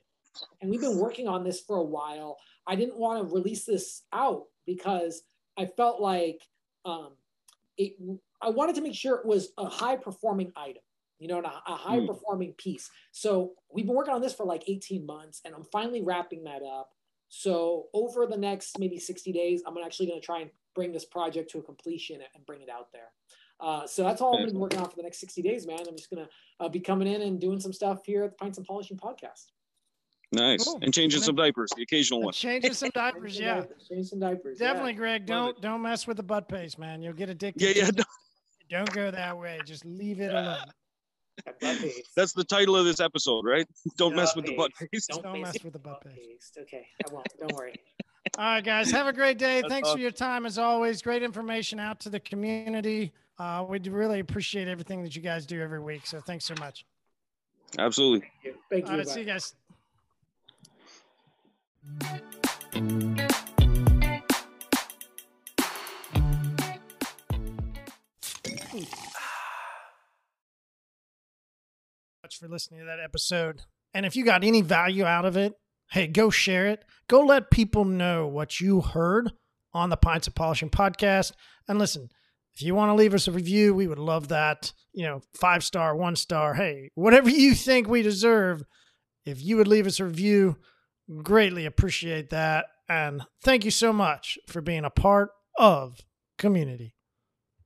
And 0.60 0.70
we've 0.70 0.80
been 0.80 0.98
working 0.98 1.28
on 1.28 1.44
this 1.44 1.60
for 1.60 1.76
a 1.76 1.84
while. 1.84 2.38
I 2.66 2.76
didn't 2.76 2.98
want 2.98 3.20
to 3.26 3.34
release 3.34 3.64
this 3.64 4.02
out 4.12 4.44
because 4.66 5.22
I 5.58 5.66
felt 5.66 6.00
like 6.00 6.42
um, 6.84 7.12
it. 7.76 7.94
I 8.42 8.48
wanted 8.48 8.76
to 8.76 8.80
make 8.80 8.94
sure 8.94 9.16
it 9.16 9.26
was 9.26 9.52
a 9.58 9.66
high 9.66 9.96
performing 9.96 10.52
item, 10.56 10.82
you 11.18 11.28
know, 11.28 11.40
a, 11.40 11.72
a 11.72 11.76
high 11.76 12.06
performing 12.06 12.52
piece. 12.54 12.88
So 13.12 13.52
we've 13.70 13.84
been 13.84 13.94
working 13.94 14.14
on 14.14 14.22
this 14.22 14.32
for 14.32 14.46
like 14.46 14.64
18 14.66 15.04
months, 15.04 15.42
and 15.44 15.54
I'm 15.54 15.64
finally 15.64 16.02
wrapping 16.02 16.44
that 16.44 16.62
up. 16.62 16.90
So 17.28 17.86
over 17.92 18.26
the 18.26 18.36
next 18.36 18.78
maybe 18.78 18.98
60 18.98 19.32
days, 19.32 19.62
I'm 19.66 19.76
actually 19.78 20.06
going 20.06 20.20
to 20.20 20.24
try 20.24 20.40
and 20.40 20.50
bring 20.74 20.92
this 20.92 21.04
project 21.04 21.50
to 21.50 21.58
a 21.58 21.62
completion 21.62 22.20
and 22.34 22.46
bring 22.46 22.62
it 22.62 22.68
out 22.68 22.92
there. 22.92 23.12
Uh, 23.60 23.86
so 23.86 24.02
that's 24.02 24.20
all 24.20 24.32
I'm 24.32 24.40
going 24.40 24.48
to 24.48 24.54
be 24.54 24.58
working 24.58 24.80
on 24.80 24.88
for 24.88 24.96
the 24.96 25.02
next 25.02 25.20
60 25.20 25.42
days, 25.42 25.66
man. 25.66 25.80
I'm 25.86 25.96
just 25.96 26.10
going 26.10 26.24
to 26.24 26.64
uh, 26.64 26.68
be 26.68 26.80
coming 26.80 27.06
in 27.06 27.20
and 27.22 27.40
doing 27.40 27.60
some 27.60 27.72
stuff 27.72 28.06
here 28.06 28.24
at 28.24 28.30
the 28.30 28.36
Pints 28.36 28.58
and 28.58 28.66
Polishing 28.66 28.96
podcast. 28.96 29.46
Nice. 30.32 30.64
Cool. 30.64 30.78
And 30.82 30.92
changing 30.92 31.18
And 31.18 31.24
some 31.24 31.34
diapers, 31.36 31.70
the 31.76 31.82
occasional 31.82 32.22
one. 32.22 32.32
Changing 32.32 32.72
some 32.74 32.90
diapers, 32.94 33.38
yeah. 33.38 33.64
Changing 33.88 34.04
some 34.04 34.20
diapers. 34.20 34.58
yeah. 34.60 34.68
Definitely, 34.68 34.94
Greg. 34.94 35.26
Don't 35.26 35.60
don't 35.60 35.82
mess 35.82 36.06
with 36.06 36.16
the 36.16 36.22
butt 36.22 36.48
paste, 36.48 36.78
man. 36.78 37.02
You'll 37.02 37.12
get 37.14 37.28
addicted. 37.28 37.62
Yeah, 37.62 37.82
yeah. 37.82 37.88
it. 37.88 37.96
no, 37.98 38.04
Don't 38.70 38.92
go 38.92 39.10
that 39.10 39.36
way. 39.38 39.60
Just 39.64 39.84
leave 39.84 40.20
it 40.20 40.32
alone. 40.32 40.58
Butt 41.60 41.78
paste. 41.78 42.10
that's 42.14 42.32
the 42.34 42.44
title 42.44 42.76
of 42.76 42.84
this 42.84 43.00
episode, 43.00 43.46
right? 43.46 43.66
Don't 43.96 44.14
mess 44.14 44.34
Butt 44.34 44.36
with 44.36 44.46
the 44.46 44.56
butt 44.56 44.72
paste. 44.78 45.08
paste. 45.08 45.22
Don't 45.22 45.40
mess 45.40 45.54
with 45.64 45.72
the 45.72 45.78
butt 45.78 46.02
butt 46.02 46.14
paste. 46.14 46.54
paste. 46.54 46.58
Okay, 46.60 46.86
I 47.08 47.14
won't. 47.14 47.26
Don't 47.38 47.52
worry. 47.54 47.74
All 48.38 48.44
right, 48.44 48.64
guys. 48.64 48.90
Have 48.90 49.06
a 49.06 49.12
great 49.12 49.38
day. 49.38 49.62
That's 49.62 49.72
Thanks 49.72 49.90
for 49.90 49.98
your 49.98 50.10
time 50.10 50.44
as 50.44 50.58
always. 50.58 51.00
Great 51.00 51.22
information 51.22 51.80
out 51.80 51.98
to 52.00 52.10
the 52.10 52.20
community. 52.20 53.12
Uh, 53.38 53.64
we 53.66 53.78
do 53.78 53.90
really 53.90 54.20
appreciate 54.20 54.68
everything 54.68 55.02
that 55.02 55.16
you 55.16 55.22
guys 55.22 55.46
do 55.46 55.62
every 55.62 55.80
week. 55.80 56.06
So 56.06 56.20
thanks 56.20 56.44
so 56.44 56.52
much. 56.60 56.84
Absolutely. 57.78 58.28
Thank 58.70 58.84
you. 58.84 58.90
All 58.92 58.98
right, 58.98 59.06
bye. 59.06 59.12
see 59.12 59.20
you 59.20 59.26
guys. 59.26 59.54
Much 72.30 72.38
for 72.38 72.48
listening 72.48 72.78
to 72.78 72.86
that 72.86 73.00
episode. 73.02 73.62
And 73.92 74.06
if 74.06 74.14
you 74.14 74.24
got 74.24 74.44
any 74.44 74.62
value 74.62 75.04
out 75.04 75.24
of 75.24 75.36
it, 75.36 75.54
hey, 75.90 76.06
go 76.06 76.30
share 76.30 76.68
it. 76.68 76.84
Go 77.08 77.20
let 77.20 77.50
people 77.50 77.84
know 77.84 78.28
what 78.28 78.60
you 78.60 78.80
heard 78.80 79.32
on 79.74 79.90
the 79.90 79.96
Pints 79.96 80.28
of 80.28 80.36
Polishing 80.36 80.70
podcast. 80.70 81.32
And 81.66 81.80
listen, 81.80 82.08
if 82.54 82.62
you 82.62 82.74
want 82.74 82.90
to 82.90 82.94
leave 82.94 83.14
us 83.14 83.26
a 83.26 83.32
review, 83.32 83.74
we 83.74 83.88
would 83.88 83.98
love 83.98 84.28
that. 84.28 84.72
You 84.92 85.06
know, 85.06 85.22
five 85.34 85.64
star, 85.64 85.96
one 85.96 86.14
star, 86.14 86.54
hey, 86.54 86.90
whatever 86.94 87.30
you 87.30 87.54
think 87.54 87.88
we 87.88 88.02
deserve. 88.02 88.62
If 89.26 89.42
you 89.42 89.56
would 89.56 89.68
leave 89.68 89.88
us 89.88 89.98
a 89.98 90.04
review, 90.04 90.56
greatly 91.22 91.66
appreciate 91.66 92.30
that. 92.30 92.66
And 92.88 93.22
thank 93.42 93.64
you 93.64 93.70
so 93.70 93.92
much 93.92 94.38
for 94.48 94.60
being 94.60 94.84
a 94.84 94.90
part 94.90 95.30
of 95.58 96.00
community. 96.38 96.94